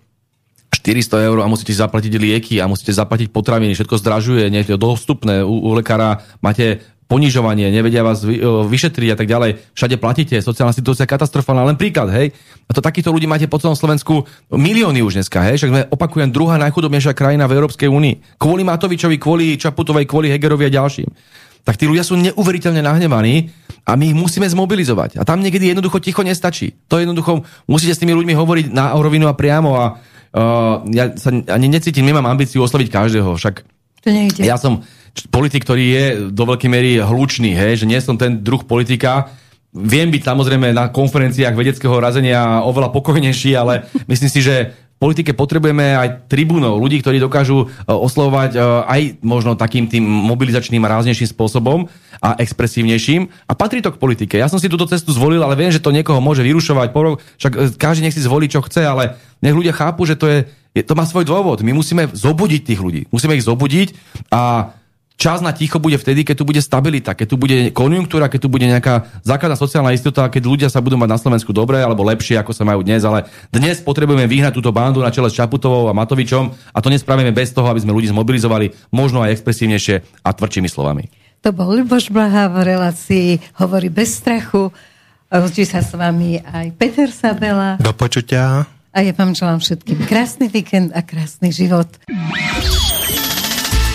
[0.69, 5.41] 400 eur a musíte zaplatiť lieky a musíte zaplatiť potraviny, všetko zdražuje, nie je dostupné,
[5.41, 6.79] u, u lekára máte
[7.09, 8.37] ponižovanie, nevedia vás vy,
[8.69, 9.73] vyšetriť a tak ďalej.
[9.73, 11.65] Všade platíte, sociálna situácia katastrofálna.
[11.65, 12.29] Len príklad, hej.
[12.69, 15.57] A to takýchto ľudí máte po celom Slovensku milióny už dneska, hej.
[15.57, 18.37] Však sme, opakujem, druhá najchudobnejšia krajina v Európskej únii.
[18.37, 21.09] Kvôli Matovičovi, kvôli Čaputovej, kvôli Hegerovi a ďalším
[21.59, 23.51] tak tí ľudia sú neuveriteľne nahnevaní
[23.85, 25.21] a my ich musíme zmobilizovať.
[25.21, 26.73] A tam niekedy jednoducho ticho nestačí.
[26.89, 30.01] To jednoducho musíte s tými ľuďmi hovoriť na rovinu a priamo a
[30.33, 33.35] uh, ja sa ani necítim, nemám ambíciu osloviť každého.
[33.37, 33.65] Však
[34.03, 34.41] to nejde.
[34.45, 34.81] ja som
[35.33, 39.31] politik, ktorý je do veľkej miery hlučný, hej, že nie som ten druh politika,
[39.69, 45.95] Viem byť samozrejme na konferenciách vedeckého razenia oveľa pokojnejší, ale myslím si, že politike potrebujeme
[45.95, 51.31] aj tribúnov, ľudí, ktorí dokážu e, oslovovať e, aj možno takým tým mobilizačným a ráznejším
[51.31, 51.87] spôsobom
[52.19, 53.31] a expresívnejším.
[53.47, 54.35] A patrí to k politike.
[54.35, 56.91] Ja som si túto cestu zvolil, ale viem, že to niekoho môže vyrušovať.
[57.39, 60.43] Však e, každý nech si zvolí, čo chce, ale nech ľudia chápu, že to je,
[60.83, 61.63] to má svoj dôvod.
[61.63, 63.01] My musíme zobudiť tých ľudí.
[63.07, 63.95] Musíme ich zobudiť
[64.35, 64.75] a
[65.19, 68.49] čas na ticho bude vtedy, keď tu bude stabilita, keď tu bude konjunktúra, keď tu
[68.49, 72.39] bude nejaká základná sociálna istota, keď ľudia sa budú mať na Slovensku dobre alebo lepšie,
[72.39, 75.93] ako sa majú dnes, ale dnes potrebujeme vyhnať túto bandu na čele s Čaputovou a
[75.93, 80.71] Matovičom a to nespravíme bez toho, aby sme ľudí zmobilizovali možno aj expresívnejšie a tvrdšími
[80.71, 81.11] slovami.
[81.43, 83.27] To bol Luboš Blaha v relácii
[83.59, 84.71] Hovorí bez strachu.
[85.29, 87.77] Rozčí sa s vami aj Peter Sabela.
[87.79, 88.65] Do počutia.
[88.89, 91.87] A ja vám želám všetkým krásny víkend a krásny život.